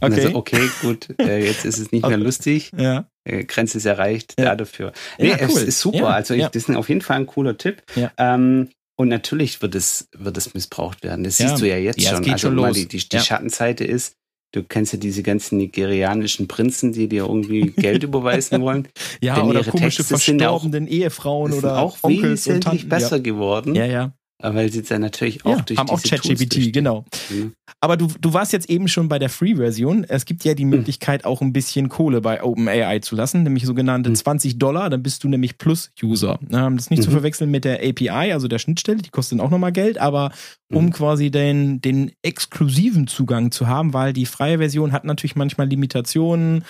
Okay. 0.02 0.22
dann 0.22 0.32
so, 0.32 0.36
okay, 0.38 0.70
gut, 0.82 1.08
äh, 1.20 1.46
jetzt 1.46 1.64
ist 1.66 1.78
es 1.80 1.92
nicht 1.92 2.06
mehr 2.06 2.18
lustig. 2.18 2.72
ja. 2.78 3.06
Äh, 3.26 3.46
Grenze 3.46 3.78
ist 3.78 3.86
erreicht, 3.86 4.36
Ja. 4.40 4.56
dafür. 4.56 4.92
Nee, 5.18 5.30
Ja, 5.30 5.36
es 5.38 5.54
cool. 5.54 5.62
ist 5.62 5.80
super. 5.80 5.98
Ja, 5.98 6.08
also 6.08 6.34
ich, 6.34 6.46
das 6.48 6.68
ist 6.70 6.76
auf 6.76 6.90
jeden 6.90 7.02
Fall 7.02 7.18
ein 7.18 7.26
cooler 7.28 7.58
Tipp. 7.58 7.84
Ähm, 8.18 8.70
und 8.96 9.08
natürlich 9.08 9.62
wird 9.62 9.76
es, 9.76 10.08
wird 10.16 10.38
es 10.38 10.54
missbraucht 10.54 11.04
werden. 11.04 11.24
Das 11.24 11.38
siehst 11.38 11.60
du 11.62 11.66
ja 11.68 11.78
jetzt 11.78 11.98
es 12.00 12.08
schon. 12.10 12.18
also 12.30 12.38
schon 12.50 12.56
mal 12.56 12.74
die, 12.74 12.88
die, 12.88 13.08
die. 13.10 13.20
Schattenseite 13.20 13.84
ist, 13.86 14.16
du 14.54 14.62
kennst 14.64 14.94
ja 14.94 15.00
diese 15.00 15.24
ganzen 15.24 15.58
nigerianischen 15.58 16.48
Prinzen, 16.48 16.92
die 16.94 17.08
dir 17.08 17.24
irgendwie 17.26 17.72
Geld 17.72 18.04
überweisen 18.04 18.62
wollen. 18.62 18.88
Ja, 19.22 19.36
Denn 19.36 19.46
oder 19.46 19.64
komische 19.64 20.04
Texte 20.04 20.18
sind 20.18 20.42
ja 20.42 20.50
auch- 20.50 20.62
verstorbenen 20.62 20.88
Ehefrauen 20.88 21.52
sind 21.54 21.64
oder 21.64 21.80
auch 21.80 21.98
Onkels 22.04 22.46
und 22.48 22.54
wesentlich 22.54 22.64
Tanten. 22.64 22.90
besser 22.90 23.20
geworden, 23.20 23.74
Ja, 23.74 23.86
ja. 23.86 24.14
Ja. 24.44 24.54
weil 24.54 24.72
sie 24.72 24.84
dann 24.84 25.02
natürlich 25.02 25.46
auch 25.46 25.58
ja 25.58 25.62
durch 25.64 25.80
haben 25.80 25.90
auch 25.90 26.02
ChatGPT, 26.02 26.72
genau. 26.74 27.06
Mhm. 27.30 27.54
Aber 27.80 27.98
du, 27.98 28.08
du 28.20 28.34
warst 28.34 28.54
jetzt 28.54 28.70
eben 28.70 28.88
schon 28.88 29.10
bei 29.10 29.20
der 29.20 29.30
Free-Version. 29.30 30.06
Es 30.08 30.26
gibt 30.26 30.44
ja 30.46 30.54
die 30.54 30.64
Möglichkeit, 30.66 31.26
auch 31.26 31.42
ein 31.42 31.52
bisschen 31.54 31.90
Kohle 31.90 32.22
bei 32.22 32.42
OpenAI 32.44 33.00
zu 33.00 33.16
lassen, 33.16 33.44
nämlich 33.44 33.66
sogenannte 33.66 34.10
Mhm. 34.10 34.16
20 34.16 34.58
Dollar. 34.60 34.90
Dann 34.90 35.04
bist 35.04 35.24
du 35.24 35.28
nämlich 35.30 35.58
Plus-User. 35.58 36.40
Ähm, 36.52 36.76
Das 36.78 36.86
ist 36.86 36.92
nicht 36.92 37.04
zu 37.04 37.10
Mhm. 37.10 37.14
verwechseln 37.16 37.52
mit 37.52 37.66
der 37.66 37.80
API, 37.84 38.32
also 38.34 38.48
der 38.48 38.60
Schnittstelle. 38.60 39.02
Die 39.02 39.10
kostet 39.10 39.40
auch 39.40 39.50
nochmal 39.50 39.72
Geld, 39.72 39.98
aber 39.98 40.32
um 40.72 40.86
Mhm. 40.86 40.92
quasi 40.92 41.32
den, 41.32 41.82
den 41.82 42.12
exklusiven 42.22 43.08
Zugang 43.08 43.52
zu 43.52 43.68
haben, 43.68 43.94
weil 43.94 44.14
die 44.14 44.26
freie 44.26 44.60
Version 44.60 44.92
hat 44.92 45.04
natürlich 45.04 45.36
manchmal 45.36 45.68
Limitationen. 45.68 46.64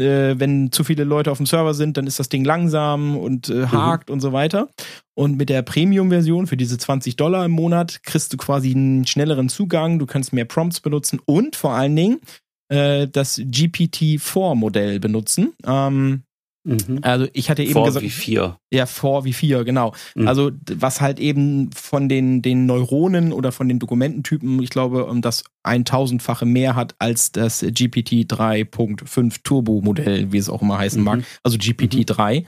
Äh, 0.00 0.38
wenn 0.38 0.70
zu 0.72 0.84
viele 0.84 1.04
Leute 1.04 1.30
auf 1.30 1.38
dem 1.38 1.46
Server 1.46 1.74
sind, 1.74 1.96
dann 1.96 2.06
ist 2.06 2.18
das 2.18 2.28
Ding 2.28 2.44
langsam 2.44 3.16
und 3.16 3.48
Mhm. 3.48 3.62
äh, 3.62 3.66
hakt 3.66 4.10
und 4.10 4.20
so 4.20 4.32
weiter. 4.32 4.68
Und 5.14 5.36
mit 5.38 5.48
der 5.48 5.62
Premium-Version 5.62 6.46
für 6.46 6.56
diese 6.56 6.76
20 6.78 7.16
Dollar 7.16 7.44
im 7.44 7.52
Monat 7.52 8.02
kriegst 8.02 8.32
du 8.32 8.36
quasi 8.36 8.72
einen 8.72 9.06
schnelleren 9.06 9.48
Zugang, 9.48 9.98
du 9.98 10.06
kannst 10.06 10.32
mehr 10.32 10.44
Prompts 10.44 10.80
benutzen 10.80 11.20
und 11.24 11.56
vor 11.56 11.72
allen 11.72 11.96
Dingen 11.96 12.20
äh, 12.68 13.06
das 13.08 13.38
GPT-4-Modell 13.38 15.00
benutzen. 15.00 15.52
Ähm, 15.66 16.22
Mhm. 16.66 16.98
also 17.02 17.28
ich 17.32 17.48
hatte 17.48 17.62
eben 17.62 17.72
Vor 17.74 17.86
gesagt, 17.86 18.04
wie 18.04 18.10
vier. 18.10 18.58
ja, 18.72 18.86
4 18.86 19.20
wie 19.22 19.32
4, 19.32 19.62
genau. 19.64 19.94
Mhm. 20.16 20.26
Also 20.26 20.50
was 20.74 21.00
halt 21.00 21.20
eben 21.20 21.70
von 21.72 22.08
den, 22.08 22.42
den 22.42 22.66
Neuronen 22.66 23.32
oder 23.32 23.52
von 23.52 23.68
den 23.68 23.78
Dokumententypen, 23.78 24.60
ich 24.62 24.70
glaube, 24.70 25.06
um 25.06 25.22
das 25.22 25.44
1000-fache 25.64 26.44
mehr 26.44 26.74
hat 26.74 26.96
als 26.98 27.30
das 27.30 27.60
GPT 27.60 28.26
3.5 28.30 29.36
Turbo-Modell, 29.44 30.32
wie 30.32 30.38
es 30.38 30.48
auch 30.48 30.62
immer 30.62 30.78
heißen 30.78 30.98
Mhm. 31.00 31.04
mag, 31.04 31.20
also 31.42 31.56
GPT 31.58 32.04
3. 32.04 32.44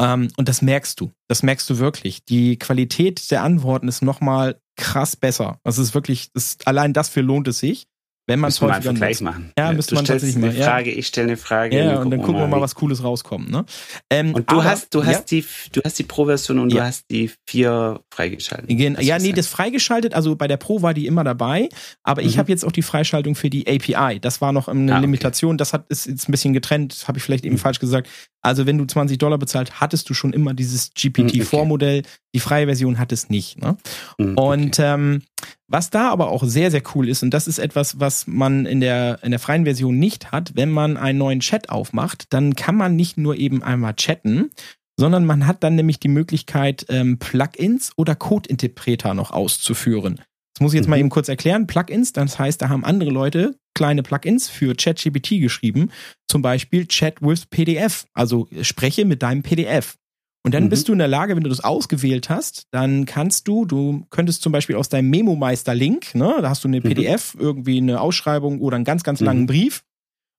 Ähm, 0.00 0.28
und 0.36 0.48
das 0.48 0.60
merkst 0.60 1.00
du. 1.00 1.12
Das 1.28 1.42
merkst 1.42 1.68
du 1.70 1.78
wirklich. 1.78 2.24
Die 2.24 2.58
Qualität 2.58 3.30
der 3.30 3.42
Antworten 3.44 3.88
ist 3.88 4.02
nochmal 4.02 4.60
krass 4.76 5.14
besser. 5.16 5.58
Das 5.62 5.78
ist 5.78 5.94
wirklich, 5.94 6.32
das, 6.32 6.58
allein 6.64 6.92
dafür 6.92 7.22
lohnt 7.22 7.46
es 7.48 7.60
sich, 7.60 7.86
wenn 8.26 8.40
man 8.40 8.48
es 8.48 8.60
mal 8.60 8.70
einen 8.70 8.82
Vergleich 8.82 9.20
nutzt. 9.20 9.22
machen. 9.22 9.52
Ja, 9.58 9.72
müsste 9.72 9.90
du 9.90 9.96
man 9.96 10.04
tatsächlich 10.06 10.36
eine 10.36 10.46
mal, 10.46 10.56
ja. 10.56 10.64
Frage, 10.66 10.90
ich 10.90 11.06
stelle 11.06 11.28
eine 11.28 11.36
Frage. 11.36 11.76
Ja, 11.78 11.98
und 12.00 12.10
dann 12.10 12.20
gucken 12.22 12.40
wir 12.40 12.46
mal, 12.46 12.60
was 12.60 12.74
Cooles 12.74 13.02
rauskommt. 13.02 13.50
Ne? 13.50 13.64
Ähm, 14.10 14.34
Und 14.34 14.50
du 14.50 14.56
aber- 14.56 14.64
hast, 14.64 14.94
du 14.94 15.00
ja? 15.00 15.06
hast 15.06 15.30
die, 15.30 15.44
du 15.72 15.80
hast 15.84 15.98
die 15.98 16.04
Pro-Version 16.04 16.58
und 16.58 16.72
Ja. 16.72 16.80
du 16.80 16.86
hast 16.86 17.04
die 17.10 17.30
vier 17.46 18.00
freigeschaltet. 18.10 18.68
Gen- 18.68 18.96
Ja, 19.00 19.18
nee, 19.18 19.32
das 19.32 19.46
freigeschaltet, 19.48 20.14
also 20.14 20.36
bei 20.36 20.48
der 20.48 20.56
Pro 20.56 20.80
war 20.82 20.94
die 20.94 21.06
immer 21.06 21.22
dabei, 21.24 21.68
aber 22.02 22.22
ich 22.22 22.36
Mhm. 22.36 22.38
habe 22.38 22.50
jetzt 22.52 22.64
auch 22.64 22.72
die 22.72 22.82
Freischaltung 22.82 23.34
für 23.34 23.50
die 23.50 23.66
API. 23.66 24.20
Das 24.20 24.40
war 24.40 24.52
noch 24.52 24.68
eine 24.68 24.90
Ah, 24.92 24.96
okay. 24.96 25.02
Limitation, 25.02 25.58
das 25.58 25.72
hat 25.74 25.84
ist 25.90 26.06
jetzt 26.06 26.28
ein 26.28 26.32
bisschen 26.32 26.52
getrennt, 26.54 26.92
das 26.94 27.08
habe 27.08 27.18
ich 27.18 27.24
vielleicht 27.24 27.44
eben 27.44 27.56
Mhm. 27.56 27.58
falsch 27.60 27.78
gesagt. 27.78 28.08
Also 28.40 28.66
wenn 28.66 28.78
du 28.78 28.84
20 28.86 29.18
Dollar 29.18 29.38
bezahlt, 29.38 29.80
hattest 29.80 30.08
du 30.08 30.14
schon 30.14 30.32
immer 30.32 30.54
dieses 30.54 30.90
GPT-4-Modell. 30.94 32.02
Die 32.34 32.40
freie 32.40 32.66
Version 32.66 32.98
hat 32.98 33.12
es 33.12 33.30
nicht. 33.30 33.62
Ne? 33.62 33.76
Mhm, 34.18 34.36
Und 34.36 34.78
ähm, 34.80 35.22
was 35.68 35.90
da 35.90 36.10
aber 36.10 36.28
auch 36.28 36.44
sehr, 36.44 36.70
sehr 36.70 36.82
cool 36.94 37.08
ist, 37.08 37.22
und 37.22 37.30
das 37.30 37.46
ist 37.46 37.58
etwas, 37.58 38.00
was 38.00 38.26
man 38.26 38.66
in 38.66 38.80
der, 38.80 39.20
in 39.22 39.30
der 39.30 39.40
freien 39.40 39.64
Version 39.64 39.98
nicht 39.98 40.32
hat, 40.32 40.52
wenn 40.56 40.70
man 40.70 40.96
einen 40.96 41.18
neuen 41.18 41.40
Chat 41.40 41.70
aufmacht, 41.70 42.26
dann 42.32 42.54
kann 42.56 42.76
man 42.76 42.96
nicht 42.96 43.16
nur 43.16 43.36
eben 43.36 43.62
einmal 43.62 43.94
chatten, 43.94 44.50
sondern 44.98 45.24
man 45.24 45.46
hat 45.46 45.64
dann 45.64 45.74
nämlich 45.76 45.98
die 46.00 46.08
Möglichkeit, 46.08 46.86
ähm, 46.88 47.18
Plugins 47.18 47.92
oder 47.96 48.14
Codeinterpreter 48.14 49.14
noch 49.14 49.30
auszuführen. 49.30 50.16
Das 50.54 50.60
muss 50.60 50.72
ich 50.72 50.78
jetzt 50.78 50.88
mal 50.88 50.96
Mhm. 50.96 51.00
eben 51.00 51.10
kurz 51.10 51.28
erklären. 51.28 51.66
Plugins, 51.66 52.12
das 52.12 52.38
heißt, 52.38 52.62
da 52.62 52.68
haben 52.68 52.84
andere 52.84 53.10
Leute 53.10 53.56
kleine 53.74 54.04
Plugins 54.04 54.48
für 54.48 54.74
ChatGPT 54.76 55.40
geschrieben. 55.40 55.90
Zum 56.28 56.42
Beispiel 56.42 56.86
Chat 56.86 57.20
with 57.20 57.46
PDF, 57.46 58.04
also 58.14 58.48
spreche 58.62 59.04
mit 59.04 59.22
deinem 59.22 59.42
PDF. 59.42 59.96
Und 60.44 60.52
dann 60.52 60.64
Mhm. 60.64 60.68
bist 60.68 60.88
du 60.88 60.92
in 60.92 60.98
der 60.98 61.08
Lage, 61.08 61.34
wenn 61.36 61.42
du 61.42 61.48
das 61.48 61.64
ausgewählt 61.64 62.28
hast, 62.28 62.66
dann 62.70 63.06
kannst 63.06 63.48
du, 63.48 63.64
du 63.64 64.06
könntest 64.10 64.42
zum 64.42 64.52
Beispiel 64.52 64.76
aus 64.76 64.88
deinem 64.90 65.08
Memo-Meister-Link, 65.10 66.14
ne, 66.14 66.36
da 66.42 66.50
hast 66.50 66.64
du 66.64 66.68
eine 66.68 66.80
Mhm. 66.80 66.82
PDF, 66.84 67.34
irgendwie 67.38 67.78
eine 67.78 68.00
Ausschreibung 68.00 68.60
oder 68.60 68.76
einen 68.76 68.84
ganz, 68.84 69.02
ganz 69.04 69.20
langen 69.20 69.42
Mhm. 69.42 69.46
Brief 69.46 69.84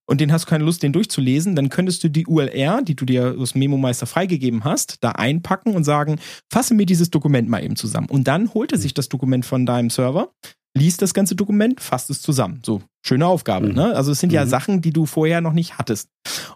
und 0.08 0.20
den 0.20 0.30
hast 0.32 0.44
du 0.44 0.48
keine 0.50 0.64
Lust, 0.64 0.84
den 0.84 0.92
durchzulesen, 0.92 1.56
dann 1.56 1.68
könntest 1.70 2.04
du 2.04 2.08
die 2.08 2.26
URL, 2.26 2.84
die 2.84 2.94
du 2.94 3.04
dir 3.04 3.34
aus 3.36 3.56
Memo-Meister 3.56 4.06
freigegeben 4.06 4.62
hast, 4.62 5.02
da 5.02 5.10
einpacken 5.12 5.74
und 5.74 5.82
sagen, 5.82 6.20
fasse 6.52 6.74
mir 6.74 6.86
dieses 6.86 7.10
Dokument 7.10 7.48
mal 7.48 7.64
eben 7.64 7.74
zusammen. 7.74 8.08
Und 8.08 8.28
dann 8.28 8.54
holt 8.54 8.70
er 8.72 8.78
sich 8.78 8.94
das 8.94 9.08
Dokument 9.08 9.44
von 9.44 9.66
deinem 9.66 9.90
Server, 9.90 10.30
liest 10.76 11.02
das 11.02 11.14
ganze 11.14 11.34
Dokument, 11.34 11.80
fasst 11.80 12.10
es 12.10 12.22
zusammen. 12.22 12.60
So, 12.64 12.82
schöne 13.04 13.26
Aufgabe. 13.26 13.68
Mhm. 13.70 13.74
Ne? 13.74 13.96
Also 13.96 14.12
es 14.12 14.20
sind 14.20 14.32
ja 14.32 14.44
Mhm. 14.44 14.50
Sachen, 14.50 14.80
die 14.82 14.92
du 14.92 15.06
vorher 15.06 15.40
noch 15.40 15.54
nicht 15.54 15.78
hattest. 15.78 16.10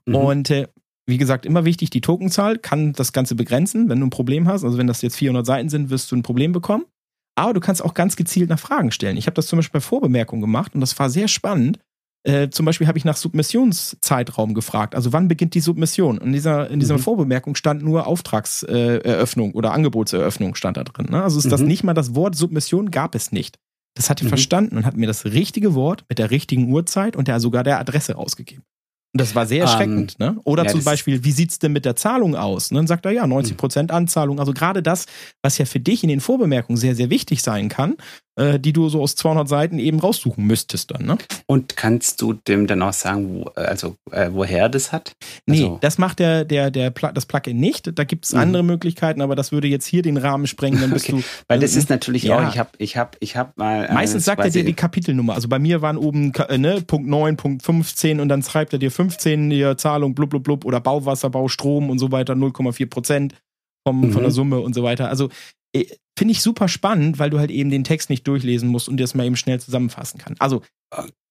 Mhm. 0.06 0.14
Und 0.14 0.50
äh, 0.50 0.68
wie 1.10 1.18
gesagt, 1.18 1.44
immer 1.44 1.64
wichtig, 1.66 1.90
die 1.90 2.00
Tokenzahl 2.00 2.56
kann 2.58 2.92
das 2.94 3.12
Ganze 3.12 3.34
begrenzen, 3.34 3.88
wenn 3.88 4.00
du 4.00 4.06
ein 4.06 4.10
Problem 4.10 4.48
hast. 4.48 4.64
Also 4.64 4.78
wenn 4.78 4.86
das 4.86 5.02
jetzt 5.02 5.16
400 5.16 5.44
Seiten 5.44 5.68
sind, 5.68 5.90
wirst 5.90 6.10
du 6.10 6.16
ein 6.16 6.22
Problem 6.22 6.52
bekommen. 6.52 6.84
Aber 7.36 7.52
du 7.54 7.60
kannst 7.60 7.82
auch 7.84 7.94
ganz 7.94 8.16
gezielt 8.16 8.48
nach 8.50 8.58
Fragen 8.58 8.90
stellen. 8.92 9.16
Ich 9.16 9.26
habe 9.26 9.34
das 9.34 9.46
zum 9.46 9.58
Beispiel 9.58 9.80
bei 9.80 9.84
Vorbemerkungen 9.84 10.40
gemacht 10.40 10.74
und 10.74 10.80
das 10.80 10.98
war 10.98 11.10
sehr 11.10 11.28
spannend. 11.28 11.78
Äh, 12.22 12.50
zum 12.50 12.66
Beispiel 12.66 12.86
habe 12.86 12.98
ich 12.98 13.04
nach 13.06 13.16
Submissionszeitraum 13.16 14.52
gefragt. 14.54 14.94
Also 14.94 15.12
wann 15.12 15.28
beginnt 15.28 15.54
die 15.54 15.60
Submission? 15.60 16.18
Und 16.18 16.28
in 16.28 16.32
dieser, 16.34 16.68
in 16.70 16.80
dieser 16.80 16.94
Mhm. 16.98 17.02
Vorbemerkung 17.02 17.54
stand 17.54 17.82
nur 17.82 18.06
Auftragseröffnung 18.06 19.50
äh, 19.52 19.54
oder 19.54 19.72
Angebotseröffnung 19.72 20.54
stand 20.54 20.76
da 20.76 20.84
drin. 20.84 21.06
Ne? 21.10 21.22
Also 21.22 21.38
ist 21.38 21.50
das 21.50 21.62
Mhm. 21.62 21.68
nicht 21.68 21.84
mal 21.84 21.94
das 21.94 22.14
Wort 22.14 22.34
Submission 22.36 22.90
gab 22.90 23.14
es 23.14 23.32
nicht. 23.32 23.58
Das 23.94 24.10
hat 24.10 24.20
er 24.20 24.24
Mhm. 24.26 24.28
verstanden 24.30 24.76
und 24.76 24.84
hat 24.86 24.96
mir 24.96 25.06
das 25.06 25.24
richtige 25.24 25.74
Wort 25.74 26.04
mit 26.08 26.18
der 26.18 26.30
richtigen 26.30 26.70
Uhrzeit 26.70 27.16
und 27.16 27.26
der 27.28 27.40
sogar 27.40 27.64
der 27.64 27.80
Adresse 27.80 28.14
rausgegeben. 28.14 28.64
Und 29.12 29.20
das 29.20 29.34
war 29.34 29.44
sehr 29.46 29.58
Ähm, 29.58 29.68
erschreckend. 29.68 30.18
ne? 30.20 30.36
Oder 30.44 30.64
ja, 30.64 30.70
zum 30.70 30.84
Beispiel, 30.84 31.24
wie 31.24 31.32
sieht's 31.32 31.58
denn 31.58 31.72
mit 31.72 31.84
der 31.84 31.96
Zahlung 31.96 32.36
aus? 32.36 32.70
Und 32.70 32.76
dann 32.76 32.86
sagt 32.86 33.04
er, 33.06 33.12
ja, 33.12 33.24
90% 33.24 33.90
Anzahlung. 33.90 34.38
Also 34.38 34.52
gerade 34.52 34.82
das, 34.82 35.06
was 35.42 35.58
ja 35.58 35.64
für 35.64 35.80
dich 35.80 36.02
in 36.04 36.08
den 36.08 36.20
Vorbemerkungen 36.20 36.76
sehr, 36.76 36.94
sehr 36.94 37.10
wichtig 37.10 37.42
sein 37.42 37.68
kann, 37.68 37.96
äh, 38.36 38.58
die 38.60 38.72
du 38.72 38.88
so 38.88 39.02
aus 39.02 39.16
200 39.16 39.48
Seiten 39.48 39.78
eben 39.78 39.98
raussuchen 39.98 40.46
müsstest 40.46 40.90
dann. 40.92 41.04
Ne? 41.04 41.18
Und 41.46 41.76
kannst 41.76 42.22
du 42.22 42.32
dem 42.34 42.66
dann 42.66 42.80
auch 42.82 42.92
sagen, 42.92 43.28
wo, 43.28 43.42
also 43.56 43.96
äh, 44.12 44.28
woher 44.32 44.68
das 44.68 44.92
hat? 44.92 45.12
Nee, 45.46 45.64
Also- 45.64 45.78
das 45.80 45.98
macht 45.98 46.18
der, 46.20 46.44
der, 46.44 46.70
der 46.70 46.90
Pla 46.90 47.12
das 47.12 47.26
Plugin 47.26 47.58
nicht. 47.58 47.90
Da 47.98 48.04
gibt's 48.04 48.32
Mhm. 48.32 48.38
andere 48.40 48.62
Möglichkeiten, 48.62 49.20
aber 49.20 49.34
das 49.36 49.50
würde 49.52 49.68
jetzt 49.68 49.86
hier 49.86 50.02
den 50.02 50.16
Rahmen 50.16 50.46
sprengen. 50.46 50.80
Dann 50.80 50.90
bist 50.90 51.08
Okay, 51.08 51.20
du. 51.20 51.24
Weil 51.48 51.58
das 51.60 51.74
äh, 51.74 51.78
ist 51.80 51.90
natürlich 51.90 52.22
ja. 52.22 52.38
auch, 52.46 52.52
ich 52.52 52.58
habe 52.58 52.70
ich 52.78 52.96
hab, 52.96 53.16
ich 53.20 53.36
hab 53.36 53.56
mal. 53.58 53.86
äh, 53.86 53.92
Meistens 53.94 54.24
sagt 54.24 54.44
er 54.44 54.50
dir 54.50 54.64
die 54.64 54.74
Kapitelnummer. 54.74 55.34
Also 55.34 55.48
bei 55.48 55.58
mir 55.58 55.82
waren 55.82 55.96
oben 55.98 56.32
äh, 56.48 56.56
ne, 56.58 56.80
Punkt 56.86 57.08
9, 57.08 57.36
Punkt 57.36 57.62
15 57.64 58.20
und 58.20 58.28
dann 58.28 58.42
schreibt 58.42 58.72
er 58.72 58.78
dir 58.78 58.90
15 58.90 59.50
hier 59.50 59.76
Zahlung, 59.76 60.14
blub, 60.14 60.30
blub, 60.30 60.44
blub 60.44 60.64
oder 60.64 60.80
Bauwasser, 60.80 61.30
Baustrom 61.30 61.90
und 61.90 61.98
so 61.98 62.12
weiter, 62.12 62.34
0,4 62.34 62.86
Prozent 62.88 63.34
vom, 63.86 64.00
Mhm. 64.02 64.12
von 64.12 64.22
der 64.22 64.30
Summe 64.30 64.60
und 64.60 64.74
so 64.74 64.82
weiter. 64.82 65.08
Also 65.08 65.28
äh, 65.74 65.86
finde 66.20 66.32
ich 66.32 66.42
super 66.42 66.68
spannend, 66.68 67.18
weil 67.18 67.30
du 67.30 67.38
halt 67.38 67.50
eben 67.50 67.70
den 67.70 67.82
Text 67.82 68.10
nicht 68.10 68.28
durchlesen 68.28 68.68
musst 68.68 68.90
und 68.90 68.98
das 69.00 69.14
mal 69.14 69.24
eben 69.24 69.36
schnell 69.36 69.58
zusammenfassen 69.58 70.18
kann. 70.20 70.36
Also 70.38 70.60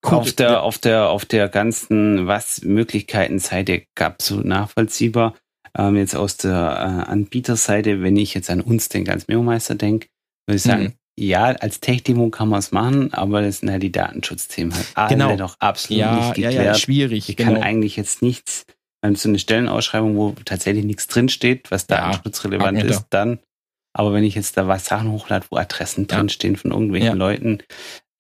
auf 0.02 0.32
der, 0.34 0.64
auf 0.64 0.80
der, 0.80 1.10
auf 1.10 1.26
der 1.26 1.48
ganzen 1.48 2.26
was 2.26 2.64
Möglichkeiten-Seite 2.64 3.84
absolut 4.00 4.46
nachvollziehbar. 4.46 5.36
Ähm, 5.78 5.96
jetzt 5.96 6.16
aus 6.16 6.38
der 6.38 7.06
äh, 7.08 7.12
Anbieterseite, 7.12 8.02
wenn 8.02 8.18
ich 8.18 8.34
jetzt 8.34 8.50
an 8.50 8.62
uns 8.62 8.90
denke, 8.90 9.12
als 9.12 9.28
Meomeister 9.28 9.76
denke, 9.76 10.08
würde 10.48 10.56
ich 10.56 10.64
sagen, 10.64 10.84
Mhm. 10.86 10.94
ja, 11.20 11.44
als 11.52 11.82
Tech-Demo 11.82 12.30
kann 12.32 12.50
man 12.50 12.58
es 12.58 12.72
machen, 12.72 13.14
aber 13.14 13.44
das 13.44 13.60
sind 13.60 13.70
halt 13.70 13.84
die 13.84 13.92
Datenschutzthemen 13.92 14.74
halt 14.74 14.88
alle 14.96 15.10
Genau. 15.10 15.36
noch 15.36 15.56
absolut 15.60 16.00
ja, 16.00 16.16
nicht 16.16 16.38
ja, 16.40 16.50
geklärt. 16.50 16.66
ja, 16.66 16.74
schwierig. 16.74 17.30
ich 17.30 17.38
kann 17.38 17.54
genau. 17.54 17.66
eigentlich 17.68 17.96
jetzt 17.98 18.24
nichts, 18.24 18.66
wenn 19.04 19.14
so 19.14 19.30
eine 19.30 19.38
Stellenausschreibung, 19.38 20.16
wo 20.18 20.34
tatsächlich 20.46 20.86
nichts 20.86 21.06
drinsteht, 21.06 21.70
was 21.70 21.86
Ja, 21.90 21.98
datenschutzrelevant 21.98 22.82
ist, 22.84 23.06
dann, 23.12 23.38
aber 23.94 24.14
wenn 24.14 24.24
ich 24.24 24.36
jetzt 24.36 24.58
da 24.58 24.68
was 24.68 24.86
Sachen 24.86 25.12
hochlade, 25.12 25.46
wo 25.50 25.58
Adressen 25.58 26.08
Ja. 26.10 26.18
drinstehen 26.18 26.56
von 26.56 26.72
irgendwelchen 26.72 27.08
Ja. 27.10 27.14
Leuten, 27.16 27.60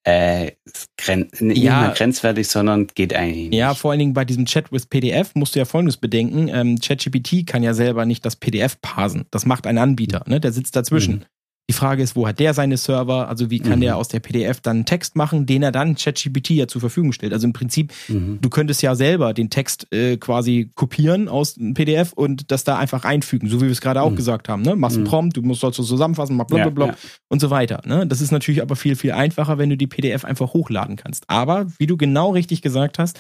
äh, 0.07 0.51
ist 0.65 0.89
gren 0.97 1.29
nicht 1.39 1.57
Ja. 1.61 1.81
mal 1.81 1.93
grenzwertig, 1.93 2.47
sondern 2.47 2.87
geht 2.87 3.13
eigentlich 3.13 3.53
Ja, 3.53 3.69
nicht. 3.69 3.79
vor 3.79 3.91
allen 3.91 3.99
Dingen 3.99 4.13
bei 4.13 4.25
diesem 4.25 4.45
Chat 4.45 4.71
with 4.71 4.85
PDF 4.87 5.35
musst 5.35 5.55
du 5.55 5.59
ja 5.59 5.65
Folgendes 5.65 5.97
bedenken. 5.97 6.47
Ähm, 6.47 6.79
ChatGPT 6.79 7.45
kann 7.45 7.63
ja 7.63 7.73
selber 7.73 8.05
nicht 8.05 8.25
das 8.25 8.35
PDF 8.37 8.79
parsen. 8.81 9.25
Das 9.31 9.45
macht 9.45 9.67
ein 9.67 9.77
Anbieter, 9.77 10.23
ne? 10.27 10.39
der 10.39 10.51
sitzt 10.53 10.75
dazwischen. 10.75 11.15
Mhm. 11.15 11.25
Die 11.69 11.73
Frage 11.73 12.01
ist, 12.01 12.15
wo 12.15 12.27
hat 12.27 12.39
der 12.39 12.55
seine 12.55 12.77
Server? 12.77 13.29
Also 13.29 13.51
wie 13.51 13.59
kann 13.59 13.77
Mhm. 13.77 13.81
der 13.83 13.97
aus 13.97 14.07
der 14.07 14.19
PDF 14.19 14.59
dann 14.59 14.77
einen 14.77 14.85
Text 14.85 15.15
machen, 15.15 15.45
den 15.45 15.61
er 15.61 15.71
dann 15.71 15.93
ChatGPT 15.95 16.49
ja 16.49 16.67
zur 16.67 16.81
Verfügung 16.81 17.11
stellt? 17.13 17.31
Also 17.31 17.45
im 17.45 17.53
Prinzip, 17.53 17.93
Mhm. 18.07 18.39
du 18.41 18.49
könntest 18.49 18.81
ja 18.81 18.95
selber 18.95 19.35
den 19.35 19.51
Text 19.51 19.85
äh, 19.93 20.17
quasi 20.17 20.71
kopieren 20.73 21.27
aus 21.29 21.53
dem 21.53 21.75
PDF 21.75 22.11
und 22.13 22.49
das 22.49 22.63
da 22.63 22.79
einfach 22.79 23.05
einfügen, 23.05 23.47
so 23.49 23.57
wie 23.61 23.65
wir 23.65 23.71
es 23.71 23.81
gerade 23.81 24.01
auch 24.01 24.09
Mhm. 24.09 24.15
gesagt 24.15 24.49
haben. 24.49 24.63
Ne? 24.63 24.75
Machst 24.75 24.95
einen 24.97 25.03
Mhm. 25.03 25.09
Prompt, 25.09 25.37
du 25.37 25.43
musst 25.43 25.61
dazu 25.61 25.83
zusammenfassen, 25.83 26.35
mach 26.35 26.45
blablabla 26.47 26.85
Ja, 26.87 26.91
ja. 26.93 26.97
und 27.27 27.39
so 27.39 27.51
weiter. 27.51 27.83
Ne? 27.85 28.07
Das 28.07 28.19
ist 28.19 28.31
natürlich 28.31 28.63
aber 28.63 28.75
viel, 28.75 28.95
viel 28.95 29.11
einfacher, 29.11 29.59
wenn 29.59 29.69
du 29.69 29.77
die 29.77 29.85
PDF 29.87 30.25
einfach 30.25 30.53
hochladen 30.53 30.95
kannst. 30.95 31.25
Aber 31.29 31.67
wie 31.77 31.85
du 31.85 31.97
genau 31.97 32.31
richtig 32.31 32.63
gesagt 32.63 32.97
hast, 32.97 33.19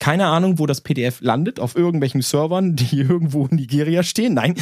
keine 0.00 0.26
Ahnung, 0.26 0.58
wo 0.58 0.66
das 0.66 0.80
PDF 0.80 1.20
landet, 1.20 1.60
auf 1.60 1.76
irgendwelchen 1.76 2.22
Servern, 2.22 2.74
die 2.74 3.00
irgendwo 3.00 3.46
in 3.46 3.56
Nigeria 3.56 4.02
stehen. 4.02 4.34
Nein. 4.34 4.54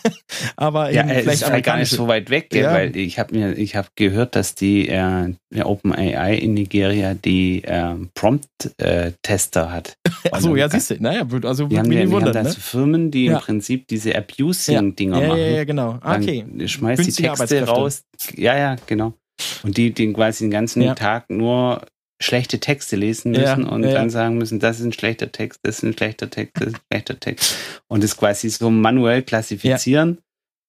aber 0.56 0.90
Ja, 0.92 1.02
äh, 1.04 1.22
vielleicht 1.22 1.42
ist 1.42 1.50
halt 1.50 1.64
gar 1.64 1.78
nicht 1.78 1.90
so 1.90 2.08
weit 2.08 2.28
weg, 2.28 2.52
Ja. 2.54 2.72
weil 2.72 2.96
ich 2.96 3.18
habe 3.18 3.34
mir, 3.36 3.56
ich 3.56 3.76
habe 3.76 3.88
gehört, 3.94 4.36
dass 4.36 4.54
die 4.54 4.88
äh, 4.88 5.32
OpenAI 5.62 6.34
in 6.34 6.54
Nigeria 6.54 7.14
die 7.14 7.62
äh, 7.64 7.94
Prompt-Tester 8.14 9.72
hat. 9.72 9.96
Achso, 10.30 10.56
ja, 10.56 10.68
siehst 10.68 10.90
du. 10.90 10.96
Naja, 11.00 11.22
also 11.44 11.66
Die 11.68 11.76
würde 11.76 11.78
haben, 11.78 11.88
mich 11.88 11.98
die, 11.98 12.04
nicht 12.04 12.10
die 12.10 12.14
haben 12.16 12.26
wundern. 12.26 12.32
da 12.32 12.42
Ne? 12.42 12.50
Firmen, 12.50 13.10
die 13.10 13.24
Ja. 13.26 13.34
im 13.38 13.40
Prinzip 13.40 13.86
diese 13.88 14.16
Abusing-Dinger 14.16 15.20
Ja, 15.22 15.28
machen. 15.28 15.40
ja, 15.40 15.46
ja, 15.46 15.64
genau. 15.64 15.98
Dann 16.02 16.22
Okay. 16.22 16.44
schmeißt 16.66 17.06
die 17.06 17.12
Texte 17.22 17.62
raus. 17.64 18.02
Ja, 18.36 18.56
ja, 18.56 18.76
genau. 18.86 19.14
Und 19.62 19.76
die, 19.76 19.92
die 19.92 20.12
quasi 20.12 20.44
den 20.44 20.50
ganzen 20.50 20.82
Ja. 20.82 20.94
Tag 20.94 21.30
nur 21.30 21.82
schlechte 22.22 22.60
Texte 22.60 22.96
lesen 22.96 23.34
Ja, 23.34 23.56
müssen 23.56 23.68
und 23.68 23.82
ja, 23.82 23.88
ja. 23.90 23.94
dann 23.94 24.10
sagen 24.10 24.36
müssen, 24.38 24.60
das 24.60 24.78
ist 24.78 24.84
ein 24.86 24.92
schlechter 24.92 25.32
Text, 25.32 25.60
das 25.62 25.78
ist 25.78 25.82
ein 25.84 25.92
schlechter 25.94 26.28
Text, 26.30 26.52
das 26.58 26.68
ist 26.68 26.74
ein 26.76 26.80
schlechter 26.92 27.18
Text. 27.18 27.56
Und 27.88 28.04
das 28.04 28.16
quasi 28.16 28.48
so 28.50 28.70
manuell 28.70 29.22
klassifizieren, 29.22 30.18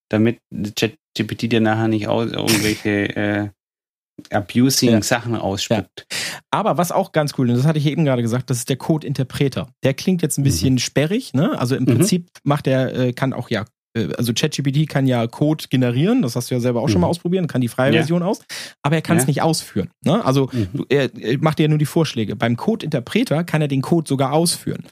damit 0.09 0.39
ChatGPT 0.75 1.51
dir 1.51 1.61
nachher 1.61 1.87
nicht 1.87 2.03
irgendwelche 2.05 3.15
äh, 3.15 3.49
abusing 4.29 4.91
Ja. 4.91 5.01
Sachen 5.01 5.35
ausspuckt. 5.35 6.05
Aber 6.51 6.77
was 6.77 6.91
auch 6.91 7.11
ganz 7.11 7.33
cool 7.37 7.49
ist, 7.49 7.59
das 7.59 7.65
hatte 7.65 7.79
ich 7.79 7.85
eben 7.87 8.05
gerade 8.05 8.21
gesagt, 8.21 8.49
das 8.49 8.57
ist 8.59 8.69
der 8.69 8.77
Code-Interpreter. 8.77 9.69
Der 9.83 9.93
klingt 9.93 10.21
jetzt 10.21 10.37
ein 10.37 10.43
bisschen 10.43 10.77
sperrig, 10.79 11.33
ne? 11.33 11.57
Also 11.59 11.75
im 11.75 11.83
Mhm. 11.83 11.97
Prinzip 11.97 12.27
macht 12.43 12.67
er, 12.67 12.93
äh, 12.95 13.13
kann 13.13 13.33
auch 13.33 13.49
ja, 13.49 13.65
also 14.17 14.33
ChatGPT 14.33 14.87
kann 14.87 15.05
ja 15.07 15.27
Code 15.27 15.65
generieren, 15.69 16.21
das 16.21 16.35
hast 16.35 16.49
du 16.49 16.55
ja 16.55 16.61
selber 16.61 16.81
auch 16.81 16.87
schon 16.87 16.99
Mhm. 16.99 17.01
mal 17.01 17.07
ausprobieren, 17.07 17.47
kann 17.47 17.61
die 17.61 17.67
freie 17.67 17.91
Ja. 17.91 17.99
Version 17.99 18.23
aus, 18.23 18.41
aber 18.81 18.95
er 18.95 19.01
kann 19.01 19.17
es 19.17 19.23
Ja. 19.23 19.27
nicht 19.27 19.41
ausführen. 19.41 19.89
Ne? 20.05 20.23
Also 20.23 20.49
Mhm. 20.51 20.85
er, 20.89 21.13
er 21.15 21.37
macht 21.39 21.59
dir 21.59 21.63
ja 21.63 21.69
nur 21.69 21.77
die 21.77 21.85
Vorschläge. 21.85 22.35
Beim 22.35 22.55
Code-Interpreter 22.57 23.43
kann 23.43 23.61
er 23.61 23.67
den 23.67 23.81
Code 23.81 24.07
sogar 24.07 24.31
ausführen. 24.33 24.85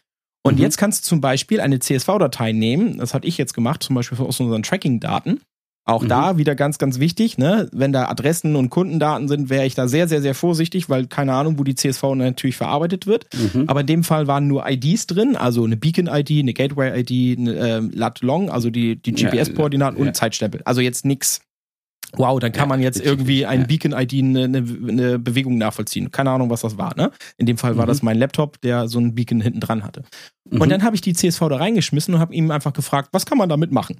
Und 0.46 0.56
Mhm. 0.56 0.62
jetzt 0.62 0.78
kannst 0.78 1.06
du 1.06 1.10
zum 1.10 1.22
Beispiel 1.22 1.60
eine 1.62 1.80
CSV-Datei 1.80 2.52
nehmen, 2.54 2.98
das 2.98 3.14
hatte 3.14 3.28
ich 3.28 3.38
jetzt 3.38 3.54
gemacht, 3.54 3.84
zum 3.84 3.96
Beispiel 3.96 4.18
aus 4.20 4.40
unseren 4.40 4.64
Tracking-Daten. 4.64 5.42
Auch 5.90 6.04
Mhm. 6.04 6.08
da 6.10 6.38
wieder 6.38 6.56
ganz, 6.56 6.78
ganz 6.78 7.00
wichtig, 7.00 7.38
ne? 7.38 7.68
Wenn 7.74 7.92
da 7.92 8.08
Adressen 8.10 8.56
und 8.56 8.70
Kundendaten 8.70 9.28
sind, 9.28 9.50
wäre 9.50 9.66
ich 9.66 9.76
da 9.76 9.88
sehr, 9.88 10.08
sehr, 10.08 10.22
sehr 10.22 10.36
vorsichtig, 10.36 10.88
weil 10.90 11.08
keine 11.08 11.34
Ahnung, 11.34 11.58
wo 11.58 11.64
die 11.64 11.76
CSV 11.76 12.04
natürlich 12.16 12.58
verarbeitet 12.58 13.08
wird. 13.08 13.26
Mhm. 13.54 13.66
Aber 13.68 13.82
in 13.82 13.88
dem 13.88 14.04
Fall 14.04 14.28
waren 14.28 14.48
nur 14.48 14.70
IDs 14.70 15.08
drin, 15.08 15.36
also 15.36 15.64
eine 15.66 15.78
Beacon-ID, 15.78 16.40
eine 16.40 16.54
Gateway-ID, 16.54 17.40
eine 17.40 17.54
ähm, 17.56 17.92
Lat-Long, 17.94 18.50
also 18.50 18.70
die, 18.70 18.96
die 19.02 19.12
Ja, 19.20 19.30
GPS-Koordinaten 19.32 19.98
und 20.00 20.06
ja. 20.08 20.14
Zeitstempel. 20.14 20.62
Also 20.66 20.82
jetzt 20.82 21.06
nix. 21.06 21.42
Wow, 22.18 22.40
dann 22.40 22.52
kann 22.52 22.64
Ja, 22.64 22.66
man 22.70 22.82
jetzt 22.82 23.00
irgendwie 23.00 23.46
ein 23.46 23.62
ja. 23.62 23.68
Beacon-ID 23.68 24.14
eine, 24.24 24.44
eine, 24.46 24.58
eine 24.88 25.20
Bewegung 25.20 25.58
nachvollziehen. 25.60 26.10
Keine 26.12 26.32
Ahnung, 26.32 26.50
was 26.50 26.62
das 26.62 26.78
war. 26.78 26.96
Ne? 26.98 27.12
In 27.38 27.46
dem 27.46 27.58
Fall 27.58 27.78
war 27.78 27.86
Mhm. 27.86 27.90
das 27.90 28.02
mein 28.02 28.18
Laptop, 28.18 28.60
der 28.62 28.88
so 28.88 29.00
ein 29.00 29.14
Beacon 29.14 29.42
hinten 29.42 29.60
dran 29.60 29.84
hatte. 29.84 30.04
Mhm. 30.50 30.62
Und 30.62 30.70
dann 30.70 30.84
habe 30.84 30.96
ich 30.96 31.02
die 31.02 31.14
CSV 31.14 31.40
da 31.50 31.58
reingeschmissen 31.58 32.16
und 32.16 32.20
habe 32.20 32.34
ihm 32.34 32.50
einfach 32.50 32.74
gefragt, 32.74 33.10
was 33.12 33.26
kann 33.28 33.38
man 33.38 33.48
damit 33.50 33.72
machen? 33.72 33.98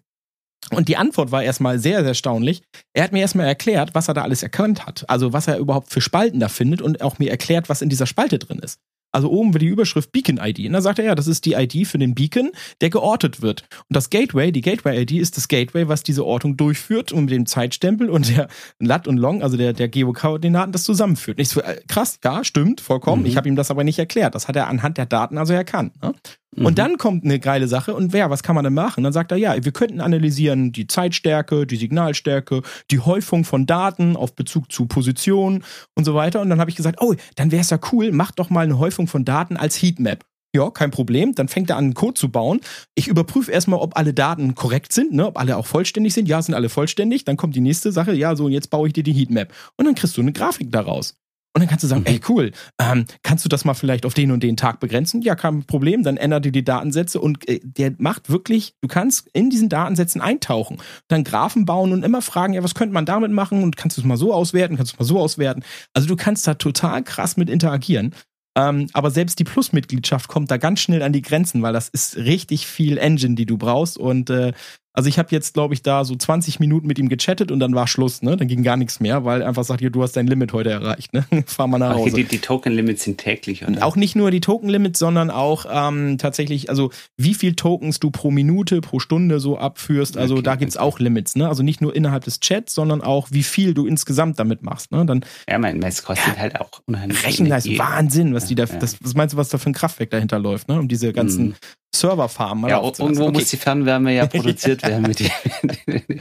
Und 0.72 0.88
die 0.88 0.98
Antwort 0.98 1.32
war 1.32 1.44
erstmal 1.44 1.80
sehr, 1.80 2.00
sehr 2.00 2.10
erstaunlich. 2.10 2.62
Er 2.94 3.04
hat 3.04 3.12
mir 3.12 3.20
erstmal 3.20 3.48
erklärt, 3.48 3.96
was 3.96 4.08
er 4.08 4.14
da 4.14 4.24
alles 4.24 4.44
erkannt 4.44 4.86
hat. 4.86 5.06
Also 5.10 5.34
was 5.34 5.48
er 5.48 5.58
überhaupt 5.58 5.90
für 5.90 6.02
Spalten 6.02 6.40
da 6.40 6.50
findet 6.50 6.82
und 6.82 7.02
auch 7.02 7.20
mir 7.20 7.32
erklärt, 7.32 7.70
was 7.70 7.82
in 7.82 7.90
dieser 7.90 8.06
Spalte 8.06 8.40
drin 8.40 8.60
ist. 8.60 8.80
Also 9.12 9.32
oben 9.32 9.54
wird 9.54 9.64
die 9.64 9.68
Überschrift 9.68 10.12
Beacon-ID. 10.12 10.68
Und 10.68 10.74
dann 10.74 10.82
sagt 10.84 11.00
er, 11.00 11.06
ja, 11.06 11.16
das 11.16 11.28
ist 11.28 11.46
die 11.46 11.54
ID 11.54 11.88
für 11.88 11.98
den 11.98 12.14
Beacon, 12.14 12.52
der 12.82 12.92
geortet 12.92 13.42
wird. 13.42 13.64
Und 13.90 13.96
das 13.96 14.10
Gateway, 14.10 14.52
die 14.52 14.62
Gateway-ID 14.62 15.14
ist 15.14 15.36
das 15.36 15.48
Gateway, 15.48 15.88
was 15.88 16.04
diese 16.04 16.26
Ortung 16.26 16.58
durchführt 16.58 17.12
und 17.12 17.26
mit 17.26 17.34
dem 17.34 17.46
Zeitstempel 17.48 18.10
und 18.10 18.30
der 18.30 18.48
Lat 18.80 19.08
und 19.08 19.18
Long, 19.18 19.42
also 19.42 19.58
der, 19.58 19.74
der 19.74 19.88
Geokoordinaten, 19.88 20.72
das 20.72 20.84
zusammenführt. 20.84 21.40
Nicht 21.40 21.50
so, 21.50 21.62
äh, 21.62 21.82
krass, 21.88 22.20
ja, 22.24 22.44
stimmt, 22.44 22.82
vollkommen. 22.82 23.24
Mhm. 23.24 23.28
Ich 23.28 23.38
habe 23.38 23.48
ihm 23.48 23.56
das 23.56 23.72
aber 23.72 23.84
nicht 23.84 23.98
erklärt. 23.98 24.36
Das 24.36 24.48
hat 24.48 24.56
er 24.56 24.68
anhand 24.68 24.98
der 25.00 25.08
Daten 25.08 25.38
also 25.40 25.54
erkannt. 25.54 26.00
Ne? 26.04 26.14
Mhm. 26.56 26.66
Und 26.66 26.80
dann 26.80 26.98
kommt 26.98 27.24
eine 27.24 27.40
geile 27.40 27.68
Sache 27.68 27.94
und 27.94 28.14
wer, 28.14 28.30
was 28.30 28.44
kann 28.44 28.56
man 28.56 28.64
denn 28.64 28.74
machen? 28.74 29.04
Dann 29.04 29.14
sagt 29.14 29.32
er, 29.32 29.38
ja, 29.38 29.64
wir 29.64 29.72
könnten 29.72 30.02
analysieren 30.02 30.72
die 30.72 30.88
Zeitstärke, 30.88 31.68
die 31.68 31.78
Signalstärke, 31.78 32.62
die 32.92 33.00
Häufung 33.00 33.44
von 33.44 33.66
Daten 33.66 34.16
auf 34.16 34.36
Bezug 34.36 34.72
zu 34.72 34.88
Positionen 34.88 35.64
und 35.96 36.06
so 36.06 36.16
weiter. 36.16 36.42
Und 36.42 36.50
dann 36.50 36.60
habe 36.60 36.70
ich 36.70 36.76
gesagt, 36.76 37.02
oh, 37.02 37.14
dann 37.36 37.52
wäre 37.52 37.62
es 37.62 37.70
ja 37.70 37.80
cool, 37.92 38.12
mach 38.12 38.32
doch 38.32 38.50
mal 38.50 38.62
eine 38.62 38.80
Häufung 38.80 39.08
von 39.08 39.26
Daten 39.26 39.58
als 39.58 39.82
Heatmap. 39.82 40.26
Ja, 40.56 40.72
kein 40.72 40.90
Problem. 40.90 41.36
Dann 41.36 41.48
fängt 41.48 41.70
er 41.70 41.78
an, 41.78 41.86
einen 41.86 41.94
Code 41.94 42.16
zu 42.16 42.30
bauen. 42.30 42.62
Ich 42.96 43.08
überprüfe 43.08 43.52
erstmal, 43.52 43.80
ob 43.80 43.96
alle 43.96 44.16
Daten 44.16 44.56
korrekt 44.56 44.94
sind, 44.94 45.14
ne? 45.14 45.28
ob 45.28 45.40
alle 45.40 45.58
auch 45.58 45.68
vollständig 45.68 46.16
sind. 46.16 46.28
Ja, 46.28 46.42
sind 46.42 46.56
alle 46.56 46.70
vollständig. 46.70 47.24
Dann 47.24 47.38
kommt 47.38 47.56
die 47.56 47.62
nächste 47.62 47.92
Sache. 47.92 48.14
Ja, 48.14 48.36
so, 48.36 48.46
und 48.46 48.52
jetzt 48.52 48.72
baue 48.72 48.88
ich 48.88 48.94
dir 48.94 49.04
die 49.04 49.14
Heatmap. 49.14 49.54
Und 49.78 49.86
dann 49.86 49.94
kriegst 49.94 50.18
du 50.18 50.22
eine 50.22 50.34
Grafik 50.34 50.72
daraus. 50.72 51.19
Und 51.54 51.62
dann 51.62 51.70
kannst 51.70 51.84
du 51.84 51.88
sagen, 51.88 52.02
mhm. 52.02 52.08
ey 52.08 52.22
cool, 52.30 52.52
ähm, 52.80 53.06
kannst 53.24 53.44
du 53.44 53.50
das 53.50 53.66
mal 53.66 53.74
vielleicht 53.74 54.06
auf 54.06 54.14
den 54.14 54.32
und 54.32 54.44
den 54.44 54.56
Tag 54.56 54.80
begrenzen? 54.80 55.22
Ja, 55.22 55.36
kein 55.36 55.64
Problem. 55.64 56.04
Dann 56.04 56.18
ändert 56.18 56.46
ihr 56.46 56.52
die 56.52 56.64
Datensätze 56.64 57.20
und 57.20 57.48
äh, 57.50 57.60
der 57.64 57.94
macht 57.98 58.30
wirklich, 58.30 58.76
du 58.82 58.88
kannst 58.88 59.28
in 59.34 59.50
diesen 59.50 59.68
Datensätzen 59.68 60.22
eintauchen, 60.22 60.78
dann 61.08 61.24
Graphen 61.24 61.66
bauen 61.66 61.92
und 61.92 62.04
immer 62.04 62.22
fragen, 62.22 62.54
ja, 62.54 62.64
was 62.64 62.76
könnte 62.76 62.94
man 62.94 63.06
damit 63.06 63.32
machen? 63.32 63.64
Und 63.64 63.78
kannst 63.78 63.98
du 63.98 64.02
es 64.02 64.06
mal 64.08 64.18
so 64.18 64.34
auswerten? 64.34 64.78
Kannst 64.78 64.94
du 64.94 64.96
es 64.96 65.00
mal 65.00 65.06
so 65.06 65.20
auswerten? 65.20 65.64
Also 65.94 66.08
du 66.08 66.16
kannst 66.16 66.48
da 66.48 66.54
total 66.54 67.04
krass 67.04 67.36
mit 67.36 67.50
interagieren. 67.50 68.14
Ähm, 68.56 68.88
aber 68.94 69.12
selbst 69.12 69.40
die 69.40 69.44
Plus-Mitgliedschaft 69.44 70.28
kommt 70.28 70.52
da 70.52 70.58
ganz 70.58 70.82
schnell 70.82 71.02
an 71.02 71.14
die 71.14 71.22
Grenzen, 71.22 71.62
weil 71.62 71.74
das 71.74 71.90
ist 71.90 72.18
richtig 72.18 72.68
viel 72.68 72.98
Engine, 72.98 73.36
die 73.36 73.46
du 73.46 73.58
brauchst. 73.58 73.98
Und 73.98 74.30
äh, 74.30 74.54
also 75.00 75.08
ich 75.08 75.18
habe 75.18 75.30
jetzt, 75.32 75.54
glaube 75.54 75.74
ich, 75.74 75.82
da 75.82 76.04
so 76.04 76.14
20 76.14 76.60
Minuten 76.60 76.86
mit 76.86 77.00
ihm 77.00 77.08
gechattet 77.08 77.54
und 77.54 77.62
dann 77.62 77.74
war 77.74 77.88
Schluss, 77.88 78.22
ne? 78.22 78.36
Dann 78.36 78.50
ging 78.50 78.64
gar 78.64 78.76
nichts 78.76 79.00
mehr, 79.00 79.24
weil 79.24 79.44
einfach 79.44 79.64
sagt, 79.64 79.80
hier, 79.80 79.92
du 79.92 80.04
hast 80.04 80.18
dein 80.18 80.28
Limit 80.28 80.52
heute 80.52 80.72
erreicht, 80.72 81.14
ne? 81.14 81.26
Fahr 81.46 81.68
mal 81.68 81.78
nach 81.78 81.96
Hause. 81.96 82.12
Okay, 82.12 82.24
die, 82.24 82.24
die 82.26 82.40
Token-Limits 82.40 83.06
sind 83.06 83.18
täglich, 83.18 83.66
oder? 83.66 83.86
Auch 83.86 83.96
nicht 83.96 84.18
nur 84.18 84.30
die 84.30 84.42
Token-Limits, 84.42 85.00
sondern 85.00 85.32
auch 85.32 85.66
ähm, 85.72 86.18
tatsächlich, 86.18 86.70
also 86.70 86.92
wie 87.16 87.34
viel 87.34 87.56
Tokens 87.56 88.02
du 88.02 88.12
pro 88.12 88.30
Minute, 88.30 88.82
pro 88.82 89.00
Stunde 89.00 89.40
so 89.40 89.58
abführst. 89.58 90.18
Also 90.18 90.34
okay, 90.34 90.44
da 90.44 90.56
gibt's 90.56 90.76
okay. 90.76 90.86
auch 90.86 91.00
Limits, 91.00 91.38
ne? 91.38 91.48
Also 91.48 91.64
nicht 91.64 91.80
nur 91.80 91.96
innerhalb 91.96 92.26
des 92.26 92.42
Chats, 92.42 92.74
sondern 92.74 93.02
auch, 93.02 93.30
wie 93.32 93.44
viel 93.44 93.74
du 93.74 93.86
insgesamt 93.86 94.38
damit 94.38 94.64
machst. 94.64 94.92
Ne? 94.92 95.06
Dann, 95.06 95.24
ja, 95.50 95.58
mein, 95.60 95.82
es 95.82 96.04
kostet 96.04 96.36
ja, 96.36 96.42
halt 96.42 96.60
auch 96.60 96.82
unheimlich. 96.88 97.26
Rechenleistung, 97.26 97.78
Wahnsinn, 97.78 98.34
was 98.34 98.48
die 98.48 98.56
da, 98.56 98.66
ja. 98.66 98.76
das, 98.76 98.98
was 99.02 99.14
meinst 99.14 99.32
du, 99.32 99.38
was 99.38 99.48
da 99.48 99.60
für 99.60 99.70
ein 99.70 99.74
Kraftwerk 99.74 100.10
dahinter 100.10 100.40
läuft, 100.40 100.68
ne? 100.68 100.78
Um 100.78 100.90
diese 100.90 101.14
ganzen 101.14 101.46
mhm. 101.46 101.56
Serverfarmen. 101.94 102.70
Ja, 102.70 102.82
irgendwo 102.82 103.24
okay. 103.24 103.32
muss 103.32 103.50
die 103.50 103.58
Fernwärme 103.58 104.14
ja 104.14 104.26
produziert 104.28 104.84
werden. 104.84 105.14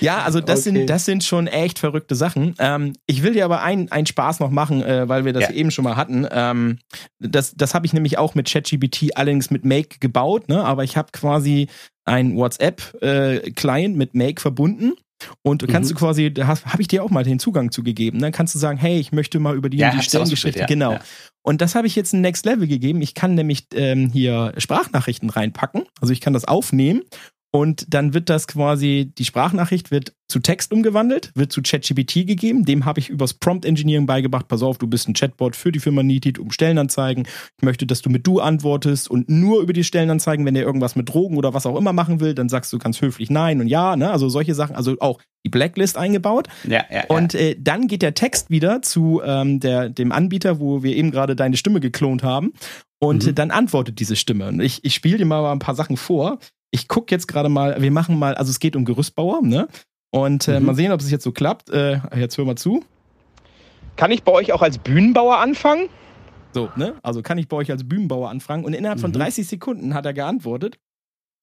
Ja, 0.00 0.22
also 0.22 0.40
das 0.40 0.60
okay. 0.60 0.78
sind 0.78 0.86
das 0.88 1.04
sind 1.04 1.24
schon 1.24 1.46
echt 1.46 1.78
verrückte 1.78 2.14
Sachen. 2.14 2.54
Ähm, 2.58 2.94
ich 3.06 3.22
will 3.22 3.34
dir 3.34 3.44
aber 3.44 3.62
einen 3.62 3.92
ein 3.92 4.06
Spaß 4.06 4.40
noch 4.40 4.50
machen, 4.50 4.82
äh, 4.82 5.06
weil 5.08 5.26
wir 5.26 5.34
das 5.34 5.42
ja. 5.44 5.50
eben 5.50 5.70
schon 5.70 5.84
mal 5.84 5.96
hatten. 5.96 6.26
Ähm, 6.30 6.78
das 7.18 7.54
das 7.54 7.74
habe 7.74 7.84
ich 7.84 7.92
nämlich 7.92 8.16
auch 8.16 8.34
mit 8.34 8.50
ChatGPT 8.50 9.16
allerdings 9.16 9.50
mit 9.50 9.66
Make 9.66 9.98
gebaut, 10.00 10.48
ne? 10.48 10.64
aber 10.64 10.84
ich 10.84 10.96
habe 10.96 11.10
quasi 11.12 11.68
ein 12.06 12.34
WhatsApp-Client 12.34 13.94
äh, 13.94 13.98
mit 13.98 14.14
Make 14.14 14.40
verbunden 14.40 14.94
und 15.42 15.66
kannst 15.68 15.90
mhm. 15.90 15.94
du 15.94 16.00
quasi, 16.00 16.32
da 16.32 16.46
habe 16.46 16.82
ich 16.82 16.88
dir 16.88 17.02
auch 17.02 17.10
mal 17.10 17.24
den 17.24 17.38
Zugang 17.38 17.70
zugegeben. 17.70 18.20
Dann 18.20 18.32
kannst 18.32 18.54
du 18.54 18.58
sagen, 18.58 18.78
hey, 18.78 18.98
ich 18.98 19.12
möchte 19.12 19.38
mal 19.38 19.56
über 19.56 19.68
die, 19.68 19.78
ja, 19.78 19.90
die 19.90 20.02
Stellengeschichte. 20.02 20.60
Ja, 20.60 20.66
genau. 20.66 20.92
Ja. 20.92 21.00
Und 21.42 21.60
das 21.60 21.74
habe 21.74 21.86
ich 21.86 21.96
jetzt 21.96 22.12
ein 22.12 22.20
Next 22.20 22.44
Level 22.44 22.66
gegeben. 22.66 23.00
Ich 23.02 23.14
kann 23.14 23.34
nämlich 23.34 23.66
ähm, 23.74 24.10
hier 24.12 24.52
Sprachnachrichten 24.58 25.30
reinpacken. 25.30 25.84
Also 26.00 26.12
ich 26.12 26.20
kann 26.20 26.32
das 26.32 26.44
aufnehmen 26.44 27.02
und 27.52 27.92
dann 27.92 28.14
wird 28.14 28.28
das 28.28 28.46
quasi, 28.46 29.12
die 29.18 29.24
Sprachnachricht 29.24 29.90
wird 29.90 30.14
zu 30.28 30.38
Text 30.38 30.72
umgewandelt, 30.72 31.32
wird 31.34 31.50
zu 31.50 31.62
ChatGPT 31.62 32.24
gegeben. 32.26 32.64
Dem 32.64 32.84
habe 32.84 33.00
ich 33.00 33.08
übers 33.08 33.34
Prompt 33.34 33.64
Engineering 33.64 34.06
beigebracht. 34.06 34.46
Pass 34.46 34.62
auf, 34.62 34.78
du 34.78 34.86
bist 34.86 35.08
ein 35.08 35.14
Chatbot 35.14 35.56
für 35.56 35.72
die 35.72 35.80
Firma 35.80 36.04
Neatit 36.04 36.38
um 36.38 36.52
Stellenanzeigen. 36.52 37.26
Ich 37.56 37.64
möchte, 37.64 37.86
dass 37.86 38.02
du 38.02 38.10
mit 38.10 38.24
du 38.24 38.38
antwortest 38.38 39.10
und 39.10 39.28
nur 39.28 39.62
über 39.62 39.72
die 39.72 39.82
Stellenanzeigen, 39.82 40.46
wenn 40.46 40.54
der 40.54 40.62
irgendwas 40.62 40.94
mit 40.94 41.08
Drogen 41.08 41.36
oder 41.36 41.52
was 41.52 41.66
auch 41.66 41.76
immer 41.76 41.92
machen 41.92 42.20
will, 42.20 42.34
dann 42.34 42.48
sagst 42.48 42.72
du 42.72 42.78
ganz 42.78 43.00
höflich 43.00 43.30
nein 43.30 43.60
und 43.60 43.66
ja, 43.66 43.96
ne? 43.96 44.12
Also 44.12 44.28
solche 44.28 44.54
Sachen, 44.54 44.76
also 44.76 44.94
auch 45.00 45.18
die 45.44 45.48
Blacklist 45.48 45.96
eingebaut. 45.96 46.46
Ja, 46.68 46.84
ja, 46.88 47.04
und 47.08 47.34
äh, 47.34 47.56
dann 47.58 47.88
geht 47.88 48.02
der 48.02 48.14
Text 48.14 48.50
wieder 48.50 48.82
zu 48.82 49.22
ähm, 49.24 49.58
der, 49.58 49.88
dem 49.88 50.12
Anbieter, 50.12 50.60
wo 50.60 50.84
wir 50.84 50.94
eben 50.94 51.10
gerade 51.10 51.34
deine 51.34 51.56
Stimme 51.56 51.80
geklont 51.80 52.22
haben. 52.22 52.52
Und 53.02 53.26
mhm. 53.26 53.34
dann 53.34 53.50
antwortet 53.50 53.98
diese 53.98 54.14
Stimme. 54.14 54.48
Und 54.48 54.60
ich, 54.60 54.84
ich 54.84 54.94
spiele 54.94 55.16
dir 55.18 55.24
mal 55.24 55.50
ein 55.50 55.58
paar 55.58 55.74
Sachen 55.74 55.96
vor 55.96 56.38
ich 56.70 56.88
gucke 56.88 57.14
jetzt 57.14 57.26
gerade 57.26 57.48
mal, 57.48 57.80
wir 57.80 57.90
machen 57.90 58.18
mal, 58.18 58.34
also 58.34 58.50
es 58.50 58.60
geht 58.60 58.76
um 58.76 58.84
Gerüstbauer, 58.84 59.42
ne? 59.42 59.68
Und 60.10 60.48
äh, 60.48 60.58
mhm. 60.58 60.66
mal 60.66 60.74
sehen, 60.74 60.92
ob 60.92 61.00
es 61.00 61.10
jetzt 61.10 61.24
so 61.24 61.32
klappt. 61.32 61.70
Äh, 61.70 62.00
jetzt 62.16 62.36
hör 62.36 62.44
mal 62.44 62.56
zu. 62.56 62.84
Kann 63.96 64.10
ich 64.10 64.22
bei 64.22 64.32
euch 64.32 64.52
auch 64.52 64.62
als 64.62 64.78
Bühnenbauer 64.78 65.38
anfangen? 65.38 65.88
So, 66.52 66.68
ne? 66.76 66.94
Also 67.02 67.22
kann 67.22 67.38
ich 67.38 67.48
bei 67.48 67.56
euch 67.56 67.70
als 67.70 67.86
Bühnenbauer 67.86 68.28
anfangen? 68.28 68.64
Und 68.64 68.72
innerhalb 68.72 68.98
mhm. 68.98 69.02
von 69.02 69.12
30 69.12 69.46
Sekunden 69.46 69.94
hat 69.94 70.06
er 70.06 70.12
geantwortet. 70.12 70.78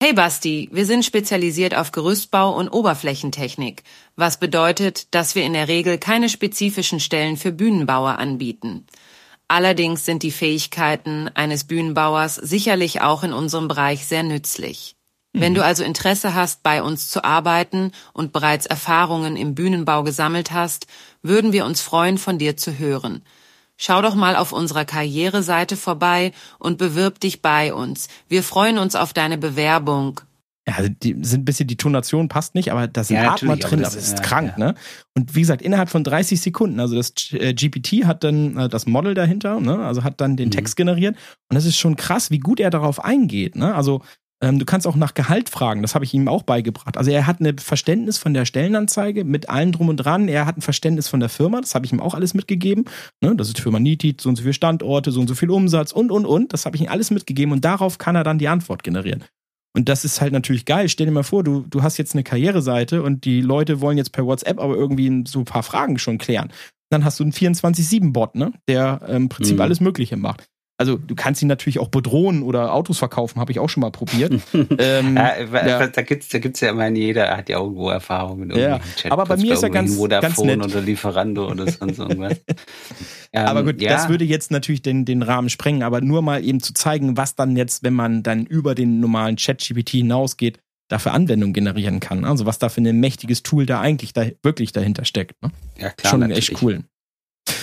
Hey 0.01 0.13
Basti, 0.13 0.69
wir 0.71 0.85
sind 0.85 1.05
spezialisiert 1.05 1.75
auf 1.75 1.91
Gerüstbau 1.91 2.55
und 2.55 2.69
Oberflächentechnik, 2.69 3.81
was 4.15 4.39
bedeutet, 4.39 5.13
dass 5.15 5.33
wir 5.33 5.43
in 5.43 5.53
der 5.53 5.67
Regel 5.67 5.97
keine 5.97 6.29
spezifischen 6.29 6.99
Stellen 6.99 7.35
für 7.35 7.51
Bühnenbauer 7.51 8.19
anbieten. 8.19 8.85
Allerdings 9.47 10.05
sind 10.05 10.21
die 10.21 10.31
Fähigkeiten 10.31 11.29
eines 11.33 11.63
Bühnenbauers 11.63 12.35
sicherlich 12.35 13.01
auch 13.01 13.23
in 13.23 13.33
unserem 13.33 13.67
Bereich 13.67 14.05
sehr 14.05 14.21
nützlich. 14.21 14.96
Wenn 15.39 15.53
du 15.53 15.61
mhm. 15.61 15.67
also 15.67 15.83
Interesse 15.83 16.33
hast, 16.33 16.63
bei 16.63 16.81
uns 16.81 17.09
zu 17.09 17.23
arbeiten 17.23 17.91
und 18.13 18.33
bereits 18.33 18.65
Erfahrungen 18.65 19.35
im 19.35 19.55
Bühnenbau 19.55 20.03
gesammelt 20.03 20.51
hast, 20.51 20.87
würden 21.21 21.53
wir 21.53 21.65
uns 21.65 21.81
freuen, 21.81 22.17
von 22.17 22.37
dir 22.37 22.57
zu 22.57 22.77
hören. 22.77 23.23
Schau 23.77 24.01
doch 24.01 24.15
mal 24.15 24.35
auf 24.35 24.51
unserer 24.51 24.85
Karriereseite 24.85 25.77
vorbei 25.77 26.31
und 26.57 26.79
bewirb 26.79 27.19
dich 27.19 27.43
bei 27.43 27.73
uns. 27.73 28.07
Wir 28.27 28.41
freuen 28.41 28.79
uns 28.79 28.95
auf 28.95 29.13
deine 29.13 29.37
Bewerbung. 29.37 30.21
Ja, 30.67 30.75
also 30.75 30.89
die 30.89 31.15
sind 31.21 31.41
ein 31.41 31.45
bisschen, 31.45 31.67
die 31.67 31.77
Tonation 31.77 32.27
passt 32.27 32.53
nicht, 32.53 32.71
aber 32.71 32.87
da 32.87 33.03
sind 33.03 33.15
ja, 33.15 33.31
Atmer 33.31 33.55
drin, 33.55 33.79
das, 33.79 33.93
das 33.93 34.07
ist 34.07 34.17
ja, 34.17 34.23
krank, 34.23 34.55
ja. 34.57 34.65
ne? 34.65 34.75
Und 35.15 35.33
wie 35.33 35.39
gesagt, 35.39 35.61
innerhalb 35.61 35.89
von 35.89 36.03
30 36.03 36.41
Sekunden, 36.41 36.81
also 36.81 36.95
das 36.95 37.13
äh, 37.31 37.53
GPT 37.53 38.05
hat 38.05 38.25
dann 38.25 38.57
äh, 38.57 38.67
das 38.67 38.85
Model 38.85 39.13
dahinter, 39.13 39.61
ne? 39.61 39.79
Also 39.79 40.03
hat 40.03 40.19
dann 40.19 40.35
den 40.35 40.49
mhm. 40.49 40.51
Text 40.51 40.75
generiert 40.75 41.15
und 41.49 41.55
das 41.55 41.65
ist 41.65 41.77
schon 41.77 41.95
krass, 41.95 42.31
wie 42.31 42.39
gut 42.39 42.59
er 42.59 42.69
darauf 42.69 43.01
eingeht, 43.01 43.55
ne? 43.55 43.75
Also 43.75 44.01
du 44.39 44.65
kannst 44.65 44.85
auch 44.85 44.95
nach 44.95 45.15
Gehalt 45.15 45.49
fragen, 45.49 45.81
das 45.81 45.95
habe 45.95 46.05
ich 46.05 46.13
ihm 46.13 46.27
auch 46.27 46.43
beigebracht. 46.43 46.97
Also 46.97 47.09
er 47.09 47.25
hat 47.25 47.39
ein 47.39 47.57
Verständnis 47.57 48.19
von 48.19 48.33
der 48.33 48.45
Stellenanzeige 48.45 49.23
mit 49.23 49.49
allem 49.49 49.71
drum 49.71 49.89
und 49.89 49.97
dran. 49.97 50.27
Er 50.27 50.45
hat 50.45 50.57
ein 50.57 50.61
Verständnis 50.61 51.07
von 51.07 51.19
der 51.19 51.29
Firma, 51.29 51.59
das 51.59 51.73
habe 51.73 51.85
ich 51.85 51.91
ihm 51.91 51.99
auch 51.99 52.13
alles 52.13 52.33
mitgegeben. 52.35 52.85
Ne, 53.21 53.35
das 53.35 53.47
ist 53.47 53.59
Firma 53.59 53.79
Nitit, 53.79 54.21
so 54.21 54.29
und 54.29 54.35
so 54.35 54.43
viele 54.43 54.53
Standorte, 54.53 55.11
so 55.11 55.19
und 55.19 55.27
so 55.27 55.33
viel 55.33 55.49
Umsatz 55.49 55.91
und, 55.91 56.11
und, 56.11 56.25
und. 56.25 56.53
Das 56.53 56.65
habe 56.65 56.75
ich 56.75 56.83
ihm 56.83 56.89
alles 56.89 57.09
mitgegeben 57.09 57.51
und 57.51 57.65
darauf 57.65 57.97
kann 57.97 58.15
er 58.15 58.23
dann 58.23 58.37
die 58.37 58.47
Antwort 58.47 58.83
generieren. 58.83 59.23
Und 59.75 59.89
das 59.89 60.05
ist 60.05 60.21
halt 60.21 60.33
natürlich 60.33 60.65
geil. 60.65 60.89
Stell 60.89 61.05
dir 61.05 61.11
mal 61.11 61.23
vor, 61.23 61.43
du, 61.43 61.65
du 61.67 61.83
hast 61.83 61.97
jetzt 61.97 62.13
eine 62.13 62.23
Karriereseite 62.23 63.03
und 63.03 63.25
die 63.25 63.41
Leute 63.41 63.81
wollen 63.81 63.97
jetzt 63.97 64.11
per 64.11 64.25
WhatsApp 64.25 64.59
aber 64.59 64.75
irgendwie 64.75 65.23
so 65.27 65.39
ein 65.39 65.45
paar 65.45 65.63
Fragen 65.63 65.99
schon 65.99 66.17
klären. 66.17 66.51
Dann 66.89 67.03
hast 67.03 67.19
du 67.19 67.23
einen 67.23 67.33
24-7-Bot, 67.33 68.35
ne? 68.35 68.53
der 68.67 69.01
ähm, 69.07 69.23
im 69.23 69.29
Prinzip 69.29 69.57
mhm. 69.57 69.61
alles 69.61 69.79
Mögliche 69.79 70.17
macht. 70.17 70.47
Also 70.79 70.95
du 70.97 71.15
kannst 71.15 71.41
ihn 71.41 71.47
natürlich 71.47 71.79
auch 71.79 71.87
bedrohen 71.87 72.43
oder 72.43 72.71
Autos 72.71 72.99
verkaufen, 72.99 73.39
habe 73.39 73.51
ich 73.51 73.57
auch 73.57 73.67
schon 73.67 73.81
mal 73.81 73.89
probiert. 73.89 74.31
ähm, 74.53 75.15
ja, 75.15 75.33
ja. 75.41 75.87
Da 75.87 76.01
gibt's, 76.03 76.29
da 76.29 76.37
gibt's 76.37 76.59
ja 76.59 76.69
immer 76.69 76.87
jeder 76.89 77.35
hat 77.35 77.49
ja 77.49 77.57
irgendwo 77.57 77.89
Erfahrungen 77.89 78.47
mit 78.47 78.57
ja. 78.57 78.79
Aber 79.09 79.25
bei 79.25 79.37
mir 79.37 79.53
ist 79.53 79.63
er 79.63 79.71
ganz, 79.71 79.97
ganz 79.97 80.37
nett. 80.37 80.63
oder 80.63 80.81
Lieferando 80.81 81.49
oder 81.49 81.69
sonst 81.71 81.97
irgendwas. 81.99 82.39
ähm, 83.33 83.45
aber 83.45 83.63
gut, 83.63 83.81
ja. 83.81 83.91
das 83.91 84.07
würde 84.07 84.23
jetzt 84.25 84.51
natürlich 84.51 84.83
den, 84.83 85.03
den 85.03 85.23
Rahmen 85.23 85.49
sprengen, 85.49 85.81
aber 85.81 86.01
nur 86.01 86.21
mal 86.21 86.43
eben 86.43 86.61
zu 86.61 86.73
zeigen, 86.73 87.17
was 87.17 87.35
dann 87.35 87.57
jetzt, 87.57 87.83
wenn 87.83 87.93
man 87.93 88.21
dann 88.21 88.45
über 88.45 88.75
den 88.75 88.99
normalen 88.99 89.37
Chat-GPT 89.37 89.89
hinausgeht, 89.89 90.59
dafür 90.89 91.13
Anwendung 91.13 91.53
generieren 91.53 91.99
kann. 91.99 92.23
Also 92.23 92.45
was 92.45 92.59
da 92.59 92.69
für 92.69 92.81
ein 92.81 92.99
mächtiges 92.99 93.41
Tool 93.41 93.65
da 93.65 93.81
eigentlich 93.81 94.13
da 94.13 94.25
wirklich 94.43 94.73
dahinter 94.73 95.05
steckt. 95.05 95.41
Ne? 95.41 95.51
Ja, 95.77 95.89
klar. 95.89 96.11
Schon 96.11 96.19
natürlich. 96.21 96.51
echt 96.51 96.61
cool. 96.61 96.83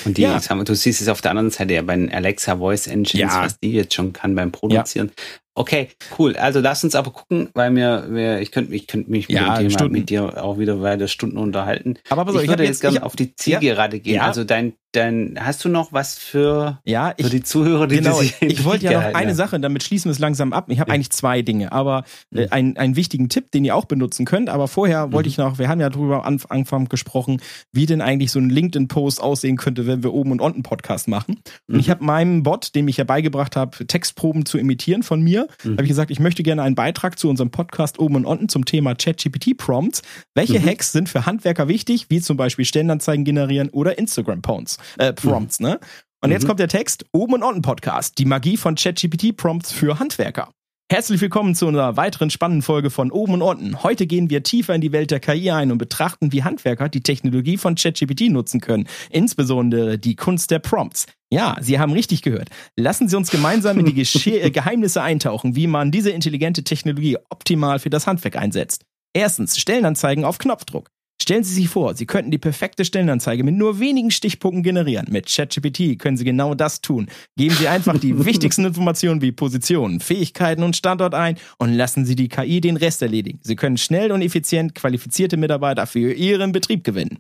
Und 0.05 0.17
die, 0.17 0.23
ja. 0.23 0.41
haben, 0.49 0.65
du 0.65 0.75
siehst 0.75 1.01
es 1.01 1.09
auf 1.09 1.21
der 1.21 1.33
anderen 1.33 1.51
Seite 1.51 1.75
ja 1.75 1.83
bei 1.83 1.97
den 1.97 2.13
Alexa 2.13 2.57
Voice 2.57 2.87
Engines, 2.87 3.33
ja. 3.33 3.43
was 3.43 3.59
die 3.59 3.73
jetzt 3.73 3.95
schon 3.95 4.13
kann 4.13 4.35
beim 4.35 4.53
Produzieren. 4.53 5.09
Ja. 5.17 5.25
Okay, 5.57 5.89
cool. 6.19 6.37
Also 6.37 6.61
lass 6.61 6.83
uns 6.83 6.97
aber 6.97 7.13
gucken, 7.13 7.49
weil 7.55 7.71
mir, 7.71 8.07
mir 8.09 8.41
ich 8.41 8.51
könnte 8.51 8.75
ich 8.75 8.89
könnte 8.89 9.11
mich 9.11 9.29
ja, 9.29 9.61
mit, 9.61 9.77
Thema, 9.77 9.89
mit 9.89 10.11
dir 10.11 10.43
auch 10.43 10.59
wieder 10.59 10.83
weiter 10.83 11.07
Stunden 11.07 11.39
unterhalten. 11.39 11.97
Aber 12.11 12.25
pass 12.25 12.43
ich 12.43 12.49
würde 12.49 12.65
jetzt, 12.65 12.83
jetzt 12.83 12.93
gerne 12.93 13.05
auf 13.05 13.15
die 13.15 13.37
Zielgerade 13.37 14.01
gehen. 14.01 14.21
Also 14.21 14.43
dein 14.43 14.75
dann 14.95 15.35
hast 15.41 15.65
du 15.65 15.69
noch 15.69 15.93
was 15.93 16.17
für, 16.19 16.81
ja, 16.85 17.13
ich, 17.17 17.25
für 17.27 17.31
die 17.31 17.43
Zuhörer, 17.43 17.87
die 17.89 17.97
genau, 17.97 18.19
sich 18.21 18.35
ich 18.41 18.65
wollte 18.65 18.85
ja 18.85 18.93
noch 18.93 19.15
eine 19.15 19.29
haben. 19.31 19.35
Sache, 19.35 19.59
damit 19.61 19.83
schließen 19.83 20.09
wir 20.09 20.13
es 20.13 20.19
langsam 20.19 20.53
ab. 20.53 20.67
Ich 20.69 20.79
habe 20.81 20.91
Ja. 20.91 20.95
eigentlich 20.95 21.11
zwei 21.11 21.43
Dinge, 21.43 21.73
aber 21.73 22.05
äh, 22.33 22.43
Mhm. 22.43 22.47
ein, 22.51 22.77
einen 22.77 22.97
wichtigen 22.97 23.29
Tipp, 23.29 23.51
den 23.51 23.65
ihr 23.65 23.75
auch 23.75 23.87
benutzen 23.87 24.25
könnt. 24.25 24.49
Aber 24.49 24.69
vorher 24.69 25.13
wollte 25.13 25.29
Mhm. 25.29 25.31
ich 25.33 25.39
noch, 25.39 25.59
wir 25.59 25.69
haben 25.69 25.81
ja 25.81 25.91
drüber 25.91 26.25
am 26.25 26.39
Anfang 26.49 26.89
gesprochen, 26.89 27.41
wie 27.73 27.87
denn 27.87 28.01
eigentlich 28.01 28.31
so 28.31 28.39
ein 28.39 28.51
LinkedIn-Post 28.51 29.21
aussehen 29.21 29.57
könnte, 29.57 29.87
wenn 29.87 30.03
wir 30.03 30.15
oben 30.15 30.31
und 30.33 30.41
unten 30.41 30.63
Podcast 30.63 31.09
machen. 31.09 31.41
Und 31.67 31.75
Mhm. 31.75 31.81
ich 31.81 31.91
habe 31.91 32.05
meinem 32.05 32.43
Bot, 32.45 32.75
dem 32.75 32.87
ich 32.89 32.97
ja 32.97 33.05
beigebracht 33.05 33.57
habe, 33.57 33.87
Textproben 33.87 34.47
zu 34.47 34.59
imitieren 34.59 35.03
von 35.03 35.21
mir, 35.23 35.49
Mhm. 35.65 35.73
habe 35.73 35.83
ich 35.83 35.89
gesagt, 35.89 36.11
ich 36.13 36.21
möchte 36.21 36.43
gerne 36.43 36.63
einen 36.63 36.75
Beitrag 36.77 37.19
zu 37.19 37.29
unserem 37.29 37.51
Podcast 37.51 37.99
oben 37.99 38.15
und 38.17 38.27
unten 38.27 38.49
zum 38.49 38.65
Thema 38.65 38.95
ChatGPT-Prompts. 38.95 40.03
Welche 40.35 40.61
Mhm. 40.61 40.67
Hacks 40.67 40.93
sind 40.93 41.09
für 41.09 41.27
Handwerker 41.27 41.69
wichtig, 41.69 42.07
wie 42.11 42.21
zum 42.21 42.37
Beispiel 42.37 42.65
Stellenanzeigen 42.65 43.25
generieren 43.25 43.71
oder 43.71 43.99
Instagram-Prompts, 43.99 44.79
äh, 44.99 45.13
Prompts, 45.13 45.61
ne? 45.61 45.79
Und 46.23 46.31
jetzt 46.31 46.45
Mhm. 46.45 46.49
kommt 46.49 46.61
der 46.61 46.69
Text, 46.69 47.05
oben 47.13 47.35
und 47.35 47.43
unten 47.43 47.63
Podcast, 47.63 48.19
die 48.19 48.25
Magie 48.25 48.57
von 48.57 48.77
ChatGPT-Prompts 48.77 49.73
für 49.73 49.99
Handwerker. 49.99 50.51
Herzlich 50.91 51.21
willkommen 51.23 51.55
zu 51.55 51.67
einer 51.67 51.97
weiteren 51.97 52.29
spannenden 52.29 52.61
Folge 52.63 52.91
von 52.91 53.11
Oben 53.11 53.35
und 53.35 53.43
Unten. 53.43 53.83
Heute 53.83 54.07
gehen 54.07 54.29
wir 54.29 54.43
tiefer 54.43 54.75
in 54.75 54.83
die 54.83 54.93
Welt 54.93 55.11
der 55.11 55.19
KI 55.19 55.51
ein 55.51 55.73
und 55.73 55.79
betrachten, 55.79 56.31
wie 56.31 56.43
Handwerker 56.45 56.91
die 56.91 57.03
Technologie 57.03 57.57
von 57.57 57.75
ChatGPT 57.75 58.31
nutzen 58.31 58.61
können. 58.61 58.87
Insbesondere 59.11 59.99
die 59.99 60.15
Kunst 60.15 60.51
der 60.51 60.59
Prompts. 60.59 61.07
Ja, 61.31 61.57
Sie 61.61 61.79
haben 61.79 61.93
richtig 61.93 62.21
gehört. 62.23 62.51
Lassen 62.77 63.09
Sie 63.09 63.17
uns 63.17 63.31
gemeinsam 63.31 63.79
in 63.79 63.87
die 63.87 63.95
Gesche 63.95 64.31
äh, 64.41 64.51
Geheimnisse 64.51 65.03
eintauchen, 65.03 65.57
wie 65.57 65.67
man 65.67 65.91
diese 65.91 66.11
intelligente 66.11 66.65
Technologie 66.65 67.17
optimal 67.31 67.79
für 67.79 67.91
das 67.91 68.07
Handwerk 68.07 68.37
einsetzt. 68.37 68.85
Erstens, 69.15 69.59
Stellenanzeigen 69.59 70.25
auf 70.25 70.39
Knopfdruck. 70.39 70.91
Stellen 71.23 71.45
Sie 71.45 71.55
sich 71.55 71.69
vor, 71.69 71.95
Sie 71.95 72.07
könnten 72.07 72.31
die 72.31 72.39
perfekte 72.39 72.85
Stellenanzeige 72.85 73.45
mit 73.45 73.55
nur 73.55 73.79
wenigen 73.79 74.11
Stichpunkten 74.11 74.63
generieren. 74.63 75.07
Mit 75.11 75.27
ChatGPT 75.27 75.99
können 75.99 76.17
Sie 76.17 76.25
genau 76.25 76.55
das 76.55 76.81
tun. 76.81 77.07
Geben 77.37 77.55
Sie 77.55 77.69
einfach 77.69 77.99
die 77.99 78.25
wichtigsten 78.27 78.65
Informationen 78.65 79.23
wie 79.23 79.33
Position, 79.33 80.01
Fähigkeiten 80.01 80.63
und 80.63 80.77
Standort 80.77 81.15
ein 81.15 81.37
und 81.59 81.73
lassen 81.73 82.05
Sie 82.05 82.17
die 82.17 82.29
KI 82.29 82.61
den 82.61 82.77
Rest 82.77 83.01
erledigen. 83.01 83.39
Sie 83.43 83.57
können 83.57 83.79
schnell 83.79 84.13
und 84.13 84.23
effizient 84.23 84.75
qualifizierte 84.75 85.37
Mitarbeiter 85.37 85.87
für 85.87 86.13
Ihren 86.13 86.53
Betrieb 86.53 86.85
gewinnen. 86.85 87.19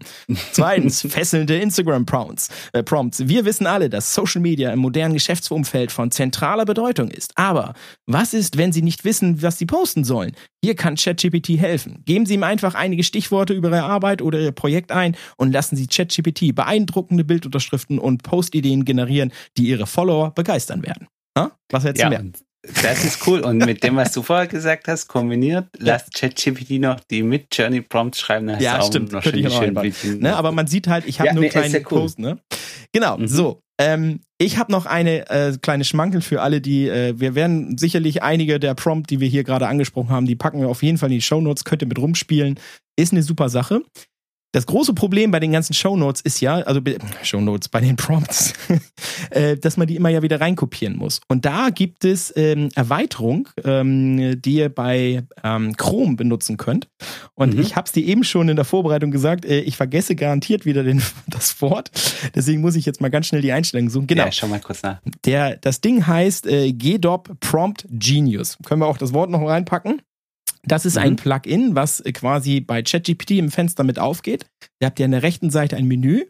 Zweitens, 0.53 1.01
fesselnde 1.09 1.57
Instagram-Prompts. 1.57 2.49
Äh, 2.73 2.83
Prompts. 2.83 3.29
Wir 3.29 3.45
wissen 3.45 3.67
alle, 3.67 3.89
dass 3.89 4.13
Social 4.13 4.43
Media 4.43 4.71
im 4.73 4.81
modernen 4.81 5.15
Geschäftsumfeld 5.15 5.93
von 5.93 6.11
zentraler 6.11 6.65
Bedeutung 6.65 7.11
ist. 7.11 7.33
Aber 7.37 7.75
was 8.07 8.35
ist, 8.35 8.59
wenn 8.59 8.73
Sie 8.73 8.83
nicht 8.83 9.05
wissen, 9.05 9.41
was 9.41 9.59
Sie 9.59 9.67
posten 9.67 10.05
sollen? 10.05 10.33
Hier 10.63 10.75
kann 10.75 10.97
ChatGPT 10.97 11.61
helfen. 11.61 12.03
Geben 12.07 12.27
Sie 12.27 12.35
ihm 12.35 12.43
einfach 12.43 12.75
einige 12.75 13.05
Stichworte 13.05 13.53
über 13.55 13.69
Ihre 13.69 13.84
Arbeit 13.85 14.23
oder 14.23 14.41
Ihr 14.41 14.53
Projekt 14.53 14.91
ein 14.93 15.17
und 15.37 15.53
lassen 15.53 15.77
Sie 15.77 15.87
ChatGPT 15.87 16.55
beeindruckende 16.55 17.25
Bildunterschriften 17.25 17.99
und 17.99 18.23
Postideen 18.23 18.85
generieren, 18.85 19.33
die 19.57 19.69
Ihre 19.69 19.87
Follower 19.87 20.33
begeistern 20.35 20.83
werden. 20.83 21.09
Ha? 21.39 21.53
Was 21.71 21.85
hättest 21.85 22.03
Ja, 22.03 22.09
mehr? 22.11 22.25
das 22.83 23.05
ist 23.05 23.27
cool. 23.27 23.41
Und 23.41 23.59
mit 23.59 23.83
dem, 23.85 23.97
was 23.97 24.13
du 24.13 24.23
vorher 24.23 24.47
gesagt 24.47 24.89
hast, 24.89 25.07
kombiniert, 25.09 25.67
lass 25.79 26.11
ChatGPT 26.11 26.81
noch 26.81 27.01
die 27.01 27.23
mit 27.23 27.47
Journey 27.55 27.83
Prompts 27.83 28.21
schreiben. 28.21 28.47
dann 28.47 28.61
Ja, 28.61 28.81
stimmt. 28.83 29.13
Noch 29.13 29.23
schön, 29.23 29.51
schön. 29.51 30.21
Ne, 30.21 30.35
aber 30.35 30.51
man 30.53 30.67
sieht 30.67 30.87
halt, 30.89 31.05
ich 31.07 31.21
habe 31.21 31.29
Ja, 31.29 31.35
nur 31.35 31.43
nee, 31.43 31.51
kleinen 31.51 31.75
ja 31.75 31.81
cool. 31.91 32.01
Post, 32.01 32.19
ne? 32.19 32.39
Genau, 32.93 33.19
Mhm. 33.19 33.27
so. 33.29 33.61
Ähm, 33.79 34.21
ich 34.39 34.59
habe 34.59 34.71
noch 34.71 34.87
eine 34.87 35.29
äh, 35.31 35.57
kleine 35.61 35.85
Schmankel 35.85 36.21
für 36.21 36.43
alle, 36.43 36.61
die, 36.61 36.89
äh, 36.89 37.19
wir 37.19 37.35
werden 37.35 37.77
sicherlich 37.77 38.23
einige 38.23 38.61
der 38.61 38.75
Prompt, 38.75 39.11
die 39.11 39.21
wir 39.21 39.29
hier 39.29 39.43
gerade 39.43 39.67
angesprochen 39.67 40.11
haben, 40.11 40.27
die 40.27 40.37
packen 40.37 40.61
wir 40.61 40.69
auf 40.69 40.83
jeden 40.83 40.99
Fall 40.99 41.11
in 41.11 41.17
die 41.17 41.23
Shownotes, 41.23 41.65
könnt 41.65 41.83
ihr 41.83 41.89
mit 41.89 41.99
rumspielen. 41.99 42.61
Ist 42.97 43.13
eine 43.13 43.23
super 43.23 43.49
Sache. 43.49 43.83
Das 44.55 44.67
große 44.67 44.95
Problem 44.95 45.33
bei 45.33 45.41
den 45.41 45.51
ganzen 45.51 45.75
Shownotes 45.75 46.21
ist 46.21 46.41
ja, 46.41 46.55
also 46.59 46.81
Shownotes 47.25 47.69
bei 47.69 47.81
den 47.81 47.97
Prompts, 47.97 48.53
äh, 49.31 49.57
dass 49.57 49.77
man 49.77 49.89
die 49.89 49.97
immer 49.97 50.11
ja 50.11 50.23
wieder 50.23 50.41
reinkopieren 50.41 50.97
muss. 50.97 51.21
Und 51.27 51.45
da 51.45 51.71
gibt 51.71 52.05
es 52.05 52.33
ähm, 52.37 52.69
Erweiterung, 52.77 53.49
ähm, 53.65 54.41
die 54.41 54.55
ihr 54.55 54.69
bei 54.69 55.25
ähm, 55.43 55.77
Chrome 55.77 56.15
benutzen 56.15 56.57
könnt. 56.57 56.89
Und 57.35 57.55
Mhm. 57.55 57.63
ich 57.63 57.75
habe 57.75 57.87
es 57.87 57.93
dir 57.93 58.05
eben 58.05 58.23
schon 58.23 58.49
in 58.49 58.55
der 58.55 58.65
Vorbereitung 58.65 59.11
gesagt, 59.11 59.45
äh, 59.45 59.59
ich 59.59 59.77
vergesse 59.77 60.15
garantiert 60.15 60.65
wieder 60.65 60.85
den, 60.85 61.03
das 61.27 61.61
Wort. 61.61 61.91
Deswegen 62.37 62.61
muss 62.61 62.77
ich 62.77 62.87
jetzt 62.87 63.01
mal 63.01 63.11
ganz 63.11 63.27
schnell 63.27 63.43
die 63.43 63.51
Einstellung 63.51 63.91
suchen. 63.91 64.07
Genau. 64.07 64.27
Ja, 64.27 64.31
schau 64.31 64.47
mal 64.47 64.61
kurz 64.61 64.85
nach. 64.85 65.01
Der, 65.25 65.57
das 65.57 65.81
Ding 65.81 66.07
heißt 66.07 66.47
äh, 66.47 66.73
GDOP 66.73 67.41
Prompt 67.41 67.87
Genius. 67.91 68.57
Können 68.65 68.83
wir 68.83 68.87
auch 68.87 68.99
das 68.99 69.13
Wort 69.13 69.31
noch 69.31 69.45
reinpacken? 69.45 70.01
Das 70.67 70.85
ist 70.87 70.95
Mhm. 70.97 71.03
ein 71.03 71.17
Plugin, 71.17 71.75
was 71.75 72.01
äh, 72.01 72.13
quasi 72.13 72.61
bei 72.61 72.83
ChatGPT 72.83 73.33
im 73.33 73.51
Fenster 73.51 73.85
mit 73.85 73.99
aufgeht. 73.99 74.47
Ihr 74.81 74.87
habt 74.87 74.99
ja 74.99 75.05
an 75.05 75.11
der 75.13 75.23
rechten 75.23 75.51
Seite 75.51 75.77
ein 75.77 75.87
Menü 75.87 76.25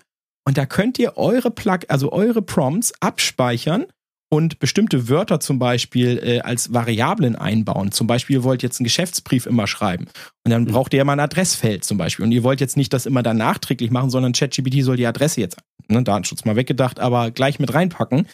und 0.46 0.58
da 0.58 0.66
könnt 0.66 0.98
ihr 0.98 1.16
eure 1.16 1.50
Plug, 1.50 1.80
also 1.88 2.12
eure 2.12 2.42
Prompts 2.42 2.92
abspeichern 3.00 3.86
und 4.32 4.58
bestimmte 4.58 5.08
Wörter 5.08 5.38
zum 5.38 5.58
Beispiel 5.60 6.18
äh, 6.22 6.40
als 6.40 6.72
Variablen 6.74 7.36
einbauen. 7.36 7.92
Zum 7.92 8.06
Beispiel, 8.08 8.36
ihr 8.36 8.44
wollt 8.44 8.62
jetzt 8.64 8.80
einen 8.80 8.84
Geschäftsbrief 8.84 9.46
immer 9.46 9.66
schreiben 9.68 10.06
und 10.44 10.50
dann 10.50 10.62
Mhm. 10.64 10.68
braucht 10.72 10.92
ihr 10.92 10.98
ja 10.98 11.04
mal 11.04 11.12
ein 11.12 11.20
Adressfeld 11.20 11.84
zum 11.84 11.98
Beispiel 11.98 12.24
und 12.24 12.32
ihr 12.32 12.42
wollt 12.42 12.60
jetzt 12.60 12.76
nicht 12.76 12.92
das 12.92 13.06
immer 13.06 13.22
dann 13.22 13.36
nachträglich 13.36 13.90
machen, 13.90 14.10
sondern 14.10 14.32
ChatGPT 14.32 14.82
soll 14.82 14.96
die 14.96 15.06
Adresse 15.06 15.40
jetzt, 15.40 15.58
ne, 15.88 16.02
Datenschutz 16.02 16.44
mal 16.44 16.56
weggedacht, 16.56 16.98
aber 16.98 17.30
gleich 17.30 17.60
mit 17.60 17.72
reinpacken. 17.72 18.26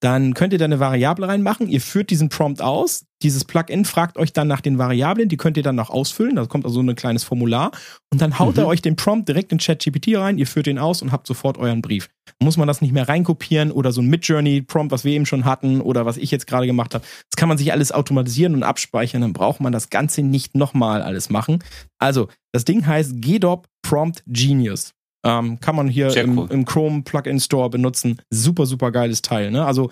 Dann 0.00 0.34
könnt 0.34 0.52
ihr 0.52 0.60
da 0.60 0.64
eine 0.64 0.78
Variable 0.78 1.26
reinmachen. 1.26 1.68
Ihr 1.68 1.80
führt 1.80 2.10
diesen 2.10 2.28
Prompt 2.28 2.62
aus. 2.62 3.04
Dieses 3.22 3.44
Plugin 3.44 3.84
fragt 3.84 4.16
euch 4.16 4.32
dann 4.32 4.46
nach 4.46 4.60
den 4.60 4.78
Variablen. 4.78 5.28
Die 5.28 5.36
könnt 5.36 5.56
ihr 5.56 5.64
dann 5.64 5.74
noch 5.74 5.90
ausfüllen. 5.90 6.36
Da 6.36 6.46
kommt 6.46 6.64
also 6.64 6.80
ein 6.80 6.94
kleines 6.94 7.24
Formular. 7.24 7.72
Und 8.12 8.22
dann 8.22 8.38
haut 8.38 8.54
Mhm. 8.54 8.60
er 8.62 8.66
euch 8.68 8.80
den 8.80 8.94
Prompt 8.94 9.28
direkt 9.28 9.50
in 9.50 9.58
ChatGPT 9.58 10.16
rein. 10.16 10.38
Ihr 10.38 10.46
führt 10.46 10.66
den 10.66 10.78
aus 10.78 11.02
und 11.02 11.10
habt 11.10 11.26
sofort 11.26 11.58
euren 11.58 11.82
Brief. 11.82 12.08
Muss 12.40 12.56
man 12.56 12.68
das 12.68 12.80
nicht 12.80 12.92
mehr 12.92 13.08
reinkopieren 13.08 13.72
oder 13.72 13.90
so 13.90 14.00
ein 14.00 14.06
Midjourney-Prompt, 14.06 14.92
was 14.92 15.02
wir 15.02 15.12
eben 15.12 15.26
schon 15.26 15.44
hatten 15.44 15.80
oder 15.80 16.06
was 16.06 16.16
ich 16.16 16.30
jetzt 16.30 16.46
gerade 16.46 16.66
gemacht 16.68 16.94
habe. 16.94 17.04
Das 17.30 17.36
kann 17.36 17.48
man 17.48 17.58
sich 17.58 17.72
alles 17.72 17.90
automatisieren 17.90 18.54
und 18.54 18.62
abspeichern. 18.62 19.22
Dann 19.22 19.32
braucht 19.32 19.60
man 19.60 19.72
das 19.72 19.90
Ganze 19.90 20.22
nicht 20.22 20.54
nochmal 20.54 21.02
alles 21.02 21.28
machen. 21.28 21.58
Also, 21.98 22.28
das 22.52 22.64
Ding 22.64 22.86
heißt 22.86 23.20
GDOP 23.20 23.66
Prompt 23.82 24.22
Genius. 24.26 24.94
Ähm, 25.24 25.58
kann 25.60 25.74
man 25.74 25.88
hier 25.88 26.16
im, 26.16 26.38
cool. 26.38 26.48
im 26.50 26.64
Chrome 26.64 27.02
Plugin 27.02 27.40
Store 27.40 27.68
benutzen. 27.70 28.22
Super, 28.30 28.66
super 28.66 28.92
geiles 28.92 29.20
Teil. 29.22 29.50
Ne? 29.50 29.64
Also 29.66 29.90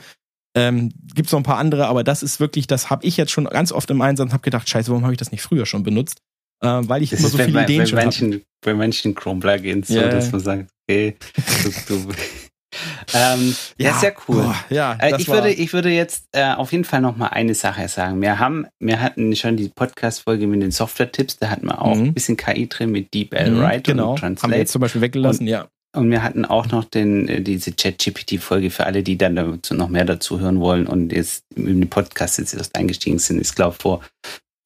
ähm, 0.57 0.93
gibt's 1.15 1.33
noch 1.33 1.41
ein 1.41 1.45
paar 1.45 1.59
andere, 1.59 1.87
aber 1.89 2.05
das 2.05 2.23
ist 2.23 2.41
wirklich, 2.41 2.67
das 2.67 2.89
habe 2.91 3.05
ich 3.05 3.17
jetzt 3.17 3.33
schon 3.33 3.45
ganz 3.45 3.73
oft 3.73 3.91
im 3.91 4.01
Einsatz 4.01 4.27
und 4.27 4.33
habe 4.33 4.43
gedacht, 4.43 4.69
scheiße, 4.69 4.89
warum 4.91 5.03
habe 5.03 5.13
ich 5.13 5.19
das 5.19 5.33
nicht 5.33 5.43
früher 5.43 5.67
schon 5.67 5.83
benutzt? 5.83 6.19
Äh, 6.63 6.69
weil 6.69 7.03
ich 7.03 7.11
Das 7.11 7.21
immer 7.21 7.29
so 7.29 7.37
bei, 7.39 7.45
viele 7.45 7.59
bei, 7.59 7.65
Ideen 7.65 7.79
bei, 7.81 7.87
schon 7.87 7.99
manchen, 7.99 8.43
bei 8.65 8.75
manchen 8.75 9.15
Chrome-Plugins 9.15 9.89
so, 9.89 9.95
Ja. 9.97 10.09
dass 10.09 10.33
man 10.33 10.41
sagt, 10.41 10.71
okay, 10.89 11.17
du, 11.89 11.95
du. 11.97 12.13
Ähm, 13.15 13.55
ja, 13.79 13.95
sehr 13.95 14.15
cool. 14.29 14.43
Boah, 14.43 14.55
ja, 14.71 14.97
Äh, 15.01 15.17
ich, 15.19 15.29
würde, 15.29 15.51
ich 15.53 15.73
würde 15.73 15.91
jetzt 15.91 16.25
äh, 16.33 16.53
auf 16.55 16.73
jeden 16.73 16.85
Fall 16.85 17.01
noch 17.01 17.17
mal 17.17 17.29
eine 17.29 17.55
Sache 17.55 17.89
sagen. 17.89 18.21
Wir 18.21 18.39
haben, 18.39 18.67
wir 18.81 19.01
hatten 19.01 19.35
schon 19.37 19.57
die 19.57 19.69
Podcast-Folge 19.69 20.47
mit 20.47 20.63
den 20.63 20.71
Software-Tipps, 20.71 21.39
da 21.39 21.51
hatten 21.51 21.67
wir 21.67 21.81
auch 21.83 21.95
Mhm. 21.97 22.05
ein 22.07 22.15
bisschen 22.15 22.37
KI 22.37 22.69
drin 22.69 22.91
mit 22.93 23.13
DeepL 23.15 23.51
Mhm, 23.53 23.61
Write 23.61 23.83
genau, 23.93 24.11
und 24.13 24.23
haben 24.23 24.33
wir 24.33 24.37
Translate. 24.41 24.57
jetzt 24.61 24.73
zum 24.73 24.81
Beispiel 24.81 25.01
weggelassen, 25.01 25.47
ja. 25.47 25.67
Und 25.95 26.11
wir 26.11 26.23
hatten 26.23 26.45
auch 26.45 26.67
noch 26.67 26.85
den, 26.85 27.27
äh, 27.27 27.41
diese 27.41 27.75
Chat-GPT-Folge 27.75 28.71
für 28.71 28.85
alle, 28.85 29.03
die 29.03 29.17
dann 29.17 29.35
dazu 29.35 29.75
noch 29.75 29.89
mehr 29.89 30.05
dazu 30.05 30.39
hören 30.41 30.61
wollen 30.61 30.87
und 30.87 31.11
jetzt 31.11 31.45
in 31.55 31.81
den 31.81 31.89
Podcast 31.89 32.39
jetzt 32.39 32.53
erst 32.53 32.77
eingestiegen 32.77 33.19
sind. 33.19 33.41
Ich 33.41 33.55
glaube 33.55 33.77
vor, 33.81 34.03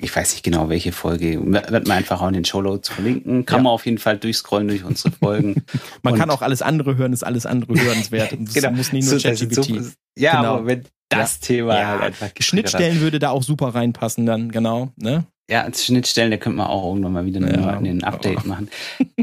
ich 0.03 0.15
weiß 0.15 0.33
nicht 0.33 0.43
genau 0.43 0.69
welche 0.69 0.93
Folge, 0.93 1.41
wird 1.45 1.87
man 1.89 1.91
einfach 1.99 2.21
auch 2.23 2.29
in 2.29 2.35
den 2.35 2.45
Shownotes 2.45 2.89
verlinken. 2.91 3.45
Kann 3.47 3.59
Ja. 3.59 3.63
man 3.65 3.73
auf 3.73 3.85
jeden 3.87 3.99
Fall 3.99 4.19
durchscrollen 4.19 4.69
durch 4.69 4.85
unsere 4.85 5.13
Folgen. 5.13 5.63
Man 6.03 6.15
Und- 6.15 6.19
kann 6.21 6.31
auch 6.31 6.43
alles 6.43 6.63
andere 6.63 6.97
hören, 6.97 7.13
ist 7.13 7.23
alles 7.25 7.47
andere 7.47 7.75
hörenswert. 7.81 8.33
Und 8.33 8.47
Das 8.47 8.55
Genau. 8.55 8.71
muss 8.73 8.93
nicht 8.93 9.09
nur 9.09 9.19
So, 9.19 9.29
ChatGPT. 9.29 9.65
so- 9.85 9.91
ja, 10.19 10.37
Genau. 10.41 10.55
aber 10.57 10.67
wenn 10.67 10.85
das 11.11 11.41
Thema 11.41 11.79
Ja. 11.79 11.89
halt 11.89 12.03
einfach. 12.03 12.31
Schnittstellen 12.41 13.01
würde 13.01 13.19
da 13.19 13.31
auch 13.31 13.43
super 13.43 13.69
reinpassen 13.75 14.27
dann, 14.27 14.51
genau. 14.53 14.91
Ne? 14.97 15.25
Ja, 15.51 15.63
als 15.63 15.85
Schnittstellen, 15.85 16.31
da 16.31 16.37
könnte 16.37 16.59
man 16.59 16.69
auch 16.69 16.87
irgendwann 16.89 17.13
mal 17.13 17.25
wieder 17.27 17.41
Ja. 17.41 17.71
einen, 17.77 17.99
ein 17.99 18.05
Update 18.05 18.45
machen. 18.47 18.69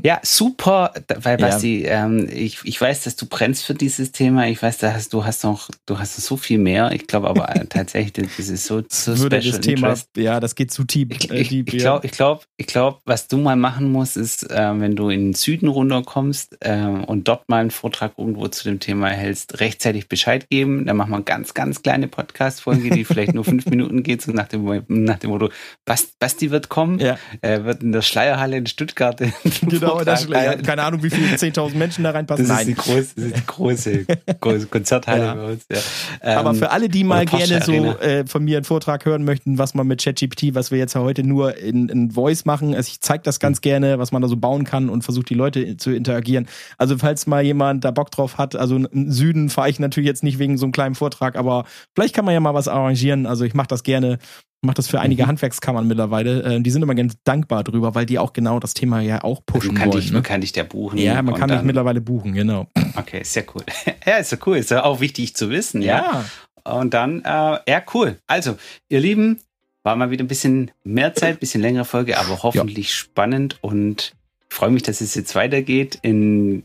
Ja, 0.04 0.20
super, 0.24 0.94
weil 1.22 1.40
Ja. 1.40 1.48
Basti, 1.48 1.84
ähm, 1.86 2.28
ich, 2.32 2.60
ich 2.66 2.80
weiß, 2.82 3.04
dass 3.06 3.16
du 3.16 3.26
brennst 3.28 3.64
für 3.64 3.74
dieses 3.74 4.12
Thema. 4.12 4.48
Ich 4.48 4.62
weiß, 4.62 4.78
da 4.80 4.94
hast, 4.94 5.14
du 5.14 5.24
hast 5.24 5.44
noch, 5.46 5.70
du 5.86 5.98
hast 6.00 6.18
noch 6.20 6.26
so 6.26 6.36
viel 6.38 6.58
mehr. 6.58 6.92
Ich 6.92 7.08
glaube 7.08 7.30
aber 7.30 7.56
äh, 7.56 7.66
tatsächlich, 7.70 8.28
das 8.36 8.50
ist 8.50 8.66
so, 8.66 8.84
so 8.90 9.18
würde 9.20 9.42
special 9.42 9.58
das 9.58 9.62
Thema, 9.66 9.88
interest. 9.90 10.10
ja, 10.18 10.40
das 10.42 10.56
geht 10.56 10.72
zu 10.72 10.84
deep. 10.84 11.14
Ich, 11.16 11.32
äh, 11.32 11.40
ich, 11.40 11.50
deep 11.50 11.68
ich 11.70 11.74
ja. 11.76 11.80
glaube, 11.92 12.06
ich 12.06 12.12
glaube, 12.12 12.42
ich 12.58 12.68
glaube, 12.68 12.98
was 13.06 13.28
du 13.30 13.38
mal 13.38 13.56
machen 13.56 13.92
musst, 13.92 14.18
ist, 14.18 14.52
äh, 14.52 14.80
wenn 14.80 14.96
du 14.98 15.10
in 15.10 15.28
den 15.28 15.34
Süden 15.34 15.68
runterkommst 15.70 16.58
äh, 16.60 16.76
und 16.84 17.28
dort 17.28 17.48
mal 17.48 17.62
einen 17.62 17.72
Vortrag 17.72 18.14
irgendwo 18.18 18.48
zu 18.50 18.66
dem 18.66 18.80
Thema 18.82 19.08
hältst, 19.10 19.60
rechtzeitig 19.62 20.10
Bescheid 20.10 20.50
geben. 20.50 20.86
Dann 20.86 20.98
machen 20.98 21.12
wir 21.12 21.22
ganz, 21.22 21.54
ganz 21.54 21.82
kleine 21.84 22.08
Podcast-Folge, 22.10 22.90
die 22.90 23.06
vielleicht 23.06 23.34
nur 23.34 23.46
fünf 23.46 23.66
Minuten 23.70 24.04
geht, 24.04 24.22
so 24.22 24.32
nach 24.34 24.48
dem, 24.50 24.84
nach 24.90 25.20
dem 25.20 25.30
Motto, 25.30 25.50
was, 25.86 26.10
Basti 26.20 26.50
wird 26.50 26.68
kommen, 26.70 26.98
Ja. 27.00 27.18
er 27.42 27.64
wird 27.66 27.84
in 27.84 27.92
der 27.92 28.02
Schleierhalle 28.02 28.58
in 28.58 28.66
Stuttgart. 28.66 29.20
den 29.20 29.32
Genau, 29.62 29.90
Vortrag 29.98 30.28
ja, 30.30 30.36
halten. 30.38 30.64
keine 30.64 30.84
Ahnung, 30.84 31.04
wie 31.04 31.12
viele 31.12 31.28
10.000 31.36 31.76
Menschen 31.78 32.04
da 32.04 32.12
reinpassen. 32.12 32.48
Das 32.48 32.60
ist, 32.62 32.68
die 32.68 32.74
Nein. 32.74 32.78
große, 32.84 33.14
das 33.16 33.26
ist 33.26 33.36
die 33.38 33.46
große, 33.46 34.06
große 34.42 34.66
Konzerthalle 34.68 35.24
Ja. 35.26 35.36
bei 35.36 35.52
uns. 35.52 35.66
Ja. 35.72 35.78
Ähm, 36.24 36.38
Aber 36.40 36.54
für 36.56 36.72
alle, 36.72 36.90
die 36.90 37.04
mal 37.04 37.26
gerne 37.26 37.62
so 37.62 37.72
äh, 37.72 38.26
von 38.26 38.44
mir 38.44 38.58
einen 38.58 38.64
Vortrag 38.66 39.06
hören 39.06 39.26
möchten, 39.26 39.58
was 39.60 39.76
man 39.76 39.86
mit 39.86 40.04
ChatGPT, 40.04 40.56
was 40.56 40.72
wir 40.72 40.80
jetzt 40.80 40.96
ja 40.96 41.02
heute 41.02 41.24
nur 41.24 41.56
in, 41.58 41.88
in 41.90 42.12
Voice 42.12 42.46
machen, 42.46 42.74
also 42.74 42.88
ich 42.88 43.00
zeige 43.02 43.22
das 43.24 43.40
ganz 43.40 43.62
gerne, 43.62 44.00
was 44.00 44.12
man 44.12 44.22
da 44.24 44.28
so 44.28 44.38
bauen 44.38 44.64
kann 44.64 44.90
und 44.90 45.04
versuche 45.04 45.26
die 45.26 45.36
Leute 45.36 45.78
zu 45.78 45.92
interagieren. 45.92 46.48
Also 46.80 46.98
falls 46.98 47.28
mal 47.28 47.44
jemand 47.44 47.86
da 47.86 47.92
Bock 47.92 48.10
drauf 48.10 48.38
hat, 48.40 48.56
also 48.56 48.76
im 48.78 49.12
Süden 49.12 49.50
fahre 49.52 49.70
ich 49.70 49.80
natürlich 49.80 50.08
jetzt 50.08 50.24
nicht 50.24 50.40
wegen 50.40 50.58
so 50.58 50.66
einem 50.66 50.72
kleinen 50.72 50.96
Vortrag, 50.96 51.36
aber 51.36 51.66
vielleicht 51.94 52.16
kann 52.16 52.26
man 52.26 52.34
ja 52.34 52.40
mal 52.40 52.56
was 52.56 52.68
arrangieren. 52.68 53.28
Also 53.28 53.46
ich 53.46 53.54
mache 53.54 53.68
das 53.68 53.84
gerne. 53.84 54.18
Mache 54.62 54.76
das 54.76 54.88
für 54.88 55.00
einige 55.00 55.24
Mhm. 55.24 55.28
Handwerkskammern 55.28 55.88
mittlerweile. 55.88 56.56
Äh, 56.58 56.62
die 56.62 56.70
sind 56.72 56.82
immer 56.82 56.96
ganz 56.96 57.16
dankbar 57.24 57.64
drüber, 57.64 57.96
weil 57.96 58.06
die 58.06 58.20
auch 58.20 58.34
genau 58.34 58.60
das 58.60 58.74
Thema 58.74 59.00
ja 59.02 59.24
auch 59.24 59.46
pushen 59.46 59.74
man 59.74 59.84
kann, 59.84 59.90
wollen. 59.94 60.02
dich, 60.02 60.10
ne? 60.12 60.16
man 60.18 60.24
kann 60.24 60.42
dich 60.42 60.52
da 60.52 60.64
buchen. 60.64 60.98
Ja, 60.98 61.22
man 61.22 61.36
kann 61.36 61.50
dann- 61.50 61.66
mittlerweile 61.66 62.02
buchen, 62.02 62.34
genau. 62.34 62.68
Okay, 62.96 63.22
sehr 63.24 63.46
cool. 63.56 63.64
ja, 64.06 64.16
ist 64.18 64.32
ja 64.32 64.38
cool. 64.46 64.58
Ist 64.58 64.72
ja 64.72 64.84
auch 64.84 65.00
wichtig 65.00 65.36
zu 65.36 65.50
wissen, 65.50 65.82
ja. 65.82 66.26
Und 66.64 66.94
dann, 66.94 67.22
äh, 67.24 67.60
ja, 67.70 67.82
cool. 67.94 68.18
Also, 68.28 68.58
ihr 68.90 69.00
Lieben, 69.00 69.40
war 69.84 69.96
mal 69.96 70.10
wieder 70.12 70.24
ein 70.26 70.28
bisschen 70.28 70.72
mehr 70.84 71.14
Zeit, 71.14 71.40
bisschen 71.40 71.62
längere 71.62 71.86
Folge, 71.86 72.18
aber 72.20 72.44
hoffentlich 72.44 72.94
spannend 72.94 73.58
und 73.62 74.14
ich 74.50 74.56
freue 74.56 74.70
mich, 74.72 74.84
dass 74.84 75.00
es 75.02 75.16
jetzt 75.16 75.34
weitergeht. 75.36 76.00
In 76.02 76.64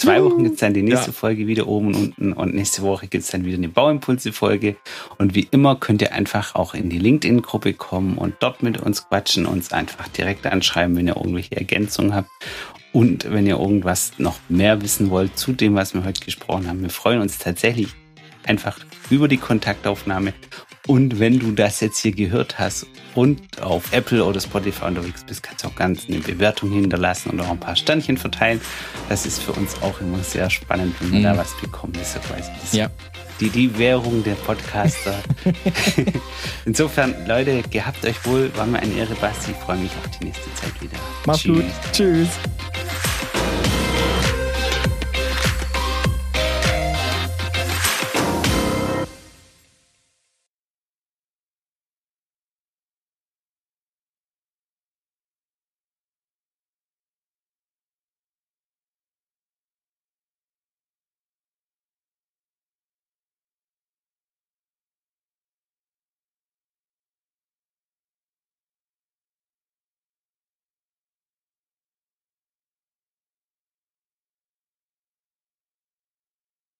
zwei 0.00 0.22
Wochen 0.24 0.42
gibt 0.42 0.54
es 0.54 0.60
dann 0.60 0.74
die 0.74 0.82
nächste 0.82 1.08
Ja. 1.08 1.12
Folge 1.12 1.46
wieder 1.46 1.66
oben 1.66 1.88
und 1.88 1.94
unten 1.96 2.32
und 2.32 2.54
nächste 2.54 2.82
Woche 2.82 3.06
gibt 3.06 3.24
es 3.24 3.30
dann 3.30 3.44
wieder 3.44 3.56
eine 3.56 3.68
Bauimpulse-Folge. 3.68 4.76
Und 5.18 5.34
wie 5.34 5.48
immer 5.50 5.76
könnt 5.76 6.02
ihr 6.02 6.12
einfach 6.12 6.54
auch 6.54 6.74
in 6.74 6.90
die 6.90 6.98
LinkedIn-Gruppe 6.98 7.74
kommen 7.74 8.18
und 8.18 8.34
dort 8.40 8.62
mit 8.62 8.78
uns 8.80 9.08
quatschen, 9.08 9.46
uns 9.46 9.72
einfach 9.72 10.08
direkt 10.08 10.46
anschreiben, 10.46 10.96
wenn 10.96 11.06
ihr 11.06 11.16
irgendwelche 11.16 11.56
Ergänzungen 11.56 12.14
habt. 12.14 12.30
Und 12.92 13.30
wenn 13.30 13.46
ihr 13.46 13.58
irgendwas 13.58 14.12
noch 14.18 14.38
mehr 14.48 14.82
wissen 14.82 15.10
wollt 15.10 15.38
zu 15.38 15.52
dem, 15.52 15.74
was 15.74 15.94
wir 15.94 16.04
heute 16.04 16.24
gesprochen 16.24 16.68
haben, 16.68 16.82
wir 16.82 16.90
freuen 16.90 17.20
uns 17.20 17.38
tatsächlich 17.38 17.88
einfach 18.44 18.78
über 19.10 19.28
die 19.28 19.36
Kontaktaufnahme. 19.36 20.32
Und 20.90 21.20
wenn 21.20 21.38
du 21.38 21.52
das 21.52 21.78
jetzt 21.78 21.98
hier 21.98 22.10
gehört 22.10 22.58
hast 22.58 22.84
und 23.14 23.62
auf 23.62 23.92
Apple 23.92 24.24
oder 24.24 24.40
Spotify 24.40 24.86
unterwegs 24.86 25.22
bist, 25.24 25.40
kannst 25.40 25.62
du 25.62 25.68
auch 25.68 25.74
ganz 25.76 26.06
eine 26.08 26.18
Bewertung 26.18 26.72
hinterlassen 26.72 27.30
und 27.30 27.40
auch 27.40 27.50
ein 27.50 27.60
paar 27.60 27.76
Sternchen 27.76 28.16
verteilen. 28.16 28.60
Das 29.08 29.24
ist 29.24 29.40
für 29.40 29.52
uns 29.52 29.80
auch 29.82 30.00
immer 30.00 30.18
sehr 30.24 30.50
spannend, 30.50 30.96
wenn 30.98 31.12
wir 31.12 31.18
Mhm. 31.20 31.24
da 31.24 31.36
was 31.36 31.54
bekommen. 31.60 31.92
Das 31.92 32.08
ist 32.08 32.14
ja 32.16 32.20
quasi 32.22 32.76
Ja. 32.76 32.90
die, 33.38 33.50
die 33.50 33.78
Währung 33.78 34.24
der 34.24 34.34
Podcaster. 34.34 35.14
Insofern, 36.64 37.14
Leute, 37.26 37.62
gehabt 37.70 38.04
euch 38.04 38.24
wohl. 38.26 38.50
War 38.56 38.66
mir 38.66 38.80
eine 38.80 38.92
Ehre, 38.94 39.14
Basti. 39.14 39.52
Ich 39.52 39.56
freue 39.58 39.76
mich 39.78 39.92
auf 39.92 40.18
die 40.18 40.24
nächste 40.24 40.52
Zeit 40.54 40.72
wieder. 40.82 40.96
Mach's 41.24 41.40
Tschüss. 41.42 41.56
gut. 41.56 41.64
Tschüss. 41.92 42.28